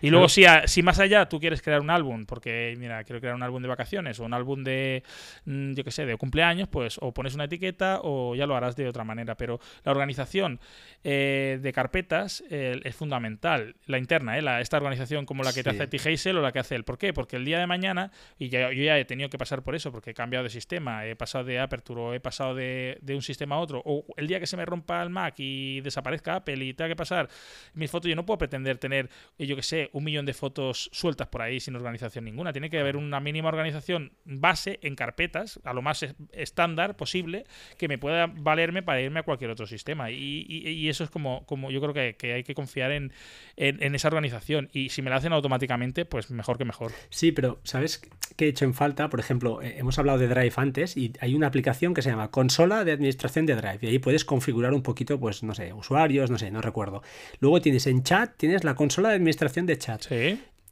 [0.00, 3.34] Y luego si, si más allá tú quieres crear un álbum, porque mira, quiero crear
[3.34, 5.02] un álbum de vacaciones o un álbum de,
[5.44, 8.76] mm, yo qué sé, de cumpleaños, pues o pones una etiqueta o ya lo harás
[8.76, 9.36] de otra manera.
[9.36, 10.60] Pero la organización
[11.04, 13.76] eh, de carpetas eh, es fundamental.
[13.86, 14.60] La interna, ¿eh?
[14.60, 16.84] esta organización como la que te hace O la que hace él.
[16.84, 17.12] ¿Por qué?
[17.12, 20.10] Porque el día de mañana, y yo ya he tenido que pasar por eso, porque
[20.10, 23.56] he cambiado de sistema, he pasado de Aperture o he pasado de, de un sistema
[23.56, 26.74] a otro, o el día que se me rompa el Mac y desaparezca Apple y
[26.74, 27.28] tenga que pasar
[27.74, 29.08] mis fotos, yo no puedo pretender tener,
[29.38, 32.52] yo qué sé, un millón de fotos sueltas por ahí sin organización ninguna.
[32.52, 37.44] Tiene que haber una mínima organización base en carpetas, a lo más estándar posible,
[37.78, 40.10] que me pueda valerme para irme a cualquier otro sistema.
[40.10, 43.12] Y, eso es como, como yo creo que, hay que confiar en,
[43.56, 44.68] esa organización.
[44.72, 45.71] Y si me la hacen automáticamente,
[46.04, 46.92] pues mejor que mejor.
[47.10, 48.02] Sí, pero ¿sabes
[48.36, 49.08] qué he hecho en falta?
[49.08, 52.30] Por ejemplo, eh, hemos hablado de Drive antes y hay una aplicación que se llama
[52.30, 53.78] Consola de Administración de Drive.
[53.82, 57.02] Y ahí puedes configurar un poquito, pues, no sé, usuarios, no sé, no recuerdo.
[57.40, 60.04] Luego tienes en chat, tienes la consola de administración de chat.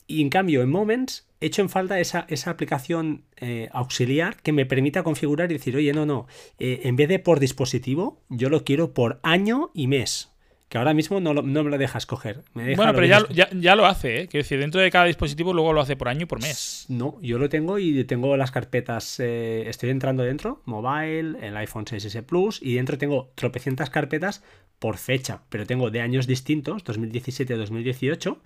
[0.06, 4.52] Y en cambio, en Moments, he hecho en falta esa, esa aplicación eh, auxiliar que
[4.52, 6.26] me permita configurar y decir, oye, no, no,
[6.58, 10.32] eh, en vez de por dispositivo, yo lo quiero por año y mes.
[10.70, 12.44] Que ahora mismo no, me lo deja escoger.
[12.54, 14.28] bueno, pero ya, lo hace, ¿eh?
[14.28, 16.86] Quiero decir, dentro de cada dispositivo luego lo hace por año y por mes.
[16.88, 19.18] No, yo lo tengo y tengo las carpetas.
[19.18, 24.44] Eh, estoy entrando dentro, mobile, el iPhone 6S Plus, y dentro tengo tropecientas carpetas
[24.78, 28.38] por fecha, pero tengo de años distintos, 2017-2018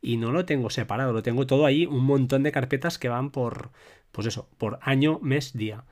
[0.00, 3.30] y no lo tengo separado, lo tengo todo ahí, un montón de carpetas que van
[3.30, 3.72] por,
[4.10, 5.84] pues eso, por año, mes, día.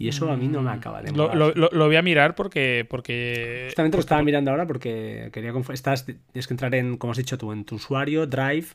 [0.00, 2.86] Y eso a mí no me acaba de lo, lo, lo, voy a mirar porque.
[2.88, 5.52] porque Justamente lo estaba mirando ahora porque quería.
[5.72, 8.68] Estás, tienes que entrar en, como has dicho tú, en tu usuario, Drive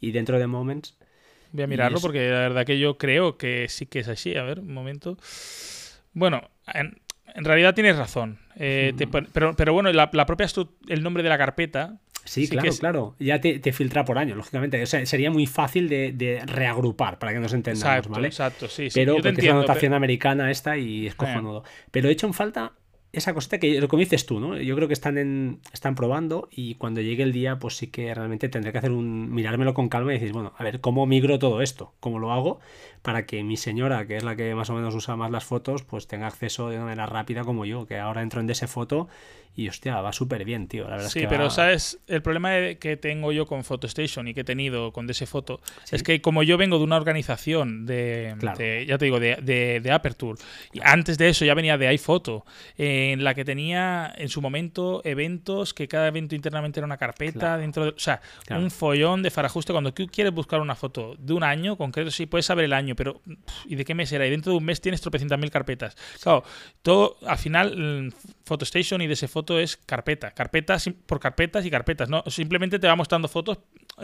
[0.00, 0.96] y dentro de Moments.
[1.50, 4.36] Voy a mirarlo porque la verdad que yo creo que sí que es así.
[4.36, 5.18] A ver, un momento.
[6.12, 7.00] Bueno, en,
[7.34, 8.38] en realidad tienes razón.
[8.54, 8.94] Eh,
[9.32, 10.46] pero, pero bueno, la, la propia
[10.88, 13.14] el nombre de la carpeta Sí, claro, claro.
[13.18, 14.82] Ya te, filtra por año, lógicamente.
[14.82, 18.28] O sea, sería muy fácil de, reagrupar para que nos entendamos, ¿vale?
[18.28, 19.00] Exacto, sí, sí.
[19.00, 21.64] Pero porque es una notación americana esta y es cojonudo.
[21.90, 22.72] Pero he hecho en falta
[23.12, 24.56] esa cosita que lo que dices tú, ¿no?
[24.56, 28.14] Yo creo que están en, están probando y cuando llegue el día, pues sí que
[28.14, 31.38] realmente tendré que hacer un mirármelo con calma y decir, bueno, a ver, ¿cómo migro
[31.38, 31.92] todo esto?
[31.98, 32.60] ¿Cómo lo hago?
[33.02, 35.82] Para que mi señora, que es la que más o menos usa más las fotos,
[35.82, 39.08] pues tenga acceso de una manera rápida como yo, que ahora entro en ese foto
[39.56, 40.84] y hostia, va súper bien, tío.
[40.84, 44.34] La verdad sí, es que pero sabes, el problema que tengo yo con PhotoStation y
[44.34, 48.36] que he tenido con DS Foto es que como yo vengo de una organización de,
[48.86, 50.40] ya te digo, de, de, Aperture,
[50.72, 52.44] y antes de eso ya venía de iPhoto,
[52.78, 57.58] en la que tenía en su momento eventos que cada evento internamente era una carpeta
[57.58, 57.90] dentro de.
[57.90, 58.20] O sea,
[58.50, 59.72] un follón de farajuste.
[59.72, 62.89] Cuando tú quieres buscar una foto de un año concreto, sí puedes saber el año,
[62.94, 63.20] pero
[63.66, 64.26] ¿y de qué mes era?
[64.26, 65.96] Y dentro de un mes tienes tropecientas mil carpetas.
[66.22, 66.44] Claro,
[66.82, 68.10] todo al final, mm,
[68.44, 72.22] PhotoStation y DS Foto es carpeta, carpetas por carpetas y carpetas, ¿no?
[72.26, 73.58] Simplemente te va mostrando fotos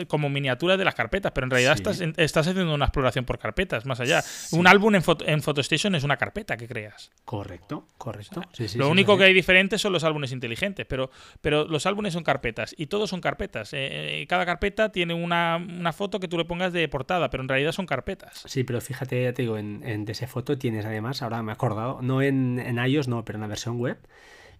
[0.09, 3.87] como miniaturas de las carpetas, pero en realidad estás, estás haciendo una exploración por carpetas,
[3.87, 4.23] más allá.
[4.53, 7.11] Un álbum en, en PhotoStation es una carpeta que creas.
[7.25, 8.43] Correcto, correcto.
[8.77, 12.75] lo único que hay diferente son los álbumes inteligentes, pero, pero los álbumes son carpetas
[12.77, 13.73] y todos son carpetas.
[13.73, 17.49] Eh, eh, cada carpeta tiene una, foto que tú le pongas de portada, pero en
[17.49, 18.43] realidad son carpetas.
[18.47, 21.53] Sí, pero fíjate, ya te digo, en, en de ese foto tienes además, ahora me
[21.53, 23.99] he acordado, no en, en iOS, no, pero en la versión web,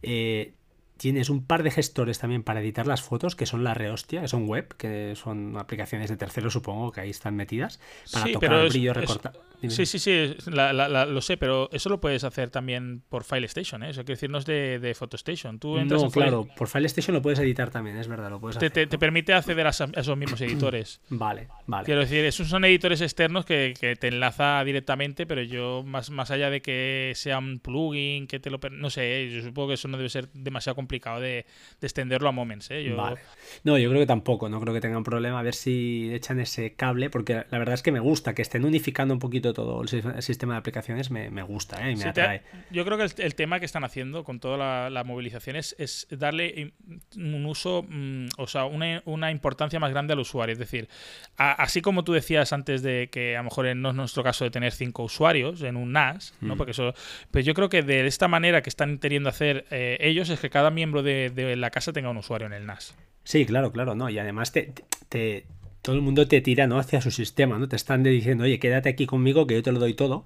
[0.03, 0.55] eh,
[0.97, 4.29] Tienes un par de gestores también para editar las fotos, que son la rehostia, que
[4.29, 7.81] son web, que son aplicaciones de terceros, supongo, que ahí están metidas,
[8.11, 9.33] para tocar el brillo, recortar.
[9.69, 13.91] Sí, sí, sí, lo sé, pero eso lo puedes hacer también por FileStation, ¿eh?
[13.91, 15.59] Eso quiere decir, no es de, de PhotoStation.
[15.59, 18.71] Tú entras no, claro, por FileStation lo puedes editar también, es verdad, lo puedes te,
[18.71, 21.01] Te, permite acceder a, esos mismos editores.
[21.09, 21.85] vale, vale.
[21.85, 26.51] Quiero decir, esos son editores externos que, te enlaza directamente, pero yo, más, más allá
[26.51, 28.59] de que sea un plugin, que te lo...
[28.71, 31.47] No sé, yo supongo que eso no debe ser demasiado complicado de,
[31.81, 32.93] extenderlo a Moments, ¿eh?
[32.97, 33.19] Vale.
[33.65, 35.41] No, yo creo que tampoco, no creo que tengan problema.
[35.41, 38.65] A ver si echan ese cable, porque la verdad es que me gusta que estén
[38.65, 41.93] unificando un poquito todo el sistema de aplicaciones me, gusta ¿eh?
[41.93, 42.43] y me atrae.
[42.71, 46.75] yo creo que el, tema que están haciendo con toda la, movilización es, darle
[47.17, 50.53] un uso, mm, o sea, una, importancia más grande al usuario.
[50.53, 50.89] Es decir,
[51.37, 54.51] así como tú decías antes de que a lo mejor no es nuestro caso de
[54.51, 56.55] tener cinco usuarios en un NAS, ¿no?
[56.55, 56.59] Mm.
[56.59, 56.95] Porque eso,
[57.31, 60.51] pues yo creo que de esta manera que están queriendo hacer eh, ellos es que
[60.51, 62.95] cada miembro de, la casa tenga un usuario en el NAS.
[63.25, 64.09] Sí, claro, claro, no.
[64.09, 65.47] Y además te,
[65.87, 66.81] todo el mundo te tira ¿no?
[66.81, 67.69] hacia su sistema, ¿no?
[67.69, 70.25] Te están diciendo, oye, quédate aquí conmigo que yo te lo doy todo.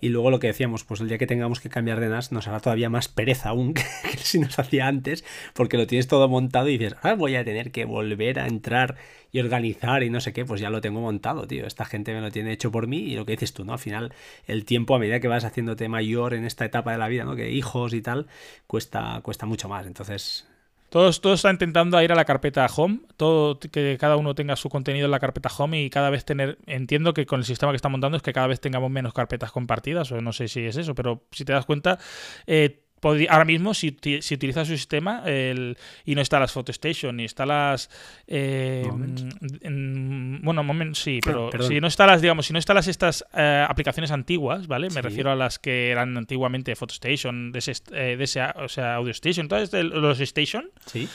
[0.00, 2.48] Y luego lo que decíamos, pues el día que tengamos que cambiar de NAS nos
[2.48, 3.82] hará todavía más pereza aún que,
[4.16, 7.72] si nos hacía antes, porque lo tienes todo montado y dices, ah, voy a tener
[7.72, 8.96] que volver a entrar
[9.30, 11.66] y organizar y no sé qué, pues ya lo tengo montado, tío.
[11.66, 13.74] Esta gente me lo tiene hecho por mí y lo que dices tú, ¿no?
[13.74, 14.14] Al final
[14.46, 17.36] el tiempo a medida que vas haciéndote mayor en esta etapa de la vida, ¿no?
[17.36, 18.28] Que hijos y tal,
[18.66, 19.86] cuesta, cuesta mucho más.
[19.86, 20.46] Entonces
[20.92, 24.68] todos, todos están intentando ir a la carpeta home, todo que cada uno tenga su
[24.68, 27.76] contenido en la carpeta home y cada vez tener, entiendo que con el sistema que
[27.76, 30.76] está montando es que cada vez tengamos menos carpetas compartidas, o no sé si es
[30.76, 31.98] eso, pero si te das cuenta,
[32.46, 37.24] eh, ahora mismo, si, si utilizas su sistema el, y no está las PhotoStation ni
[37.24, 37.90] está las.
[38.26, 38.88] Eh,
[40.42, 43.66] bueno, moment, sí, pero si no está las, digamos, si no está las estas eh,
[43.68, 44.88] aplicaciones antiguas, ¿vale?
[44.90, 48.96] Me refiero a las que eran antiguamente PhotoStation, de ese, eh, de ese o sea,
[48.96, 51.08] AudioStation, todos los Station, ¿Sí?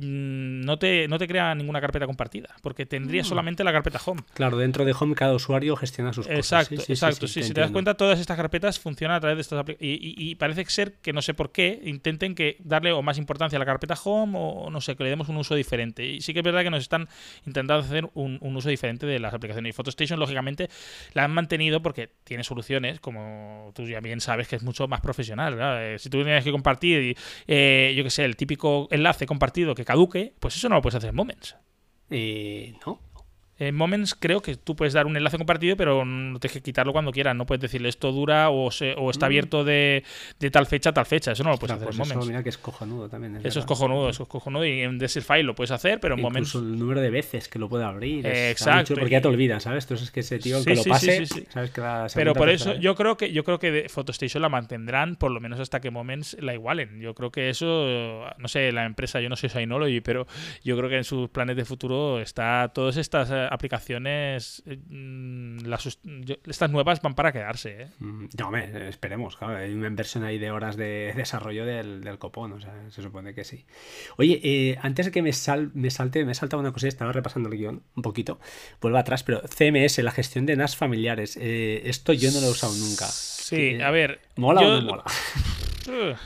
[0.00, 3.26] no, te, no te crea ninguna carpeta compartida, porque tendría mm.
[3.26, 4.22] solamente la carpeta Home.
[4.34, 6.38] Claro, dentro de Home cada usuario gestiona sus cosas.
[6.38, 7.26] Exacto, exacto.
[7.26, 9.98] si te das cuenta, todas estas carpetas funcionan a través de estas aplicaciones.
[10.00, 13.56] Y, y parece ser que no sé por qué, intenten que darle o más importancia
[13.56, 16.04] a la carpeta home o no sé, que le demos un uso diferente.
[16.04, 17.08] Y sí que es verdad que nos están
[17.46, 19.70] intentando hacer un, uso diferente de las aplicaciones.
[19.70, 20.68] Y PhotoStation, lógicamente,
[21.14, 25.00] la han mantenido porque tiene soluciones, como tú ya bien sabes, que es mucho más
[25.00, 25.56] profesional.
[25.60, 29.84] Eh, si tú tienes que compartir, eh, yo que sé, el típico enlace compartido que
[29.84, 31.56] caduque, pues eso no lo puedes hacer en Moments.
[32.10, 33.00] Eh, no.
[33.58, 36.92] En Moments creo que tú puedes dar un enlace compartido, pero no tienes que quitarlo
[36.92, 37.34] cuando quieras.
[37.34, 39.28] No puedes decirle esto dura o, o está mm.
[39.28, 40.04] abierto de,
[40.52, 41.32] tal fecha a tal fecha.
[41.32, 42.26] Eso no lo puedes hacer en pues Moments.
[42.30, 43.40] Eso, que es cojonudo también.
[43.42, 44.64] eso es cojonudo, eso es cojonudo.
[44.64, 46.54] Y en File lo puedes hacer, pero en Moments.
[46.54, 48.24] el número de veces que lo puede abrir.
[48.26, 48.94] Exacto.
[48.94, 49.84] porque ya te olvidas, ¿sabes?
[49.84, 52.94] Entonces es que ese tío, que lo pase, sabes que la Pero por eso yo
[52.94, 56.54] creo que yo creo que PhotoStation la mantendrán por lo menos hasta que Moments la
[56.54, 57.00] igualen.
[57.00, 60.26] Yo creo que eso, no sé, la empresa, yo no soy Synology, pero
[60.62, 65.58] yo creo que en sus planes de futuro está todas estas eh, aplicaciones Mm,
[66.46, 67.82] estas nuevas van para quedarse.
[67.82, 67.88] ¿eh?
[67.98, 69.56] Mm, no, esperemos, claro.
[69.56, 73.44] Hay una inversión ahí de horas de desarrollo del, copón, o sea, se supone que
[73.44, 73.64] sí.
[74.16, 77.48] Oye, eh, antes de que me, sal, me salte, me salta una cosa, estaba repasando
[77.48, 78.40] el guion un poquito,
[78.80, 82.50] vuelvo atrás, pero CMS, la gestión de NAS familiares, eh, esto yo no lo he
[82.50, 83.06] usado nunca.
[83.06, 84.20] Sí, a ver.
[84.36, 85.04] ¿Mola o no mola?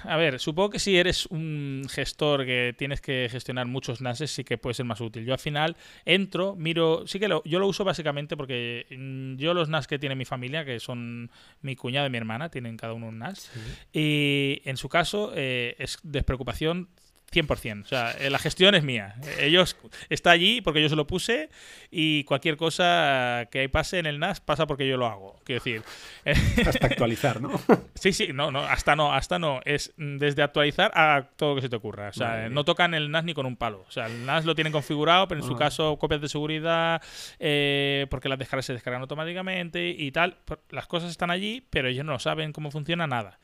[0.05, 4.45] A ver, supongo que si eres un gestor que tienes que gestionar muchos NASes, sí
[4.45, 5.25] que puede ser más útil.
[5.25, 9.55] Yo al final entro, miro, sí que lo, yo lo uso básicamente porque mm, yo
[9.55, 11.31] los NAS que tiene mi familia, que son
[11.61, 13.51] mi cuñado y mi hermana, tienen cada uno un NAS,
[13.93, 16.89] y en su caso eh, es despreocupación
[17.33, 17.83] 100%.
[17.83, 19.15] O sea, eh, la gestión es mía.
[19.39, 19.77] Ellos
[20.09, 21.49] está allí porque yo se lo puse
[21.91, 25.41] y cualquier cosa que pase en el NAS pasa porque yo lo hago.
[25.45, 25.83] Quiero decir.
[26.67, 27.61] Hasta actualizar, ¿no?
[27.95, 29.61] sí, sí, no, no, hasta no, hasta no.
[29.65, 32.09] Es desde actualizar a todo lo que se te ocurra.
[32.09, 33.85] O sea, no tocan el NAS ni con un palo.
[33.89, 37.03] O sea, el NAS lo tienen configurado, pero en su caso copias de seguridad,
[37.39, 40.37] eh, porque las descargas se descargan automáticamente y tal.
[40.71, 43.39] Las cosas están allí, pero ellos no saben cómo funciona nada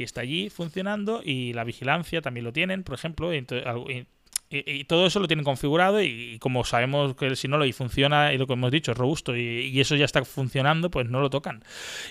[0.00, 3.44] y está allí funcionando y la vigilancia también lo tienen, por ejemplo, y,
[4.88, 8.38] todo eso lo tienen configurado y, como sabemos que si no lo y funciona y
[8.38, 11.62] lo que hemos dicho es robusto y, eso ya está funcionando, pues no lo tocan.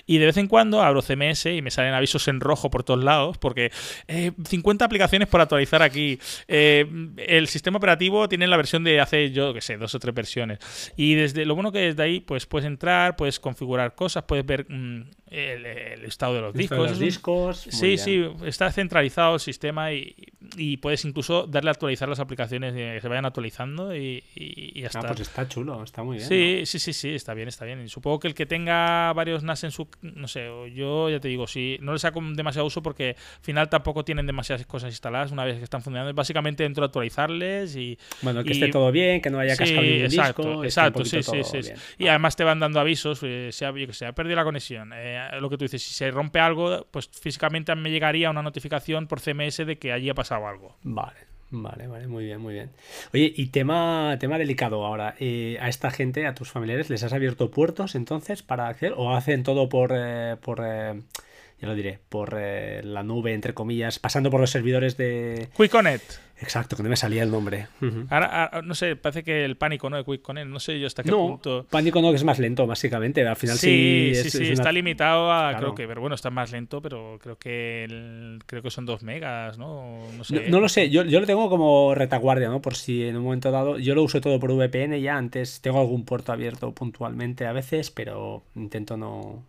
[0.06, 3.04] Y de vez en cuando abro CMS y me salen avisos en rojo por todos
[3.04, 3.70] lados porque
[4.08, 6.18] 50 eh, aplicaciones por actualizar aquí.
[6.48, 6.86] Eh,
[7.18, 10.94] el sistema operativo tiene la versión de hace, yo que sé, dos o tres versiones.
[10.96, 14.66] Y desde lo bueno que desde ahí, pues puedes entrar, puedes configurar cosas, puedes ver
[14.70, 16.78] mm, el, estado de los discos.
[16.78, 17.58] los discos.
[17.70, 20.14] Sí, sí, está centralizado el sistema y,
[20.56, 24.84] y puedes incluso darle a actualizar las aplicaciones aplicaciones que se vayan actualizando y, y,
[24.84, 26.28] ah, pues está chulo, está muy bien.
[26.28, 27.82] Sí, sí, sí, sí, está bien, está bien.
[27.82, 29.88] Y supongo que el que tenga varios NAS en su.
[30.02, 33.68] No sé, yo ya te digo, si no le saco demasiado uso porque al final
[33.68, 36.14] tampoco tienen demasiadas cosas instaladas una vez que están funcionando.
[36.14, 37.98] Básicamente dentro de actualizarles y.
[38.22, 40.64] Bueno, que esté todo bien, que no haya cascado ningún exacto, disco.
[40.64, 41.72] Exacto, sí, sí, sí.
[41.98, 44.92] Y además te van dando avisos, eh, se ha, que se ha perdido la conexión.
[44.94, 49.06] Eh, lo que tú dices, si se rompe algo, pues físicamente me llegaría una notificación
[49.06, 50.76] por CMS de que allí ha pasado algo.
[50.82, 51.30] Vale.
[51.52, 52.70] Vale, vale, muy bien, muy bien.
[53.12, 55.16] Oye, y tema, tema delicado ahora.
[55.18, 58.94] Eh, ¿A esta gente, a tus familiares, les has abierto puertos entonces para acceder?
[58.96, 61.02] ¿O hacen todo por, eh, por eh,
[61.60, 65.48] ya lo diré, por la nube, entre comillas, pasando por los servidores de...
[65.54, 66.30] QuickConnect.
[66.42, 67.66] Exacto, que no me salía el nombre.
[68.08, 69.96] ahora, no sé, parece que el pánico, ¿no?
[69.98, 71.66] De Quick Connect, no sé yo hasta qué punto.
[71.68, 73.26] Pánico no, que es más lento, básicamente.
[73.26, 74.12] Al final sí.
[74.14, 75.54] Sí, sí, está limitado a.
[75.56, 79.58] Creo que, pero bueno, está más lento, pero creo que creo que son dos megas,
[79.58, 79.98] ¿no?
[80.16, 80.48] No, sé.
[80.48, 82.62] no, lo sé, yo, yo, lo tengo como retaguardia, ¿no?
[82.62, 83.78] Por si en un momento dado.
[83.78, 85.16] Yo lo uso todo por VPN ya.
[85.16, 89.44] Antes tengo algún puerto abierto puntualmente a veces, pero intento no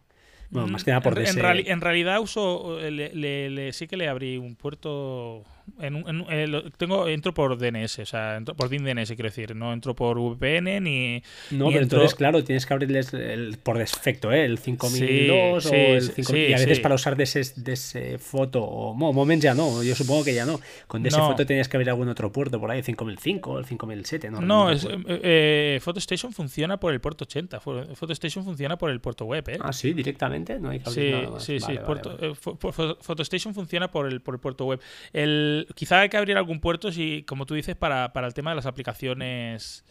[0.52, 3.98] Bueno, más que nada por en, en en realidad uso le- le- le- sí que
[3.98, 5.44] le abrí un puerto
[5.80, 9.56] en en eh, tengo entro por DNS o sea entro por DIN DNS quiero decir
[9.56, 11.22] no entro por VPN ni
[11.52, 14.46] No, pero entro- entonces, claro, tienes que abrirles el, por defecto, ¿eh?
[14.46, 16.26] el 5002 Sí, o sí, el sí, 5000.
[16.46, 19.54] sí, y a veces para usar de ese, de ese foto, o mo- Moment ya
[19.54, 20.60] no, yo supongo que ya no.
[20.88, 21.28] Con de ese No.
[21.28, 24.42] foto tenías que abrir algún otro puerto por ahí, 5005 o el 5007, ¿no?
[24.42, 28.90] no, me es, eh, eh, PhotoStation funciona por el puerto 80 Fo- PhotoStation funciona por
[28.92, 29.58] el puerto web ¿eh?
[29.62, 31.44] Ah, sí, directamente, no hay que abrir nada más.
[31.44, 31.66] sí, sí.
[31.66, 32.32] Vale, vale, puerto- vale.
[32.32, 34.80] eh, PhotoStation funciona por el, por el puerto web.
[35.14, 38.52] El, quizá hay que abrir algún puerto, si, como tú dices, para, para el tema
[38.52, 39.84] de las aplicaciones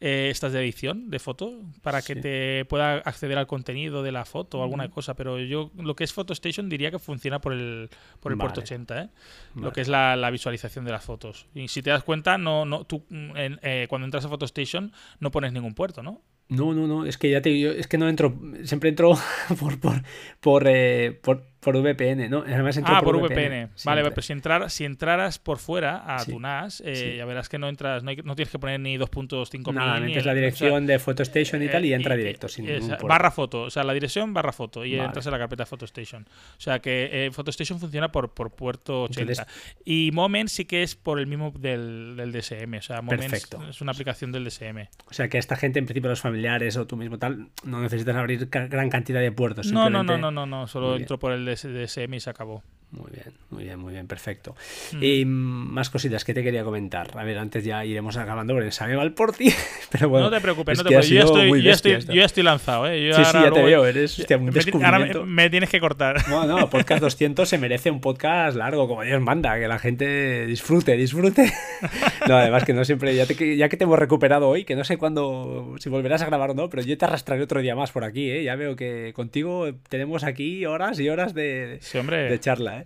[0.00, 2.20] eh, estas de edición de foto, para que Sí.
[2.20, 5.14] te pueda acceder al contenido de la foto o alguna cosa.
[5.14, 7.88] Pero yo lo que es PhotoStation diría que funciona por el,
[8.20, 8.64] por el puerto Vale.
[8.64, 9.08] 80, ¿eh?
[9.54, 9.66] Vale.
[9.66, 11.46] lo que es la, la visualización de las fotos.
[11.54, 14.92] Y si te das cuenta, no, no, tú mm, en- eh, cuando entras a PhotoStation
[15.20, 16.20] no pones ningún puerto, ¿no?
[16.48, 19.12] No, no, no, es que ya te digo, es que no entro, siempre entro
[19.60, 20.02] por, por,
[20.40, 22.40] por, eh, por, por VPN, ¿no?
[22.40, 23.68] Además entro Ah, por VPN.
[23.84, 24.10] Vale, siempre.
[24.10, 27.16] pues si, entrar, si entraras por fuera a Sí, tu NAS, eh, sí.
[27.18, 30.06] ya verás que no entras, no, hay- no tienes que poner ni 2.5 Nada, ni
[30.08, 32.68] metes la o sea, dirección de PhotoStation y tal y eh, entra y- directo sin
[32.68, 33.06] esa- puerto.
[33.06, 35.04] barra foto, o sea, la dirección barra foto y Vale.
[35.06, 36.26] entras en la carpeta PhotoStation.
[36.58, 39.20] O sea que eh, PhotoStation funciona por, por puerto 80.
[39.42, 39.46] Entonces-
[39.84, 42.78] y Moment sí que es por el mismo del, del DSM.
[42.78, 43.62] O sea, Moment es- Perfecto.
[43.70, 44.88] es una aplicación del DSM.
[45.08, 48.16] O sea que esta gente, en principio, los familiares o tú mismo tal, no necesitas
[48.16, 49.70] abrir gran cantidad de puertos.
[49.70, 52.62] No, no, no, no, no, no, solo entro por el DS DSM y se acabó.
[52.92, 54.54] Muy bien, muy bien, muy bien, perfecto.
[54.92, 55.02] Mm.
[55.02, 57.08] Y más cositas que te quería comentar.
[57.16, 59.50] A ver, antes ya iremos acabando porque se me va el por ti.
[59.90, 61.08] Pero bueno, no te preocupes, es no te preocupes.
[61.08, 62.12] Yo ya estoy, yo ya estoy, esto.
[62.12, 63.08] yo ya estoy lanzado, ¿eh?
[63.08, 66.16] Yo Sí, sí, ya te veo, eres hostia, un me ahora tienes que cortar.
[66.28, 70.46] No, no, podcast 200 se merece un podcast largo, como Dios manda, que la gente
[70.46, 71.50] disfrute, disfrute.
[72.28, 74.84] No, además que no siempre, ya, te- ya que te hemos recuperado hoy, que no
[74.84, 77.90] sé cuándo, si volverás a grabar o no, pero yo te arrastraré otro día más
[77.90, 78.44] por aquí, ¿eh?
[78.44, 82.30] Ya veo que contigo tenemos aquí horas y horas de, Sí, hombre.
[82.30, 82.81] de charla, ¿eh?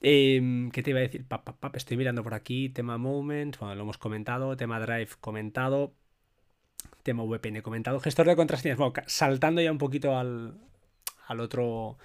[0.00, 1.26] Em, ¿Qué te iba a decir?
[1.26, 5.94] Pap, estoy mirando por aquí, tema Moments, bueno, lo hemos comentado, tema Drive comentado,
[7.02, 10.54] tema VPN comentado, gestor de contraseñas, bueno, saltando ya un poquito al,
[11.26, 11.98] al otro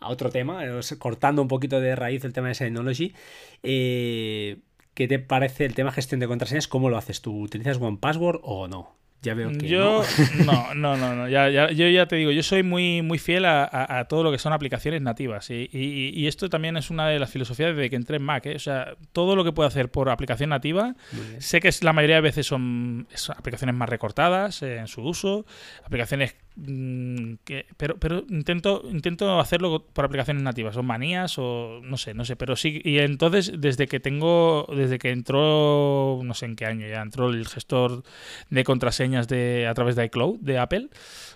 [0.00, 0.62] a otro tema,
[0.98, 3.14] cortando un poquito de raíz el tema de Synology.
[3.62, 4.58] Eh,
[4.94, 6.68] ¿Qué te parece el tema gestión de contraseñas?
[6.68, 7.40] ¿Cómo lo haces tú?
[7.40, 8.94] ¿Utilizas OnePassword o no?
[9.22, 10.02] Ya veo que Yo
[10.44, 10.44] no.
[10.74, 13.44] no, no, no, no, Ya, ya- yo ya te digo, yo soy muy, muy fiel
[13.44, 16.90] a, a- a todo lo que son aplicaciones nativas y, y- y esto también es
[16.90, 18.46] una de las filosofías desde que entré en Mac.
[18.46, 18.54] ¿eh?
[18.56, 20.94] O sea, todo lo que puedo hacer por aplicación nativa,
[21.38, 25.02] sé que es, la mayoría de veces son, son aplicaciones más recortadas eh, en su
[25.02, 25.44] uso,
[25.84, 32.14] aplicaciones que, pero, pero intento, intento hacerlo por aplicaciones nativas, son manías o no sé,
[32.14, 36.56] no sé, pero sí y entonces desde que tengo, desde que entró, no sé en
[36.56, 38.04] qué año ya entró el gestor
[38.48, 40.88] de contraseñas de a través de iCloud de Apple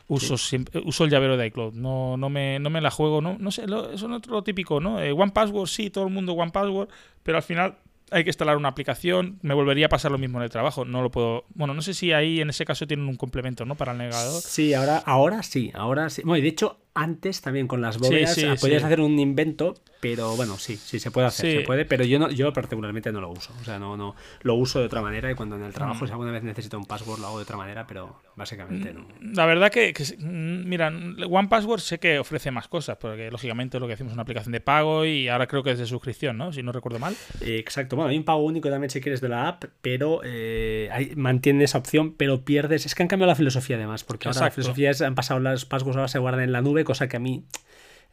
[0.09, 3.37] uso siempre, uso el llavero de iCloud no no me, no me la juego no
[3.39, 6.13] no sé lo, eso no es lo típico no Eh, One Password sí todo el
[6.13, 6.89] mundo One Password
[7.23, 7.77] pero al final
[8.11, 11.03] hay que instalar una aplicación me volvería a pasar lo mismo en el trabajo no
[11.03, 13.93] lo puedo bueno no sé si ahí en ese caso tienen un complemento no para
[13.93, 16.23] el navegador Sí, ahora, ahora sí, ahora sí.
[16.25, 18.87] Bueno, y de hecho, antes también con las bóvedas sí, ah, podías sí.
[18.87, 21.59] hacer un invento, pero bueno, sí, sí se puede hacer, Sí.
[21.59, 23.53] se puede, pero yo no, yo particularmente no lo uso.
[23.61, 26.07] O sea, no, no, lo uso de otra manera y cuando en el trabajo Mm.
[26.09, 29.07] si alguna vez necesito un password lo hago de otra manera, pero básicamente no.
[29.35, 33.79] La verdad que, que, mm, mira, One Password sé que ofrece más cosas, porque lógicamente
[33.79, 36.39] lo que hacemos es una aplicación de pago y ahora creo que es de suscripción,
[36.39, 36.53] ¿no?
[36.53, 37.15] Si no recuerdo mal.
[37.41, 41.15] Exacto, bueno, hay un pago único también si quieres de la app, pero eh, hay-
[41.17, 42.87] mantiene esa opción, pero pierdes.
[42.87, 44.63] Es que han cambiado la filosofía además, porque ahora la Exacto.
[44.63, 47.21] filosofía es, han pasado las passwords, ahora se guardan en la nube, cosa que a
[47.21, 47.45] mí,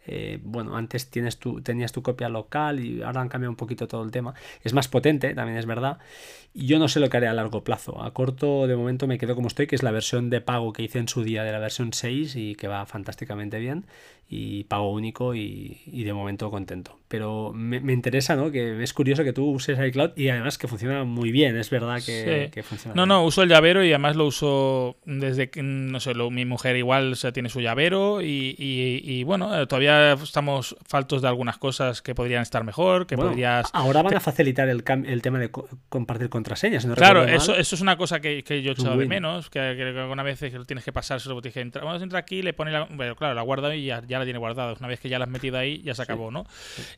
[0.06, 3.88] eh, bueno, antes tienes tu, tenías tu copia local y ahora han cambiado un poquito
[3.88, 4.34] todo el tema.
[4.64, 6.00] Es más potente, también es verdad.
[6.54, 8.02] Y yo no sé lo que haré a largo plazo.
[8.02, 10.84] A corto, de momento me quedo como estoy, que es la versión de pago que
[10.84, 13.86] hice en su día de la versión 6 y que va fantásticamente bien.
[14.30, 17.00] Y pago único y, y de momento contento.
[17.08, 18.52] Pero me, me interesa, ¿no?
[18.52, 21.56] Que es curioso que tú uses iCloud y además que funciona muy bien.
[21.56, 22.52] Es verdad que, Sí.
[22.52, 23.08] que funciona No, bien.
[23.08, 26.76] no, uso el llavero y además lo uso desde que, no sé, lo- mi mujer
[26.76, 31.30] igual o sea, tiene su llavero y, y- y, bueno, eh, todavía estamos faltos de
[31.30, 33.70] algunas cosas que podrían estar mejor, que Bueno, podrías...
[33.72, 36.86] Ahora van a facilitar el, cam- el tema de co- compartir contraseñas.
[36.86, 39.60] no Claro, eso, eso es una cosa que, que yo he echado de menos, que,
[39.78, 42.52] que alguna vez tienes que pasar, solo te dije, entra, vamos a entrar aquí, le
[42.52, 44.74] pone la, bueno, claro, la guarda y ya, ya la tiene guardada.
[44.80, 46.46] Una vez que ya la has metido ahí, ya se acabó, ¿no?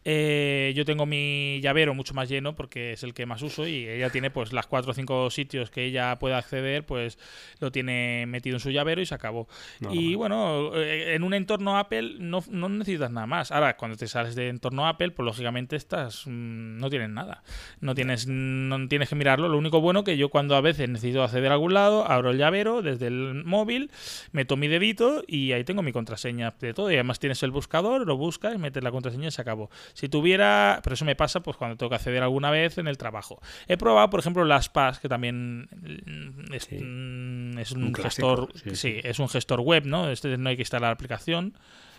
[0.05, 3.87] Eh, yo tengo mi llavero mucho más lleno porque es el que más uso y
[3.87, 7.17] ella tiene pues las cuatro o cinco sitios que ella puede acceder, pues
[7.59, 9.47] lo tiene metido en su llavero y se acabó.
[9.79, 10.17] No, y no.
[10.17, 13.51] bueno, eh, en un entorno Apple no, no necesitas nada más.
[13.51, 17.43] Ahora, cuando te sales de entorno Apple, pues lógicamente estás mm, no tienes nada.
[17.81, 19.49] No tienes no tienes que mirarlo.
[19.49, 22.37] Lo único bueno que yo cuando a veces necesito acceder a algún lado, abro el
[22.37, 23.91] llavero desde el móvil,
[24.31, 26.91] meto mi dedito y ahí tengo mi contraseña de todo.
[26.91, 29.69] Y además además tienes el buscador, lo buscas, metes la contraseña y se acabó.
[29.94, 32.98] Si tuviera, pero eso me pasa pues cuando tengo que acceder alguna vez en el
[32.98, 33.41] trabajo.
[33.68, 38.99] He probado, por ejemplo, las PAS, que también mm, es, mm, es un, gestor, sí,
[39.03, 40.10] es un gestor web, ¿no?
[40.10, 41.56] Este no hay que instalar la aplicación.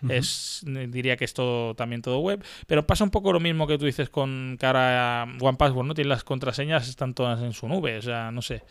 [0.08, 2.42] Es, diría que es todo también todo web.
[2.66, 5.94] Pero pasa un poco lo mismo que tú dices con cara a OnePassword, ¿no?
[5.94, 7.98] Tiene las contraseñas, están todas en su nube.
[7.98, 8.62] O sea, no sé.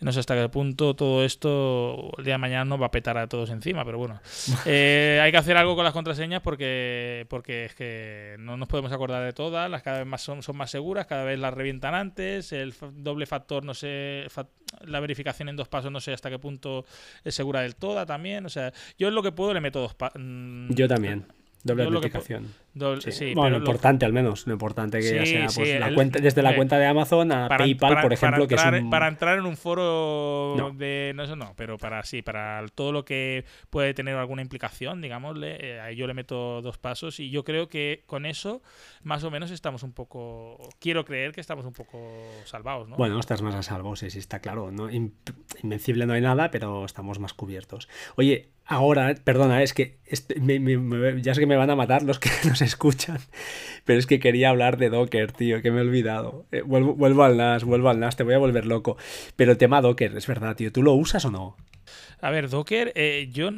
[0.00, 3.18] No sé hasta qué punto todo esto el día de mañana no va a petar
[3.18, 4.20] a todos encima, pero bueno.
[4.70, 8.92] Eh, hay que hacer algo con las contraseñas porque, porque es que no nos podemos
[8.92, 11.94] acordar de todas, las cada vez más son, son más seguras, cada vez las revientan
[11.94, 14.26] antes, el doble factor, no sé,
[14.84, 16.84] la verificación en dos pasos, no sé hasta qué punto
[17.24, 18.44] es segura del todo también.
[18.46, 20.20] O sea, yo es lo que puedo le meto dos pasos.
[20.20, 21.26] Mm, yo también.
[21.64, 22.54] Doble autenticación.
[23.34, 26.54] bueno, lo importante al menos, lo importante que ya sea pues, la cuenta, desde la
[26.54, 28.90] cuenta de Amazon a PayPal, por ejemplo, para entrar, que es un...
[28.90, 33.04] para entrar en un foro de no eso no, pero para sí, para todo lo
[33.04, 37.68] que puede tener alguna implicación, digámosle, eh, yo le meto dos pasos y yo creo
[37.68, 38.62] que con eso
[39.02, 41.98] más o menos estamos un poco quiero creer que estamos un poco
[42.44, 42.96] salvados, ¿no?
[42.96, 46.84] Bueno, estás más a salvo, sí, sí está claro, no invencible no hay nada, pero
[46.84, 47.88] estamos más cubiertos.
[48.16, 50.36] Oye, ahora, perdona, es que este,
[51.22, 53.18] ya sé que me van a matar los que nos escuchan,
[53.84, 56.46] pero es que quería hablar de Docker, tío, que me he olvidado.
[56.52, 58.96] Eh, vuelvo, al NAS, vuelvo al NAS, te voy a volver loco.
[59.36, 61.56] Pero el tema Docker, es verdad, tío, ¿tú lo usas o no?
[62.20, 63.48] A ver, Docker, eh, yo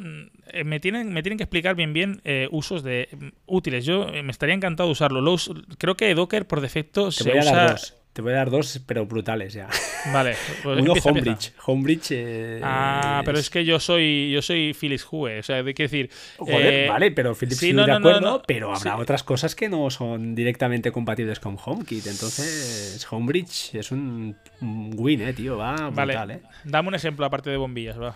[0.47, 2.21] eh, me tienen, me tienen que explicar bien bien
[2.51, 3.09] usos de
[3.45, 3.85] útiles.
[3.85, 5.35] Yo me estaría encantado de usarlo.
[5.77, 7.75] creo que Docker por defecto se usa.
[8.13, 9.69] Te voy a dar dos, pero brutales ya.
[10.11, 10.35] Vale.
[10.63, 11.53] Pues Uno Homebridge.
[11.65, 12.11] Homebridge.
[12.11, 15.39] Eh, ah, pero es que yo soy yo soy Philips Hue.
[15.39, 16.09] O sea, hay que decir.
[16.45, 20.35] Eh, vale, pero Philips sí, no, de acuerdo, pero habrá otras cosas que no son
[20.35, 22.05] directamente compatibles con HomeKit.
[22.07, 25.57] Entonces, Homebridge es un, win, eh, tío.
[25.57, 26.41] Va brutal, eh.
[26.63, 28.15] Dame un ejemplo aparte de bombillas, va.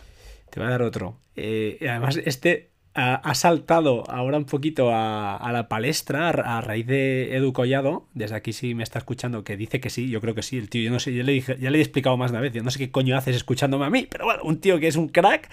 [0.49, 1.19] Te voy a dar otro.
[1.35, 7.51] Eh, además, este ha, saltado ahora un poquito a, la palestra a, raíz de Edu
[7.51, 8.07] Collado.
[8.13, 10.57] Desde aquí sí me está escuchando, que dice que sí, yo creo que sí.
[10.57, 12.53] El tío, yo no sé, yo le ya le he explicado más de una vez,
[12.53, 14.95] yo no sé qué coño haces escuchándome a mí, pero bueno, un tío que es
[14.95, 15.51] un crack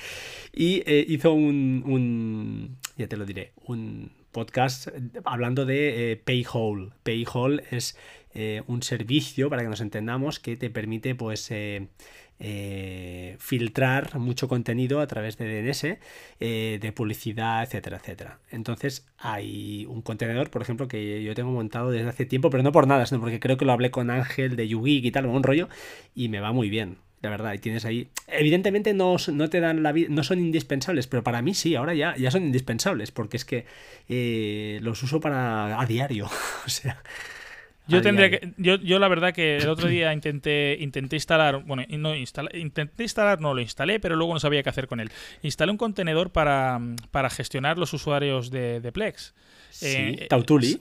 [0.52, 4.88] y eh, hizo un, ya te lo diré, un podcast
[5.24, 6.90] hablando de eh, Payhole.
[7.02, 7.98] Payhole es
[8.34, 11.50] eh, un servicio, para que nos entendamos, que te permite pues
[12.38, 15.98] eh, filtrar mucho contenido a través de DNS,
[16.40, 18.38] eh, de publicidad, etcétera, etcétera.
[18.50, 22.72] Entonces hay un contenedor, por ejemplo, que yo tengo montado desde hace tiempo, pero no
[22.72, 25.42] por nada, sino porque creo que lo hablé con Ángel de Yugi y tal, un
[25.42, 25.68] rollo,
[26.14, 26.98] y me va muy bien.
[27.22, 28.08] La verdad, y tienes ahí.
[28.26, 31.94] Evidentemente no, no te dan la vida, no son indispensables, pero para mí sí, ahora
[31.94, 33.64] ya, ya son indispensables, porque es que
[34.08, 36.26] eh, los uso para a diario.
[36.66, 37.00] o sea,
[37.88, 41.84] yo tendría que, yo, yo la verdad que el otro día intenté, intenté instalar, bueno,
[41.88, 45.10] no intenté instalar, no lo instalé, pero luego no sabía qué hacer con él.
[45.42, 46.80] Instalé un contenedor para,
[47.10, 49.34] para gestionar los usuarios de, Plex.
[49.70, 50.80] Sí, eh, Tautuli.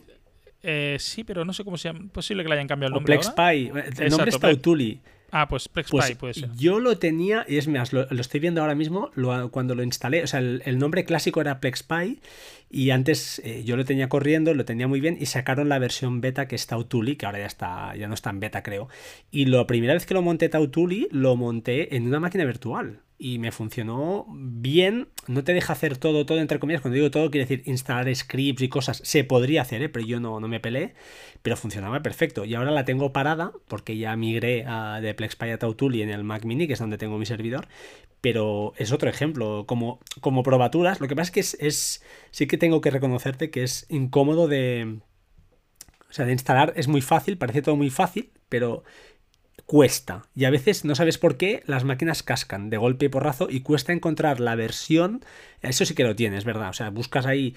[0.64, 2.07] Eh, sí, pero no sé cómo se llama.
[2.11, 3.15] Posible que le hayan cambiado el nombre.
[3.15, 3.72] PlexPy.
[3.99, 4.99] El nombre es Tautuli.
[5.32, 6.52] Ah, pues PlexPy pues puede ser.
[6.56, 9.12] Yo lo tenía, y es más, lo, estoy viendo ahora mismo,
[9.52, 12.20] cuando lo instalé, o sea, el, el nombre clásico era PlexPy
[12.70, 16.22] y antes eh, yo lo tenía corriendo, lo tenía muy bien y sacaron la versión
[16.22, 18.88] beta que es Tautuli, que ahora ya está, ya no está en beta creo.
[19.30, 23.38] Y la primera vez que lo monté Tautuli, lo monté en una máquina virtual y
[23.38, 25.10] me funcionó bien.
[25.27, 26.81] No te deja hacer todo, todo entre comillas.
[26.81, 28.99] Cuando digo todo, quiere decir instalar scripts y cosas.
[29.03, 29.89] Se podría hacer, ¿eh?
[29.89, 30.95] pero yo no, no me peleé.
[31.43, 32.45] Pero funcionaba perfecto.
[32.45, 36.23] Y ahora la tengo parada porque ya migré a, de PlexPy a Tautuli en el
[36.23, 37.68] Mac Mini, que es donde tengo mi servidor
[38.22, 39.65] pero es otro ejemplo.
[39.68, 43.49] Como, como probaturas, lo que pasa es que es, es, sí que tengo que reconocerte
[43.49, 44.99] que es incómodo de...
[46.10, 48.84] O sea, de instalar es muy fácil, parece todo muy fácil, pero
[49.72, 50.23] cuesta.
[50.35, 53.61] Y a veces no sabes por qué las máquinas cascan de golpe y porrazo y
[53.61, 55.23] cuesta encontrar la versión.
[55.62, 56.70] Eso sí que lo tienes, ¿verdad?
[56.70, 57.56] O sea, buscas ahí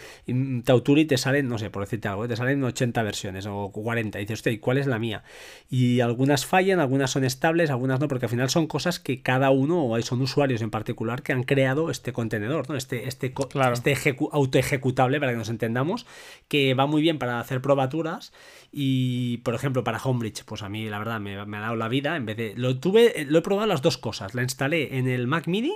[0.65, 4.19] Tauturi y te salen, no sé, por decirte algo, te salen 80 versiones o 40.
[4.19, 5.23] Y dices, hostia, ¿y cuál es la mía?
[5.71, 9.51] Y algunas fallan, algunas son estables, algunas no, porque al final son cosas que cada
[9.51, 12.77] uno, o son usuarios en particular, que han creado este contenedor, ¿no?
[12.77, 13.33] Este, este,
[13.73, 16.07] este auto ejecutable, para que nos entendamos,
[16.49, 18.33] que va muy bien para hacer probaturas
[18.77, 22.17] y, por ejemplo, para Homebridge, pues a mí la verdad me, ha dado la vida.
[22.17, 22.55] En vez de.
[22.57, 23.25] Lo tuve.
[23.29, 24.35] Lo he probado las dos cosas.
[24.35, 25.73] La instalé en el Mac Mini.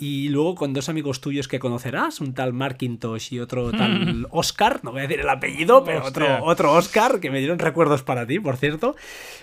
[0.00, 4.80] Y luego con dos amigos tuyos que conocerás, un tal Markintosh y otro tal Oscar,
[4.82, 8.26] no voy a decir el apellido, pero otro, otro Oscar, que me dieron recuerdos para
[8.26, 8.96] ti, por cierto.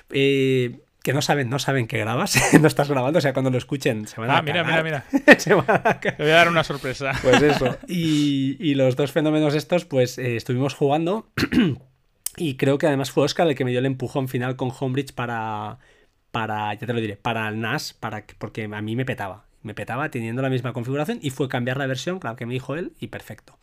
[0.09, 3.57] Eh, que no saben, no saben que grabas, no estás grabando, o sea, cuando lo
[3.57, 5.05] escuchen se van a Ah, mira, mira, mira.
[5.37, 7.13] Te voy a dar una sorpresa.
[7.23, 7.77] Pues eso.
[7.87, 11.29] Y, los dos fenómenos estos, pues eh, estuvimos jugando
[12.35, 15.13] y creo que además fue Oscar el que me dio el empujón final con Homebridge
[15.13, 15.79] para,
[16.31, 19.46] para ya te lo diré, para el NAS, para, porque a mí me petaba.
[19.67, 22.75] Me petaba teniendo la misma configuración y fue cambiar la versión, claro que me dijo
[22.77, 23.59] él, y perfecto.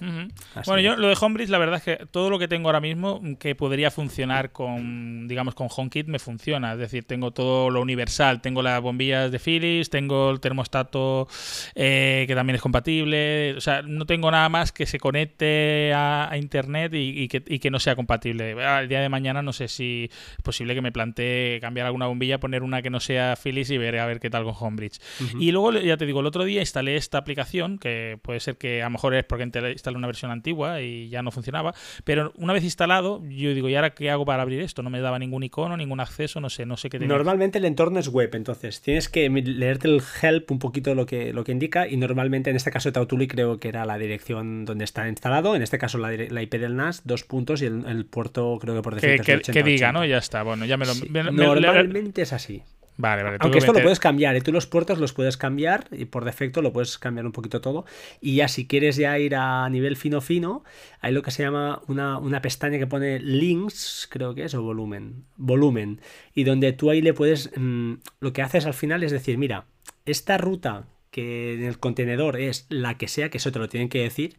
[0.00, 3.20] Bueno, yo lo de Homebridge, la verdad es que todo lo que tengo ahora mismo
[3.38, 6.72] que podría funcionar con, digamos, con HomeKit me funciona.
[6.72, 8.40] Es decir, tengo todo lo universal.
[8.40, 11.28] Tengo las bombillas de Philips, tengo el termostato
[11.74, 13.54] eh, que también es compatible.
[13.56, 17.94] O sea, no tengo nada más que se conecte a, Internet y, que, no sea
[17.96, 18.52] compatible.
[18.52, 22.40] El día de mañana no sé si es posible que me plantee cambiar alguna bombilla,
[22.40, 25.00] poner una que no sea Philips y ver a ver qué tal con Homebridge.
[25.38, 28.82] Y luego, ya te digo, el otro día instalé esta aplicación, que puede ser que
[28.82, 29.44] a lo mejor es porque
[29.84, 31.74] instalé una versión antigua y ya no funcionaba,
[32.04, 34.82] pero una vez instalado, yo digo, ¿y ahora qué hago para abrir esto?
[34.82, 37.14] No me daba ningún icono, ningún acceso, no sé, no sé qué tenía.
[37.14, 41.32] Normalmente el entorno es web, entonces tienes que leerte el help un poquito lo que,
[41.34, 44.64] lo que indica y normalmente en este caso de Tautuli creo que era la dirección
[44.64, 48.58] donde está instalado, en este caso la, IP del NAS, dos puntos y el, puerto
[48.60, 50.04] creo que por defecto que, que, diga, ¿no?
[50.04, 50.94] Ya está, bueno, ya me lo...
[51.32, 52.62] normalmente es así.
[52.96, 53.38] Vale, vale.
[53.40, 54.40] Aunque esto lo puedes cambiar, ¿eh?
[54.40, 57.84] tú los puertos los puedes cambiar y por defecto lo puedes cambiar un poquito todo.
[58.20, 60.62] Y ya si quieres ya ir a nivel fino fino,
[61.00, 64.62] hay lo que se llama una, una pestaña que pone links, creo que es, o
[64.62, 65.24] volumen.
[65.36, 66.00] Volumen.
[66.34, 69.66] Y donde tú ahí le puedes, mm, lo que haces al final es decir, mira,
[70.06, 73.88] esta ruta que en el contenedor es la que sea, que eso te lo tienen
[73.88, 74.36] que decir,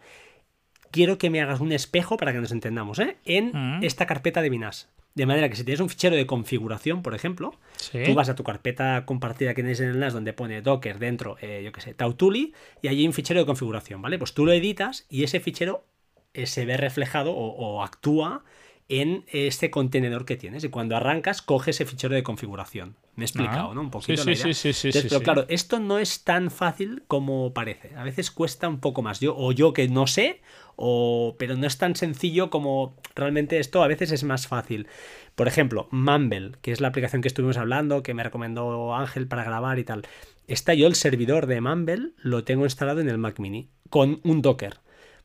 [0.91, 3.17] quiero que me hagas un espejo para que nos entendamos, ¿eh?
[3.25, 3.83] En mm.
[3.83, 4.89] esta carpeta de Minas.
[5.15, 7.57] De manera que si tienes un fichero de configuración, por ejemplo,
[8.05, 11.37] tú vas a tu carpeta compartida que tienes en el NAS donde pone Docker dentro,
[11.39, 14.17] eh, yo qué sé, Tautuli, y allí hay un fichero de configuración, ¿vale?
[14.17, 15.85] Pues tú lo editas y ese fichero
[16.33, 18.43] eh, se ve reflejado o, actúa
[18.87, 20.63] en este contenedor que tienes.
[20.63, 22.95] Y cuando arrancas, coge ese fichero de configuración.
[23.15, 23.75] Me he explicado, ah.
[23.75, 23.81] ¿no?
[23.81, 24.23] Un poquito.
[24.23, 27.95] Sí, sí, sí, sí, Pero claro, esto no es tan fácil como parece.
[27.95, 29.19] A veces cuesta un poco más.
[29.19, 30.41] Yo, o yo que no sé,
[30.77, 34.87] pero no es tan sencillo como realmente esto a veces es más fácil.
[35.35, 39.43] Por ejemplo, Mumble, que es la aplicación que estuvimos hablando, que me recomendó Ángel para
[39.43, 40.03] grabar y tal.
[40.47, 44.41] Está yo el servidor de Mumble, lo tengo instalado en el Mac Mini con un
[44.41, 44.77] Docker.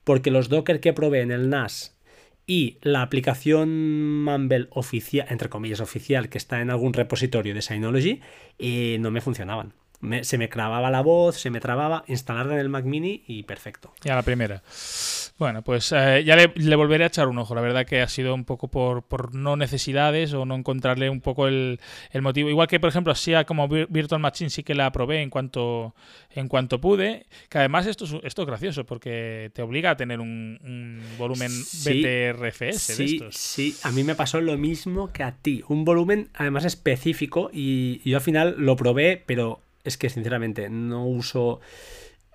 [0.04, 1.99] Porque los Docker que probé en el NAS
[2.50, 8.20] y la aplicación Mumble oficial, entre comillas oficial, que está en algún repositorio de Synology,
[8.58, 9.72] eh, no me funcionaban
[10.22, 13.92] se me clavaba la voz, se me trababa, instalarla en el Mac Mini y perfecto.
[14.02, 14.62] Ya la primera.
[15.38, 17.54] Bueno, pues eh, ya le, volveré a echar un ojo.
[17.54, 21.20] La verdad que ha sido un poco por, por no necesidades o no encontrarle un
[21.20, 21.78] poco el,
[22.20, 22.48] motivo.
[22.48, 25.94] Igual que, por ejemplo, así como Virtual Machine sí que la probé en cuanto,
[26.30, 27.26] en cuanto pude.
[27.48, 32.78] Que además esto es, esto es gracioso porque te obliga a tener un, volumen BTRFS
[32.78, 33.36] sí, de estos.
[33.36, 35.62] Sí, a mí me pasó lo mismo que a ti.
[35.68, 41.06] Un volumen además específico y yo al final lo probé, pero es que sinceramente no
[41.06, 41.60] uso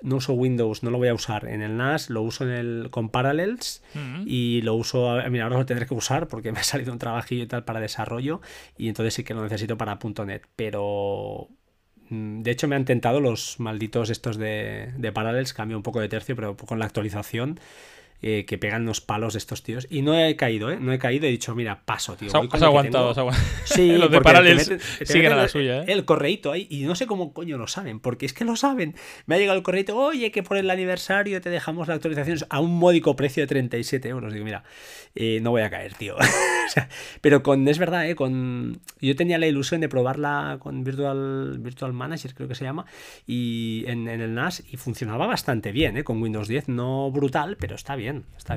[0.02, 2.88] no uso Windows, no lo voy a usar en el NAS, lo uso en el
[2.92, 3.82] con Parallels
[4.26, 7.44] y lo uso, mira, ahora lo tendré que usar porque me ha salido un trabajillo
[7.44, 8.42] y tal para desarrollo
[8.78, 11.48] y entonces sí que lo necesito para .NET, pero
[12.10, 16.02] mm, de hecho me han tentado los malditos estos de, de Parallels, cambio un poco
[16.02, 17.60] de tercio, pero con la actualización
[18.22, 19.88] eh, que pegan los palos estos tíos.
[19.90, 20.78] Y no he caído, ¿eh?
[20.80, 22.30] No he caído, he dicho, mira, paso, tío.
[22.30, 23.46] Has, aguantado, has aguantado.
[23.66, 24.72] Sí, los de Parallels
[25.04, 25.86] siguen a la suya, ¿eh?
[25.90, 28.96] El correito ahí, y no sé cómo coño lo saben, porque es que lo saben.
[29.26, 32.60] Me ha llegado el correito, oye, que por el aniversario te dejamos la actualización a
[32.62, 34.34] un módico precio de 37 euros.
[34.34, 34.64] Digo, mira,
[35.14, 36.16] eh, no voy a caer, tío.
[37.22, 38.16] pero con, es verdad, ¿eh?
[38.16, 42.86] Con, yo tenía la ilusión de probarla con Virtual, Virtual Manager, creo que se llama,
[43.28, 46.04] y en, en el NAS, y funcionaba bastante bien, ¿eh?
[46.04, 48.05] Con Windows 10, no brutal, pero está bien.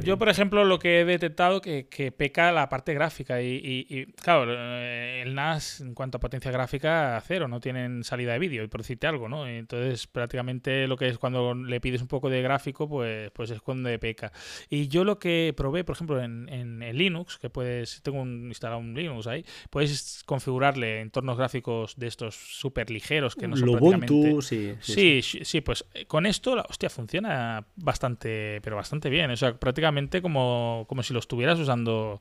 [0.03, 4.47] Yo, por ejemplo, lo que he detectado que, que peca la parte gráfica y, claro,
[4.49, 8.69] eh, el NAS en cuanto a potencia gráfica, cero, no tienen salida de vídeo, y
[8.69, 9.47] por decirte algo, ¿no?
[9.47, 13.61] Entonces, prácticamente lo que es cuando le pides un poco de gráfico, pues, pues es
[13.61, 14.33] cuando peca.
[14.69, 18.81] Y yo lo que probé, por ejemplo, en, en, Linux, que puedes, tengo un, instalado
[18.81, 24.43] un Linux ahí, puedes configurarle entornos gráficos de estos súper ligeros que no son Ubuntu,
[24.43, 29.31] sí sí, sí sí, pues con esto, la hostia, funciona bastante, pero bastante bien.
[29.39, 32.21] O sea, prácticamente como, como si lo estuvieras usando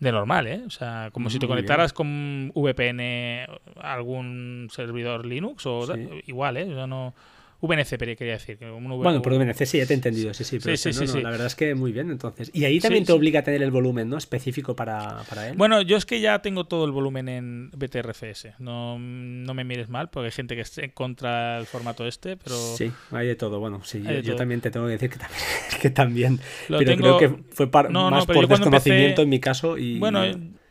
[0.00, 0.62] de normal, ¿eh?
[0.66, 3.46] O sea, como si te conectaras con VPN
[3.80, 5.86] a algún servidor Linux o
[6.26, 6.70] igual, ¿eh?
[6.70, 7.14] O sea, no
[7.60, 8.58] VNC, quería decir.
[8.60, 11.48] bueno, por VNC sí, ya te he entendido, sí, sí, pero sí, sí, la verdad
[11.48, 12.50] es que muy bien, entonces.
[12.54, 14.16] Y ahí también te obliga a tener el volumen, ¿no?
[14.16, 15.56] Específico para, para, él.
[15.56, 18.60] Bueno, yo es que ya tengo todo el volumen en BTRFS.
[18.60, 22.56] No, no me mires mal, porque hay gente que esté contra el formato este, pero...
[22.76, 23.58] Sí, hay de todo.
[23.58, 25.40] Bueno, sí, yo, también te tengo que decir que también,
[25.80, 29.98] que también pero creo que fue más por desconocimiento en mi caso y...
[29.98, 30.22] Bueno,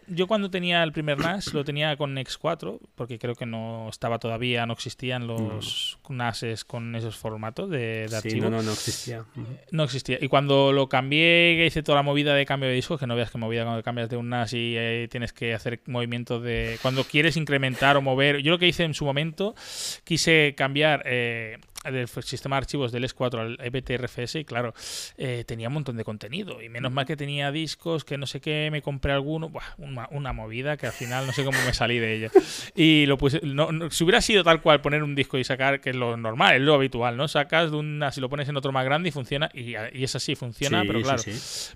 [0.07, 4.19] yo cuando tenía el primer NAS lo tenía con X4, porque creo que no estaba
[4.19, 9.25] todavía, no existían los NASes con esos formatos de, de sí, No, no, no existía.
[9.71, 10.17] No existía.
[10.21, 13.15] Y cuando lo cambié, que hice toda la movida de cambio de discos, que no
[13.15, 16.79] veas que movida cuando cambias de un NAS y eh, tienes que hacer movimientos de...
[16.81, 18.41] Cuando quieres incrementar o mover...
[18.41, 19.55] Yo lo que hice en su momento,
[20.03, 21.03] quise cambiar...
[21.05, 24.73] Eh, del sistema de archivos del S4 al EBTRFS y claro,
[25.17, 26.61] eh, tenía un montón de contenido.
[26.61, 29.49] Y menos mal que tenía discos, que no sé qué, me compré alguno.
[29.49, 32.31] Buah, una, una, movida que al final no sé cómo me salí de ella.
[32.75, 33.39] Y lo puse.
[33.43, 36.55] No, si hubiera sido tal cual poner un disco y sacar, que es lo normal,
[36.55, 37.27] es lo habitual, ¿no?
[37.27, 40.15] Sacas de una, si lo pones en otro más grande y funciona, y, y es
[40.15, 41.23] así, funciona, pero claro.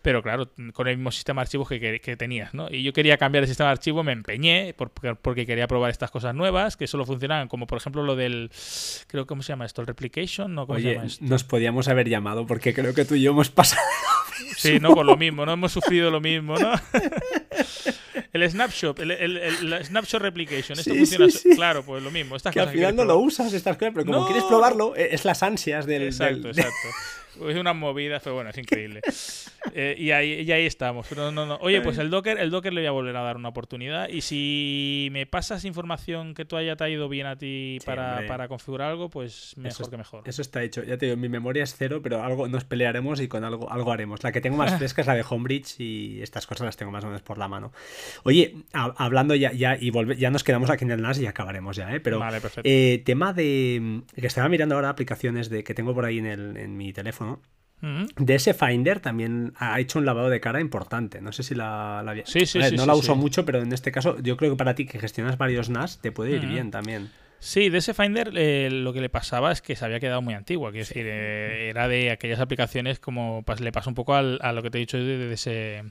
[0.02, 2.68] Pero claro, con el mismo sistema de archivos que, que, tenías, ¿no?
[2.70, 4.76] Y yo quería cambiar el sistema de archivo, me empeñé
[5.22, 8.52] porque quería probar estas cosas nuevas que solo funcionaban, como por ejemplo lo del.
[9.08, 9.82] Creo, ¿cómo se llama esto?
[9.82, 10.66] El replication, ¿no?
[10.68, 11.26] ¿Cómo Oye, se llama esto?
[11.26, 13.82] nos podíamos haber llamado porque creo que tú y yo hemos pasado.
[14.58, 16.72] Sí, no, por lo mismo, no hemos sufrido lo mismo, ¿no?
[18.34, 21.56] el snapshot, el, el, el, snapshot replication, esto Sí, funciona, sí, sí.
[21.56, 22.36] claro, pues lo mismo.
[22.36, 24.26] Estas Que al cosas final no lo usas estas cosas, pero como No.
[24.26, 26.04] quieres probarlo, eh, es las ansias del.
[26.04, 26.74] Exacto, del- exacto.
[27.36, 29.02] Es una movida, pero bueno, es increíble.
[29.76, 31.06] Eh, y, ahí, y ahí estamos.
[31.08, 31.56] Pero no, no.
[31.62, 34.10] Oye, pues el Docker, el Docker le voy a volver a dar una oportunidad.
[34.10, 38.48] Y si me pasas información que tú haya traído bien a ti Sí, para, para
[38.48, 40.24] configurar algo, pues mejor es- que mejor.
[40.26, 40.84] Eso está hecho.
[40.84, 43.92] Ya te digo, mi memoria es cero, pero algo nos pelearemos y con algo, algo
[43.92, 44.24] haremos.
[44.24, 47.04] La que tengo más fresca es la de Homebridge y estas cosas las tengo más
[47.04, 47.72] o menos por la mano.
[48.24, 51.28] Oye, ha- hablando ya, ya y volve- ya nos quedamos aquí en el NAS y
[51.28, 52.00] acabaremos ya, ¿eh?
[52.00, 52.68] Pero Vale, perfecto.
[52.68, 56.58] eh, tema de que estaba mirando ahora aplicaciones de que tengo por ahí en, el,
[56.58, 57.21] en mi teléfono.
[57.22, 58.06] Ujú.
[58.18, 61.20] DS Finder también ha hecho un lavado de cara importante.
[61.22, 63.44] No sé si la, la había- Sí, sí, A ver, sí, No la uso mucho,
[63.46, 66.32] pero en este caso yo creo que para ti que gestionas varios NAS te puede
[66.32, 67.10] ir bien también.
[67.44, 70.36] Sí, de ese Finder eh, lo que le pasaba es que se había quedado muy
[70.36, 70.70] antigua.
[70.70, 74.62] Quiero decir, eh, era de aquellas aplicaciones como le pasa un poco al- a lo
[74.62, 75.84] que te he dicho de, de ese,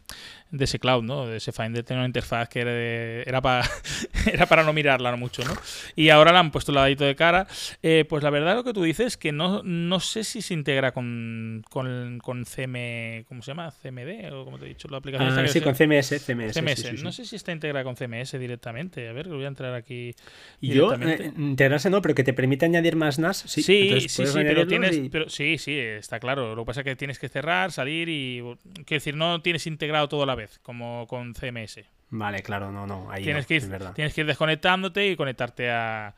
[0.51, 1.27] de ese cloud, ¿no?
[1.27, 3.69] De ese Finder tenía una interfaz que era, de- era, para
[4.33, 5.53] era para no mirarla mucho, ¿no?
[5.97, 7.47] Y ahora le han puesto ladito de cara.
[7.83, 10.93] Eh, pues la verdad lo que tú dices que no, no sé si se integra
[10.93, 13.25] con, con, con CM...
[13.29, 13.71] ¿Cómo se llama?
[13.71, 14.33] ¿CMD?
[14.33, 16.55] O como te he dicho, la aplicación Ah, sí, con CMS, CMS.
[16.55, 16.81] sí, CMS.
[16.81, 17.03] sí, sí.
[17.05, 19.09] No sé si está integrada con CMS directamente.
[19.09, 20.15] A ver, voy a entrar aquí.
[20.61, 23.63] Yo, eh, integrarse no, pero que te permite añadir más NAS, sí.
[23.63, 24.97] Sí, sí, sí, pero tienes.
[24.97, 26.55] y- Pero, sí, sí, está claro.
[26.55, 28.41] Lo que pasa es que tienes que cerrar, salir y.
[28.85, 31.85] Quiero decir, no tienes integrado todo a la vez, como con CMS.
[32.11, 35.71] Vale, claro, no, no, ahí Tienes, no, que ir, tienes que ir desconectándote y conectarte
[35.71, 36.15] a-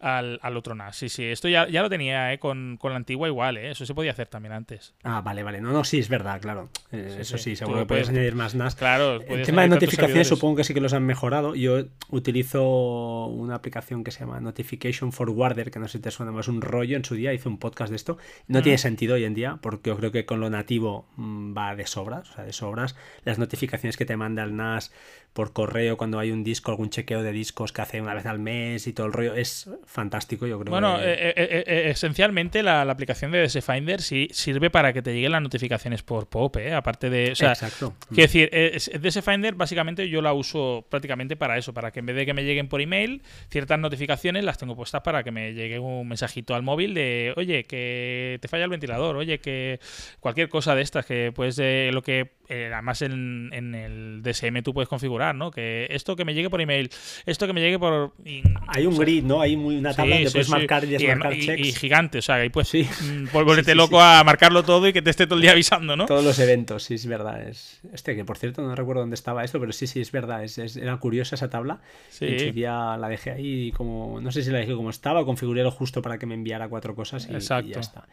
[0.00, 0.96] al, al otro NAS.
[0.96, 3.86] Sí, sí, esto ya, ya lo tenía eh, con, con la antigua igual, eh, eso
[3.86, 4.94] se podía hacer también antes.
[5.02, 5.60] Ah, vale, vale.
[5.60, 6.68] No, no, sí, es verdad, claro.
[6.92, 7.50] Eh, Sí, eso sí.
[7.50, 8.74] sí, seguro que puedes- puedes añadir más NAS.
[8.74, 11.54] Claro, El tema de notificaciones supongo que sí que los han mejorado.
[11.54, 16.32] Yo utilizo una aplicación que se llama Notification Forwarder, que no sé si te suena
[16.32, 16.96] más un rollo.
[16.96, 18.18] En su día hice un podcast de esto.
[18.48, 18.62] No Mm.
[18.62, 21.86] tiene sentido hoy en día porque yo creo que con lo nativo mm, va de
[21.86, 22.28] sobras.
[22.30, 22.96] O sea, de sobras.
[23.24, 24.92] Las notificaciones que te manda el NAS
[25.36, 28.38] por correo cuando hay un disco, algún chequeo de discos que hace una vez al
[28.38, 29.34] mes y todo el rollo.
[29.34, 30.70] Es fantástico, yo creo.
[30.70, 34.94] Bueno, que- eh, eh, eh, esencialmente la, la aplicación de DS Finder sí sirve para
[34.94, 36.72] que te lleguen las notificaciones por POP, ¿eh?
[36.72, 37.32] aparte de...
[37.32, 37.94] O sea, Exacto.
[38.08, 42.06] Quiero decir, eh, DS Finder básicamente yo la uso prácticamente para eso, para que en
[42.06, 45.52] vez de que me lleguen por email, ciertas notificaciones las tengo puestas para que me
[45.52, 49.80] llegue un mensajito al móvil de, oye, que te falla el ventilador, oye, que
[50.20, 54.62] cualquier cosa de estas, que pues de lo que eh, además en, en el DSM
[54.62, 55.50] tú puedes configurar, ¿no?
[55.50, 56.90] Que esto que me llegue por email,
[57.26, 58.12] esto que me llegue por...
[58.24, 59.40] y- Hay un o sea, grid, ¿no?
[59.40, 60.52] Hay muy, una tabla Sí, donde sí, puedes sí.
[60.52, 61.66] marcar y Y- desmarcar y, checks.
[61.68, 62.84] y gigante, o sea, ahí pues Sí.
[63.02, 66.06] mm, volverte loco a marcarlo todo y que te esté todo el día avisando, ¿no?
[66.06, 67.46] Todos los eventos, sí, es verdad.
[67.48, 67.80] Es...
[67.92, 70.44] Este, que por cierto, no recuerdo dónde estaba esto, pero sí, sí, es verdad.
[70.44, 71.80] Es, es- Era curiosa esa tabla.
[72.08, 72.24] Sí.
[72.26, 74.20] Y en su día la dejé ahí como.
[74.20, 76.94] No sé si la dejé como estaba, configuré lo justo para que me enviara cuatro
[76.94, 77.70] cosas y, y Exacto.
[77.72, 78.08] ya está.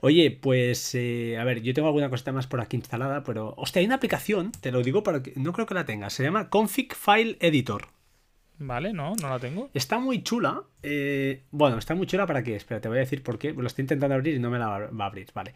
[0.00, 0.94] Oye, pues.
[0.94, 3.54] eh, a ver, yo tengo alguna cosita más por aquí instalada, pero.
[3.56, 5.32] Hostia, hay una aplicación, te lo digo para que.
[5.36, 6.12] No creo que la tengas.
[6.12, 7.88] Se llama Config File Editor.
[8.56, 9.68] Vale, no, no la tengo.
[9.74, 10.62] Está muy chula.
[10.82, 12.54] eh, bueno, está muy chula para qué.
[12.54, 13.52] Espera, te voy a decir por qué.
[13.52, 15.26] Lo estoy intentando abrir y no me la va a abrir.
[15.34, 15.54] Vale.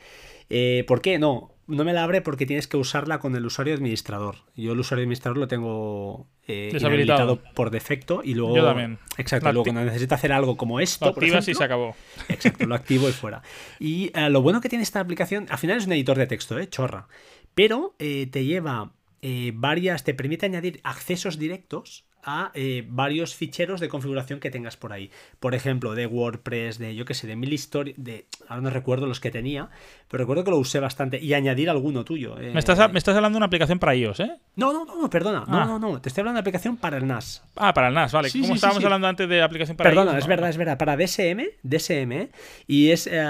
[0.51, 1.17] Eh, ¿Por qué?
[1.21, 4.37] No, no me la abre porque tienes que usarla con el usuario administrador.
[4.57, 7.41] Yo el usuario administrador lo tengo eh, Deshabilitado.
[7.55, 8.57] por defecto y luego.
[8.57, 8.99] Yo también.
[9.17, 9.47] Exacto.
[9.47, 11.95] Lo luego cuando necesito hacer algo como esto, Lo activas y se acabó.
[12.29, 13.43] Exacto, lo activo y fuera.
[13.79, 16.59] Y eh, lo bueno que tiene esta aplicación, al final es un editor de texto,
[16.59, 16.69] ¿eh?
[16.69, 17.07] Chorra.
[17.59, 23.81] Pero eh, te lleva eh, varias, te permite añadir accesos directos a eh, varios ficheros
[23.81, 25.11] de configuración que tengas por ahí.
[25.41, 29.07] Por ejemplo, de WordPress, de yo qué sé, de mil historias, de ahora no recuerdo
[29.07, 29.69] los que tenía,
[30.09, 32.39] pero recuerdo que lo usé bastante y añadir alguno tuyo.
[32.41, 32.51] eh.
[32.53, 34.31] Me estás, me estás hablando de una aplicación para iOS, ¿eh?
[34.57, 35.65] No, no, no, perdona, no, Ah.
[35.65, 37.43] no, no, te estoy hablando de aplicación para el NAS.
[37.57, 38.29] Ah, para el NAS, vale.
[38.31, 38.85] Sí, Como sí, estábamos sí.
[38.85, 40.29] hablando antes de aplicación para Perdona, iOS, es ¿no?
[40.29, 40.79] verdad, es verdad.
[40.79, 42.29] Para DSM, DSM,
[42.67, 43.23] y es, eh,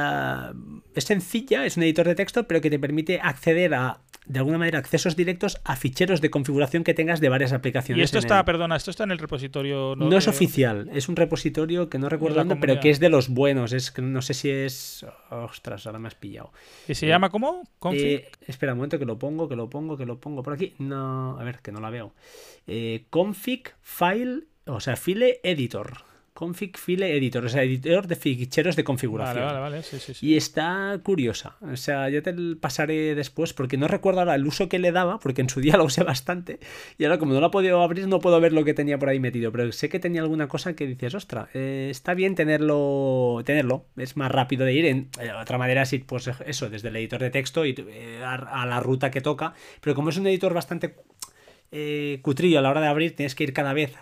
[0.95, 4.59] es sencilla, es un editor de texto, pero que te permite acceder a, de alguna
[4.59, 8.01] manera, accesos directos a ficheros de configuración que tengas de varias aplicaciones.
[8.01, 9.95] Y esto está, el- perdona, esto está en el repositorio.
[9.95, 13.29] No, es oficial, es un repositorio que no recuerdo dónde, pero que es de los
[13.29, 13.73] buenos.
[13.73, 15.05] Es que no sé si es.
[15.31, 16.53] Ostras, ahora me has pillado.
[16.89, 17.63] ¿Y se llama cómo?
[17.79, 18.05] Config.
[18.05, 20.75] Eh, espera un momento que lo pongo, que lo pongo, que lo pongo por aquí.
[20.79, 22.15] No, a ver, que no la veo.
[22.67, 26.08] Eh, config file, o sea, file editor.
[26.39, 29.45] Config file editor, o sea, editor de ficheros de configuración.
[29.45, 29.83] Vale, vale, vale.
[29.83, 30.25] Sí, sí, sí.
[30.25, 31.57] Y está curiosa.
[31.61, 35.19] O sea, yo te pasaré después porque no recuerdo ahora el uso que le daba,
[35.19, 36.61] porque en su día lo usé bastante.
[36.97, 39.09] Y ahora, como no lo he podido abrir, no puedo ver lo que tenía por
[39.09, 39.51] ahí metido.
[39.51, 43.43] Pero sé que tenía alguna cosa que dices, ostra, eh, está bien tenerlo.
[43.45, 43.87] tenerlo.
[43.97, 44.85] Es más rápido de ir.
[44.87, 48.35] En eh, otra manera, sí, pues eso, desde el editor de texto y eh, a,
[48.35, 49.55] a la ruta que toca.
[49.81, 50.95] Pero como es un editor bastante
[51.71, 53.95] eh, cutrillo a la hora de abrir, tienes que ir cada vez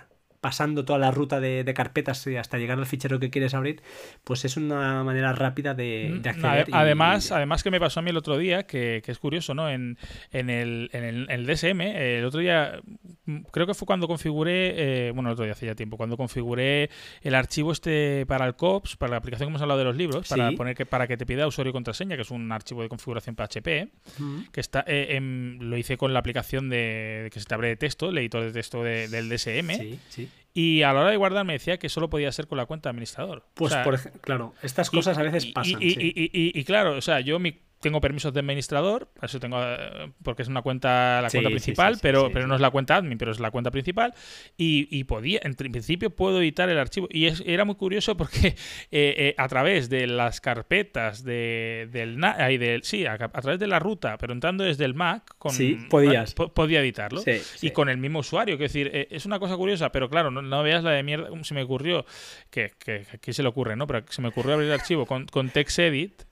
[0.47, 3.83] pasando toda la ruta de, de carpetas eh, hasta llegar al fichero que quieres abrir,
[4.23, 6.69] pues es una manera rápida de, de Mm, acceder.
[6.69, 9.55] y- Además, además que me pasó a mí el otro día, que, que es curioso,
[9.55, 9.69] ¿no?
[9.69, 9.99] En,
[10.31, 12.79] en, el, en el- en el DSM, eh, el otro día,
[13.25, 16.17] mm, creo que fue cuando configuré, eh, bueno, el otro día hace ya tiempo, cuando
[16.17, 16.91] configuré
[17.23, 20.29] el archivo este para el COPS, para la aplicación que hemos hablado de los libros,
[20.29, 20.57] para Sí.
[20.57, 23.35] poner que para que te pida usuario y contraseña, que es un archivo de configuración
[23.35, 23.89] PHP,
[24.21, 24.43] Mm.
[24.53, 27.77] que está eh, en- lo hice con la aplicación de que se te abre de
[27.77, 30.29] texto, el editor de texto de- del DSM, Sí, sí.
[30.59, 32.89] Y a la hora de guardar me decía que solo podía ser con la cuenta
[32.89, 33.45] de administrador.
[33.55, 35.83] Pues, O sea, por ej- claro, estas y- cosas a veces pasan.
[35.83, 35.99] Y, sí.
[36.01, 39.59] y- y- y- y claro, o sea, yo mi- tengo permisos de administrador, eso tengo
[39.63, 42.61] eh, porque es una cuenta, la Sí, cuenta principal, sí, sí, pero, pero no es
[42.61, 44.15] la cuenta admin, pero es la cuenta principal.
[44.57, 47.07] Y, y podía, en principio puedo editar el archivo.
[47.11, 48.55] Y es- era muy curioso porque eh,
[48.91, 53.67] eh, a través de las carpetas de, del, ay, del sí, a, a través de
[53.67, 56.35] la ruta, pero entrando desde el Mac, con, Sí, podías.
[56.35, 57.21] po- podía editarlo.
[57.61, 60.43] Y con el mismo usuario, es decir, eh, es una cosa curiosa, pero claro, no,
[60.43, 62.05] no veas la de mierda, se me ocurrió,
[62.51, 63.87] que, que, que aquí se le ocurre, ¿no?
[63.87, 66.23] Pero se me ocurrió abrir el archivo con, con TextEdit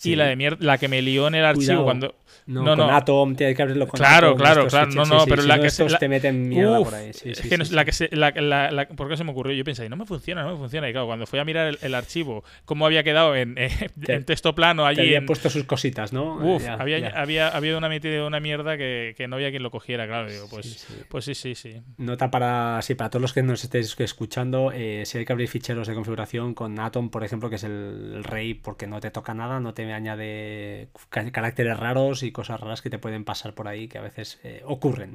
[0.00, 0.12] Sí.
[0.12, 1.84] y la de mierda, la que me lió en el archivo Cuidado.
[1.84, 2.14] cuando...
[2.46, 2.96] No, no, con no.
[2.96, 5.48] Atom, tienes que abrirlo con Claro, Atom, claro, claro, ficheros, no, no, sí, pero si
[5.48, 7.12] la que se- la- te meten mierda Uf, por ahí.
[7.12, 9.52] Sí, es sí, que la que se, la, la- la- ¿por qué se me ocurrió?
[9.54, 10.88] Yo pensé, no me funciona, no me funciona.
[10.88, 13.68] Y claro, cuando fui a mirar el, el archivo, cómo había quedado en, eh,
[14.04, 16.36] Te- en texto plano Te allí había en, puesto sus cositas, ¿no?
[16.36, 17.08] Uf, Ya, había, ya.
[17.10, 20.28] había, había una metida una mierda que, que no había quien lo cogiera, claro.
[20.30, 21.02] Digo, pues Sí, sí, sí.
[21.08, 21.82] pues sí, sí, sí.
[21.98, 25.48] Nota para, sí, para todos los que nos estéis escuchando, eh, si hay que abrir
[25.48, 29.10] ficheros de configuración con Atom, por ejemplo, que es el, el rey porque no te
[29.10, 33.54] toca nada, no te añade ca- caracteres raros y cosas raras que te pueden pasar
[33.54, 35.14] por ahí que a veces eh, ocurren.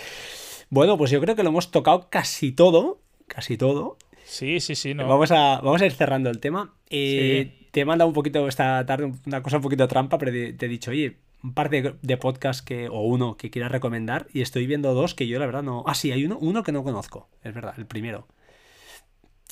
[0.70, 3.98] bueno, pues yo creo que lo hemos tocado casi todo, casi todo.
[4.24, 5.06] Sí, sí, sí, no.
[5.06, 6.74] Vamos, a, vamos a ir cerrando el tema.
[6.90, 7.62] Eh, Sí.
[7.70, 10.64] Te he mandado un poquito esta tarde una cosa un poquito trampa, pero te, te
[10.64, 14.40] he dicho, oye, un par de, de podcasts que, o uno que quieras recomendar, y
[14.40, 15.84] estoy viendo dos que yo la verdad no.
[15.86, 18.26] Ah, sí, hay uno, uno que no conozco, es verdad, el primero.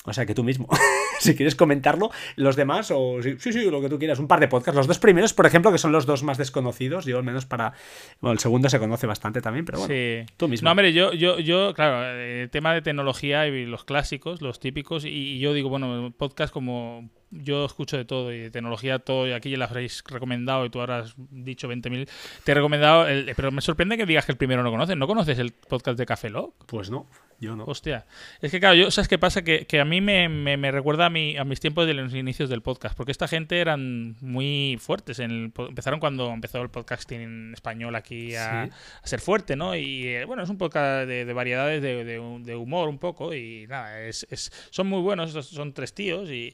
[0.05, 0.67] O sea, que tú mismo.
[1.19, 4.47] si quieres comentarlo, los demás, o sí, sí, lo que tú quieras, un par de
[4.47, 4.75] podcasts.
[4.77, 7.73] Los dos primeros, por ejemplo, que son los dos más desconocidos, yo al menos para.
[8.21, 9.93] Bueno, el segundo se conoce bastante también, pero bueno.
[9.93, 10.25] Sí.
[10.37, 10.65] Tú mismo.
[10.65, 15.05] No, hombre, yo, yo, yo claro, eh, tema de tecnología y los clásicos, los típicos,
[15.05, 19.27] y, y yo digo, bueno, podcast como yo escucho de todo y de tecnología todo,
[19.27, 22.07] y aquí ya lo habréis recomendado y tú ahora has dicho 20.000,
[22.43, 25.05] te he recomendado, el- pero me sorprende que digas que el primero no conoces, ¿no
[25.07, 26.53] conoces el podcast de Café Lock?
[26.65, 27.07] Pues no,
[27.39, 27.65] yo no.
[27.65, 28.05] Hostia,
[28.41, 29.43] es que claro, yo, ¿sabes qué pasa?
[29.43, 32.13] Que, que a mí me, me- me recuerda a, mi, a mis tiempos de los
[32.13, 35.19] inicios del podcast, porque esta gente eran muy fuertes.
[35.19, 38.71] En el empezaron cuando empezó el podcasting en español aquí a, Sí.
[39.03, 39.75] a ser fuerte, ¿no?
[39.75, 43.33] Y eh, bueno, es un podcast de, de variedades de, de- de humor un poco
[43.33, 46.53] y nada, es, es- son muy buenos, son- tres tíos y,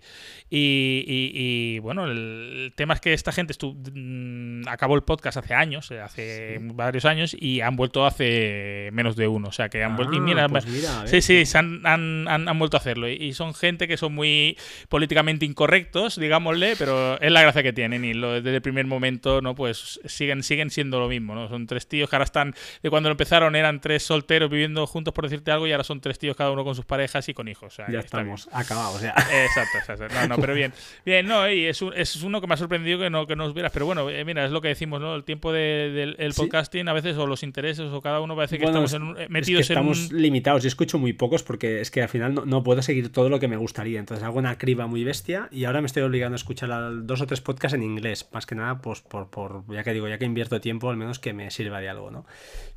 [0.50, 1.32] y, y-
[1.76, 5.54] y, bueno, el, el tema es que esta gente estu- mm, acabó el podcast hace
[5.54, 9.84] años, eh, hace varios años y han vuelto hace menos de uno, o sea que
[9.84, 10.14] han vuelto...
[10.16, 13.08] y Ah, mira, pues mira, Sí, sí, se han, han- han- han vuelto a hacerlo.
[13.10, 14.58] Y, y son gente que son muy
[14.90, 18.04] políticamente incorrectos, digámosle, pero es la gracia que tienen.
[18.06, 19.56] Y lo- desde el primer momento, ¿no?
[19.56, 21.48] Pues siguen, siguen siendo lo mismo, ¿no?
[21.50, 22.56] Son tres tíos que ahora están.
[22.82, 26.02] De cuando lo empezaron eran tres solteros viviendo juntos, por decirte algo, y ahora son
[26.02, 27.74] tres tíos cada uno con sus parejas y con hijos.
[27.74, 28.00] O sea, Ya bien.
[28.06, 29.14] estamos acabados ya.
[29.32, 30.08] Exacto, exacto.
[30.16, 30.74] No, no, pero bien.
[31.06, 33.46] Bien, no, y es, un- es uno que me ha sorprendido que no, que no
[33.46, 33.72] os vieras.
[33.74, 35.16] Pero bueno, eh, mira, es lo que decimos, ¿no?
[35.16, 36.42] El tiempo de- del el Sí.
[36.42, 39.04] podcasting, a veces, o los intereses, o cada uno parece que Bueno, estamos es- en
[39.04, 40.22] un- eh, Es que metidos en estamos un.
[40.22, 40.61] limitados.
[40.62, 43.40] Yo escucho muy pocos porque es que al final no, no puedo seguir todo lo
[43.40, 44.00] que me gustaría.
[44.00, 46.70] Entonces hago una criba muy bestia y ahora me estoy obligando a escuchar
[47.06, 48.28] dos o tres podcasts en inglés.
[48.34, 51.20] Más que nada, pues por, por ya que digo, ya que invierto tiempo, al menos
[51.20, 52.26] que me sirva de algo, ¿no?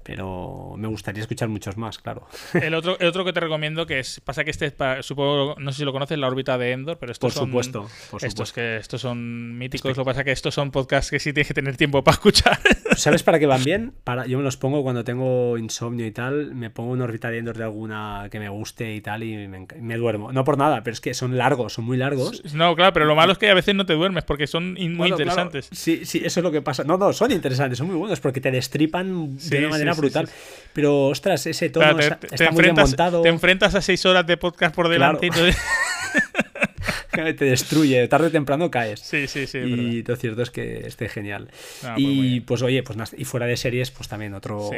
[0.02, 2.27] Pero me gustaría escuchar muchos más, claro.
[2.52, 4.20] El otro, el otro que te recomiendo que es.
[4.20, 6.98] Pasa que este, es para- supongo, no sé si lo conoces, la órbita de Endor,
[6.98, 7.81] pero estos Por son- supuesto,
[8.11, 8.55] por Estos supuesto.
[8.55, 11.48] que estos son míticos, lo que pasa es que estos son podcasts que sí tienes
[11.48, 12.59] que tener tiempo para escuchar.
[12.97, 13.94] ¿Sabes para qué van bien?
[14.05, 17.39] Para, yo me los pongo cuando tengo insomnio y tal, me pongo una órbita de
[17.39, 20.32] Endor de alguna que me guste y tal y me, me duermo.
[20.32, 22.42] No por nada, pero es que son largos, son muy largos.
[22.55, 24.84] No, claro, pero lo malo es que a veces no te duermes porque son muy
[24.96, 25.68] Bueno, claro, interesantes.
[25.72, 26.84] sí, sí, eso es lo que pasa.
[26.84, 30.01] No, no, son interesantes, son muy buenos porque te destripan Sí, de una manera sí,
[30.01, 30.28] brutal.
[30.28, 30.32] sí.
[30.72, 33.22] Pero, ostras, ese tono Claro, te, está, te- está te muy bien montado.
[33.22, 35.48] te enfrentas a seis horas de podcast por delante Claro.
[35.48, 35.59] y todo-
[37.38, 38.98] te destruye, tarde o temprano caes.
[39.01, 39.59] Sí, sí, sí.
[39.59, 41.48] y lo cierto es que esté genial.
[41.84, 44.76] Ah, pues y pues oye, pues y fuera de series, pues también otro, Sí,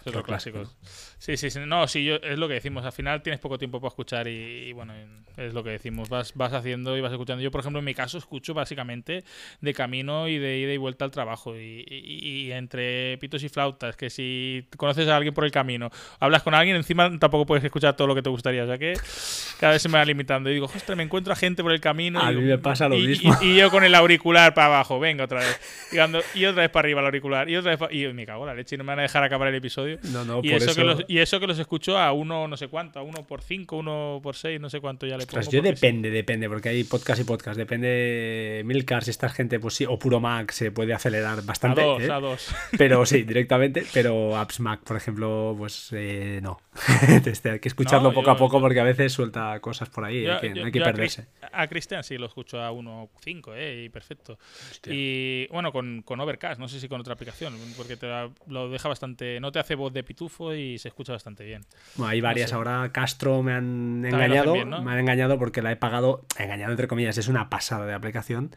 [0.00, 0.58] otro otro clásico.
[0.60, 0.80] clásico.
[1.18, 1.60] Sí, sí, sí.
[1.66, 2.84] No, sí, yo, es lo que decimos.
[2.84, 4.30] Al final tienes poco tiempo para escuchar y,
[4.68, 4.92] y bueno,
[5.36, 6.08] es lo que decimos.
[6.08, 7.42] Vas, vas haciendo y vas escuchando.
[7.42, 9.24] Yo, por ejemplo, en mi caso, escucho básicamente
[9.60, 11.56] de camino y de ida y vuelta al trabajo.
[11.56, 15.90] Y, y- y entre pitos y flautas, que si conoces a alguien por el camino,
[16.20, 18.64] hablas con alguien, encima tampoco puedes escuchar todo lo que te gustaría.
[18.64, 18.94] O sea que
[19.60, 20.50] cada vez se me va limitando.
[20.50, 22.20] Y digo, ostras, me encuentro a gente por el camino.
[22.20, 23.34] A mí me pasa lo mismo.
[23.40, 25.88] Y, yo con el auricular para abajo, venga otra vez.
[26.34, 27.48] Y, otra vez para arriba el auricular.
[27.48, 29.02] Y otra vez pa- Y me cago en la leche y no me van a
[29.02, 29.98] dejar acabar el episodio.
[30.12, 30.74] No, no, Y por eso, eso.
[30.80, 33.40] Que los, y eso que los escucho a uno no sé cuánto, a uno por
[33.40, 35.38] cinco, uno por seis, no sé cuánto ya le pongo.
[35.38, 35.68] Ostras, yo sí.
[35.68, 37.56] depende, depende, porque hay podcast y podcast.
[37.56, 41.82] Depende Milcars, esta gente, pues sí, o puro Mac se puede acelerar A bastante.
[41.82, 42.10] dos, ¿eh?
[42.10, 42.52] a dos.
[42.76, 43.84] Pero sí, directamente.
[43.92, 46.58] Pero Apps Mac, por ejemplo, pues eh, no.
[47.26, 49.88] Este, hay que escucharlo No, poco a yo- poco yo- porque a veces suelta cosas
[49.88, 50.22] por ahí.
[50.24, 51.26] Yo- hay que, yo- hay que a perderse.
[51.52, 54.38] A Cristian sí lo escucho a 1.5, eh, y perfecto.
[54.70, 54.92] Hostia.
[54.94, 58.08] Y bueno, con, con Overcast, no sé si con otra aplicación, porque te
[58.48, 59.38] lo deja bastante.
[59.40, 61.62] No te hace voz de pitufo y se escucha bastante bien.
[61.96, 62.50] Bueno, hay varias.
[62.50, 62.56] sé.
[62.56, 64.52] Ahora Castro me han engañado.
[64.52, 64.82] bien, ¿no?
[64.82, 66.24] Me han engañado porque la he pagado.
[66.38, 68.50] Engañado entre comillas, es una pasada de aplicación.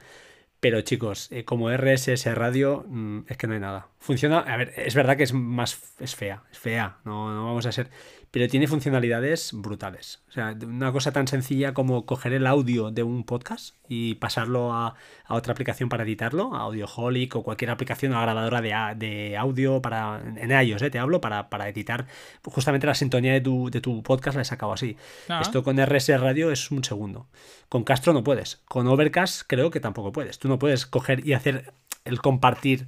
[0.60, 3.90] Pero chicos, eh, como RSS radio, mm, es que no hay nada.
[4.00, 7.66] Funciona, a ver, es verdad que es más, es fea, es fea, no, no vamos
[7.68, 7.90] a ser,
[8.38, 10.22] pero tiene funcionalidades brutales.
[10.30, 14.74] O sea, una cosa tan sencilla como coger el audio de un podcast y pasarlo
[14.74, 14.94] a,
[15.26, 18.62] a otra aplicación para editarlo, a Audioholic o cualquier aplicación, una grabadora
[18.94, 22.06] de, audio para, en iOS, eh, te hablo, para, para editar
[22.44, 24.98] justamente la sintonía de tu, de tu podcast, la he sacado así.
[25.30, 25.40] Ah.
[25.42, 27.26] Esto con RS Radio es un segundo.
[27.70, 28.58] Con Castro no puedes.
[28.68, 30.38] Con Overcast creo que tampoco puedes.
[30.38, 31.74] Tú no puedes coger y hacer
[32.06, 32.86] el compartir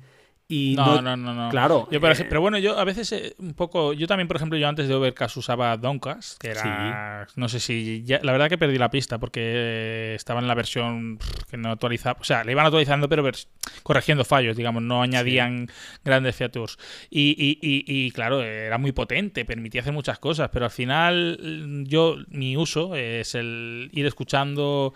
[0.52, 1.50] y No, no, no, no.
[1.50, 1.88] Claro.
[1.92, 3.94] Yo, por eh, pero bueno, yo a veces eh, un poco.
[3.94, 7.28] Yo también, por ejemplo, yo antes de Overcast usaba Downcast, que era.
[7.36, 8.02] No sé si.
[8.04, 11.20] ya- la verdad que perdí la pista porque eh, estaba en la versión
[11.50, 12.20] que no actualizaba.
[12.20, 13.48] O sea, le iban actualizando, pero vers-
[13.84, 15.68] corrigiendo fallos, digamos, no añadían
[16.04, 16.78] grandes features.
[17.12, 21.40] Y, y, y, y, claro, era muy potente, permitía hacer muchas cosas, pero al final
[21.42, 24.94] mm, yo, mi uso es el ir escuchando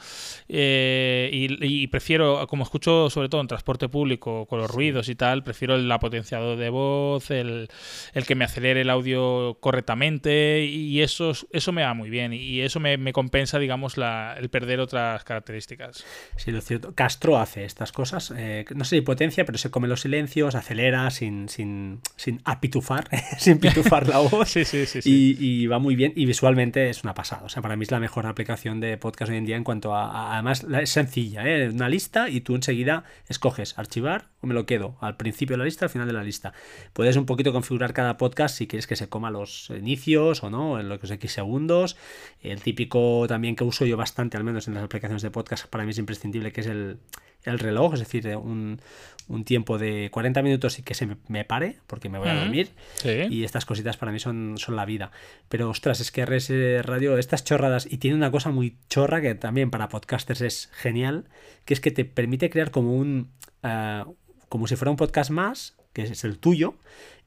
[0.49, 5.15] eh, y, y prefiero, como escucho sobre todo en transporte público con los ruidos y
[5.15, 7.69] tal, prefiero el potenciador de voz, el,
[8.13, 12.61] el que me acelere el audio correctamente y eso, eso me va muy bien y
[12.61, 16.05] eso me, me compensa, digamos, la, el perder otras características.
[16.37, 16.93] Sí, lo cierto.
[16.95, 18.33] Castro hace estas cosas.
[18.35, 23.07] eh, no sé si potencia, pero se come los silencios, acelera sin, sin, sin apitufar,
[23.37, 24.43] sin pitufar la voz.
[24.53, 25.01] Sí, sí, sí.
[25.01, 25.37] sí.
[25.39, 27.43] Y, y va muy bien y visualmente es una pasada.
[27.43, 29.95] O sea, para mí es la mejor aplicación de podcast hoy en día en cuanto
[29.95, 30.05] a...
[30.11, 31.69] a- además, es sencilla, ¿eh?
[31.69, 35.65] Una lista y tú enseguida escoges archivar o me lo quedo al principio de la
[35.65, 36.53] lista, al final de la lista.
[36.91, 40.79] Puedes un poquito configurar cada podcast si quieres que se coma los inicios o no,
[40.79, 41.95] en los X segundos.
[42.41, 45.85] El típico también que uso yo bastante, al menos en las aplicaciones de podcast, para
[45.85, 46.97] mí es imprescindible, que es el,
[47.43, 48.81] el reloj, es decir, eh, un,
[49.27, 52.35] un tiempo de 40 minutos y que se me, me pare, porque me voy a
[52.35, 52.69] dormir.
[52.95, 53.27] Sí.
[53.29, 55.11] Y estas cositas para mí son, son la vida.
[55.49, 59.35] Pero ostras, es que RS Radio, estas chorradas, y tiene una cosa muy chorra que
[59.35, 61.25] también para podcasters es genial,
[61.65, 63.31] que es que te permite crear como un.
[63.61, 64.05] ah,
[64.53, 66.75] como si fuera un podcast más, que es el tuyo,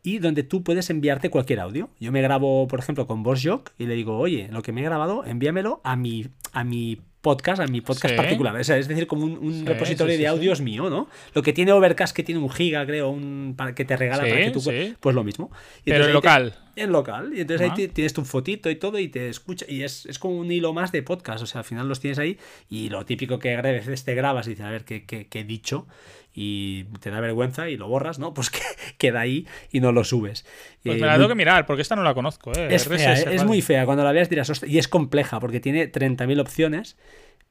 [0.04, 1.90] y donde tú puedes enviarte cualquier audio.
[1.98, 4.84] Yo me grabo, por ejemplo, con VoiceJock y le digo, oye, lo que me he
[4.84, 8.16] grabado, envíamelo a mi, a mi podcast, a mi podcast Sí.
[8.16, 8.54] particular.
[8.54, 11.08] O sea, es decir, como un, un Sí, repositorio sí, de audios mío, ¿no?
[11.34, 14.36] Lo que tiene Overcast, que tiene un giga, creo, un, para, que te regala para
[14.36, 14.62] que tú...
[15.00, 15.50] Pues lo mismo.
[15.84, 16.54] Y Pero en te- local.
[16.76, 17.32] en local.
[17.34, 17.74] Y entonces Ah.
[17.76, 19.66] ahí ti- tienes tu fotito y todo y te escucha.
[19.68, 21.42] Y es, es como un hilo más de podcast.
[21.42, 22.38] O sea, al final los tienes ahí.
[22.70, 25.40] Y lo típico que a veces te grabas y dices, a ver qué, qué- qué
[25.40, 25.88] he dicho.
[26.38, 28.34] Y te da vergüenza y lo borras, ¿no?
[28.34, 28.60] Pues que
[28.98, 30.44] queda ahí y no lo subes.
[30.84, 32.52] Pues Eh, me la muy- tengo que mirar, porque esta no la conozco.
[32.54, 32.68] Eh.
[32.74, 33.12] es fea, RSS ¿eh?
[33.12, 33.44] es Radio.
[33.46, 33.86] muy fea.
[33.86, 36.96] Cuando la veas dirás, "Ostras", y es compleja porque tiene 30.000 opciones,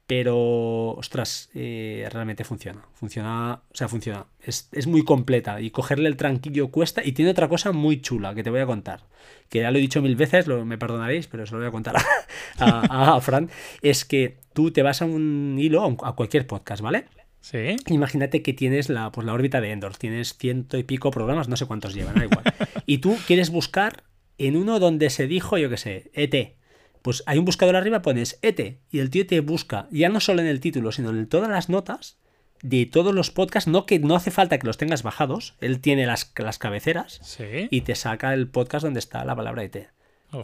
[0.06, 2.84] pero, ostras, eh, realmente funciona.
[2.94, 4.26] Funciona, o sea, funciona.
[4.40, 7.02] Es, es muy completa y cogerle el tranquillo cuesta.
[7.04, 9.00] Y tiene otra cosa muy chula que te voy a contar.
[9.48, 11.72] Que ya lo he dicho mil veces, lo, me perdonaréis, pero se lo voy a
[11.72, 11.96] contar
[12.58, 13.50] a, a- a Fran.
[13.82, 17.06] Es que tú te vas a un hilo, a cualquier podcast, ¿vale?
[17.48, 17.76] Sí.
[17.86, 21.56] Imagínate que tienes la, pues, la órbita de Endor, tienes ciento y pico programas, no
[21.56, 22.42] sé cuántos llevan, da igual.
[22.86, 24.02] Y tú quieres buscar
[24.36, 26.56] en uno donde se dijo, yo qué sé, ET.
[27.02, 30.40] Pues hay un buscador arriba, pones ET y el tío te busca, ya no solo
[30.40, 32.18] en el título, sino en todas las notas
[32.62, 36.04] de todos los podcasts, no que no hace falta que los tengas bajados, él tiene
[36.04, 37.68] las, las cabeceras Sí.
[37.70, 39.88] y te saca el podcast donde está la palabra ET.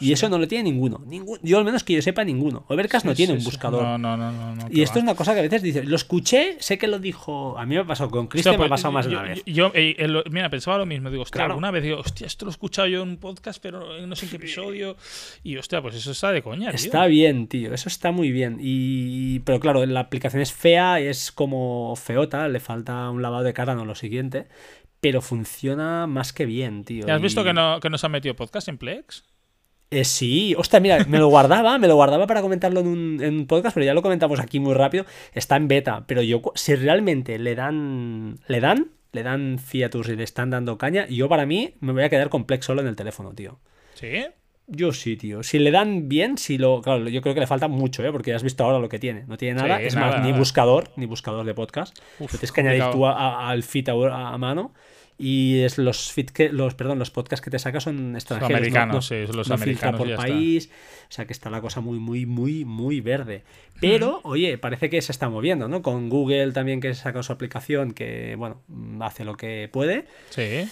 [0.01, 2.65] Y eso no lo tiene ninguno, ningún, yo al menos que yo sepa ninguno.
[2.69, 3.83] Overcast no tiene sí, un buscador.
[3.83, 4.67] No, no, no, no.
[4.71, 4.99] Y esto va.
[5.01, 7.75] es una cosa que a veces dices, lo escuché, sé que lo dijo, a mí
[7.75, 9.43] me ha pasado con Cristian, me ha pues, pasado más de una vez.
[9.47, 11.11] yo- yo, eh, lo- mira, pensaba lo mismo.
[11.11, 11.53] Digo, hostia, Claro.
[11.53, 14.17] alguna vez digo, hostia, esto lo he escuchado yo en un podcast, pero en no
[14.17, 14.97] sé en qué episodio.
[15.43, 16.77] Y hostia, pues eso está de coña, tío.
[16.77, 18.59] Está bien, tío, eso está muy bien.
[18.61, 23.53] Y pero claro, la aplicación es fea, es como feota, le falta un lavado de
[23.53, 24.47] cara, no lo siguiente,
[25.01, 27.11] pero funciona más que bien, tío.
[27.13, 29.25] ¿Has visto que, no, que nos han metido podcast en Plex?
[29.93, 33.35] Eh, sí, hostia, mira, me lo guardaba, me lo guardaba para comentarlo en un, en
[33.37, 35.05] un, podcast, pero ya lo comentamos aquí muy rápido.
[35.35, 40.17] Está en beta, pero yo, si realmente le dan, le dan, le dan fiatus y
[40.17, 42.87] le están dando caña, yo para mí me voy a quedar con Plex solo en
[42.89, 43.59] el teléfono, tío.
[43.95, 44.25] ¿Sí?
[44.69, 45.43] Yo sí, tío.
[45.43, 46.81] Si le dan bien, si lo.
[46.81, 48.13] Claro, yo creo que le falta mucho, ¿eh?
[48.13, 49.25] Porque ya has visto ahora lo que tiene.
[49.27, 49.79] No tiene nada.
[49.79, 51.99] Sí, es nada, más, ni buscador, ni buscador de podcast.
[52.21, 54.73] Uf, tienes que añadir tú a- a- al feed a, a mano.
[55.19, 58.51] Y es los feed que, los, perdón, los podcasts que te sacas son extranjeros.
[58.51, 60.23] no- americanos, no, sí, son los no americanos por está.
[60.23, 60.71] país.
[61.09, 63.45] O sea que está la cosa muy, muy, muy, muy verde.
[63.81, 65.83] Pero, oye, parece que se está moviendo, ¿no?
[65.83, 68.63] Con Google también que saca su aplicación que, bueno,
[69.01, 70.07] hace lo que puede.
[70.31, 70.69] Sí.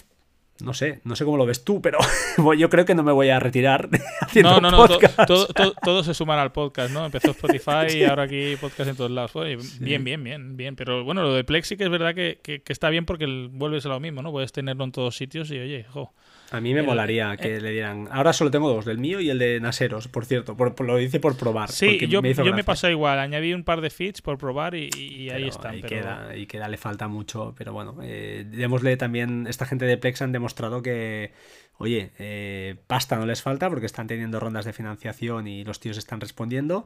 [0.63, 1.99] No sé, no sé cómo lo ves tú, pero
[2.59, 3.89] yo creo que no me voy a retirar
[4.21, 5.27] haciendo No, no, no, podcast.
[5.27, 7.05] todo, todo, todo se suman al podcast, ¿no?
[7.07, 9.35] Empezó Spotify y ahora aquí podcast en todos lados.
[9.37, 10.77] Oye, Bien, bien, bien, bien.
[10.77, 13.25] Pero bueno, lo de Plex sí que es verdad que, que- que está bien porque
[13.25, 14.31] el- vuelves a lo mismo, ¿no?
[14.33, 16.13] Puedes tenerlo en todos sitios y oye, jo.
[16.53, 18.09] A mí me El- molaría que le dieran.
[18.11, 20.57] Ahora solo tengo dos, del mío y el de Naseros, por cierto.
[20.57, 21.71] Por, por- lo hice por probar.
[21.71, 23.19] Sí, yo, me hizo yo me igual.
[23.21, 25.75] Añadí un par de feeds por probar y, y ahí están.
[25.75, 27.55] Ahí, pero- queda, queda, le falta mucho.
[27.57, 29.47] Pero bueno, eh, démosle también.
[29.47, 31.33] Esta gente de Plex han demostrado que,
[31.79, 35.99] oye, eh, pasta no les falta porque están teniendo rondas de financiación y los tíos
[35.99, 36.85] están respondiendo.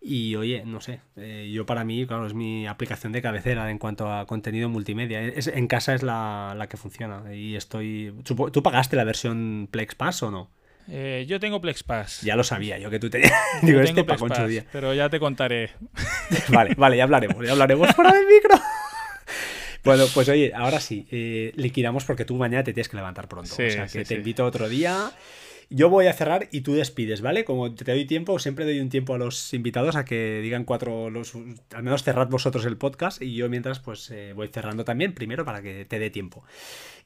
[0.00, 3.78] Y oye, no sé, eh, yo para mí, claro, es mi aplicación de cabecera en
[3.78, 5.20] cuanto a contenido multimedia.
[5.22, 7.34] Es- en casa es la, la que funciona.
[7.34, 8.14] Y estoy.
[8.24, 10.50] ¿Tú pagaste la versión Plex Pass o no?
[10.90, 12.22] Eh, yo tengo Plex Pass.
[12.22, 13.32] Ya lo sabía yo que tú tenías.
[13.62, 14.64] Digo, este Plex pagó en su Pass, día.
[14.72, 15.72] Pero ya te contaré.
[16.48, 18.56] Vale, vale, ya hablaremos, ya hablaremos fuera del micro.
[19.84, 23.54] Bueno, pues oye, ahora sí, eh, liquidamos porque tú mañana te tienes que levantar pronto.
[23.54, 24.14] Sí, o sea que sí, te sí.
[24.16, 25.10] invito otro día.
[25.70, 27.44] Yo voy a cerrar y tú despides, ¿vale?
[27.44, 31.10] Como te doy tiempo, siempre doy un tiempo a los invitados a que digan cuatro,
[31.10, 35.12] los, al menos cerrad vosotros el podcast y yo mientras pues eh, voy cerrando también,
[35.12, 36.42] primero para que te dé tiempo.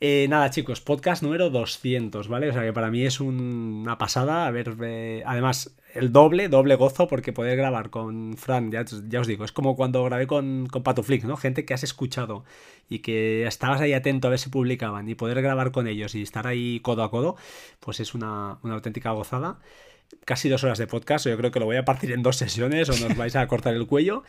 [0.01, 2.51] Eh, nada, chicos, podcast número 200, ¿vale?
[2.51, 4.47] O sea que para mí es un- una pasada.
[4.47, 9.21] A ver, eh, además, el doble, doble gozo, porque poder grabar con Fran, ya, ya
[9.21, 11.37] os digo, es como cuando grabé con, con Patuflix, ¿no?
[11.37, 12.45] Gente que has escuchado
[12.89, 16.23] y que estabas ahí atento a ver si publicaban y poder grabar con ellos y
[16.23, 17.37] estar ahí codo a codo,
[17.81, 19.59] pues es una, una auténtica gozada
[20.25, 21.27] casi dos horas de podcast.
[21.27, 23.75] Yo creo que lo voy a partir en dos sesiones o nos vais a cortar
[23.75, 24.23] el cuello.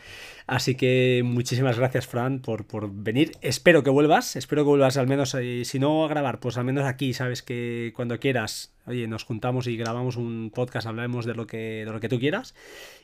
[0.46, 3.32] Así que muchísimas gracias, Fran, por, por venir.
[3.40, 4.36] Espero que vuelvas.
[4.36, 7.42] Espero que vuelvas al menos, eh, si no a grabar, pues al menos aquí, sabes
[7.42, 11.92] que cuando quieras, oye, nos juntamos y grabamos un podcast, hablaremos de lo que, de
[11.92, 12.54] lo que tú quieras.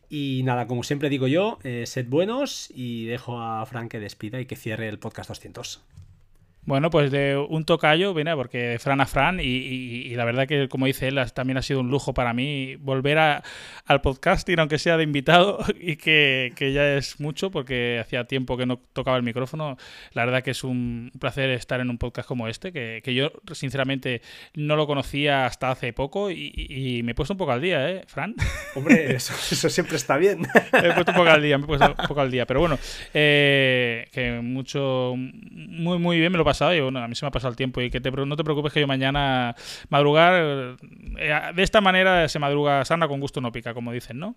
[0.08, 4.40] Y nada, como siempre digo yo, eh, sed buenos y dejo a Fran que despida
[4.40, 5.84] y que cierre el podcast 200.
[6.62, 10.24] Bueno, pues de un tocayo, viene porque de Fran a Fran, y, y- y la
[10.26, 13.42] verdad que, como dice él, también ha sido un lujo para mí volver a-
[13.86, 18.56] al podcasting, aunque sea de invitado, y que, que ya es mucho, porque hacía tiempo
[18.58, 19.78] que no tocaba el micrófono.
[20.12, 23.32] La verdad que es un placer estar en un podcast como este, que, que yo,
[23.52, 24.20] sinceramente,
[24.54, 27.90] no lo conocía hasta hace poco, y, y- me he puesto un poco al día,
[27.90, 28.34] ¿eh, Fran?
[28.76, 30.40] Hombre, eso, eso siempre está bien.
[30.72, 32.46] me he puesto un poco al día, me he puesto un poco al día.
[32.46, 32.78] Pero bueno,
[33.14, 37.28] eh, que mucho, muy, muy bien me lo pasado y bueno, a mí se me
[37.28, 39.54] ha pasado el tiempo y que te, no te preocupes que yo mañana
[39.88, 40.76] madrugar,
[41.18, 44.34] eh, de esta manera se madruga sana con gusto no pica, como dicen, ¿no?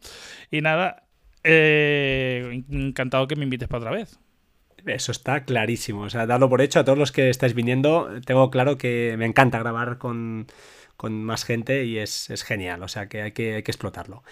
[0.52, 1.04] Y nada,
[1.44, 4.20] eh, encantado que me invites para otra vez.
[4.86, 6.02] Eso está clarísimo.
[6.02, 8.10] O sea, darlo por hecho a todos los que estáis viniendo.
[8.26, 10.48] Tengo claro que me encanta grabar con,
[10.98, 12.84] con más gente y es, es genial.
[12.84, 14.24] O sea, que hay que, hay que explotarlo.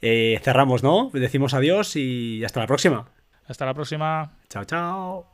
[0.00, 1.10] Eh, cerramos, ¿no?
[1.12, 3.06] Decimos adiós y hasta la próxima.
[3.46, 4.32] Hasta la próxima.
[4.48, 5.31] Chao, chao.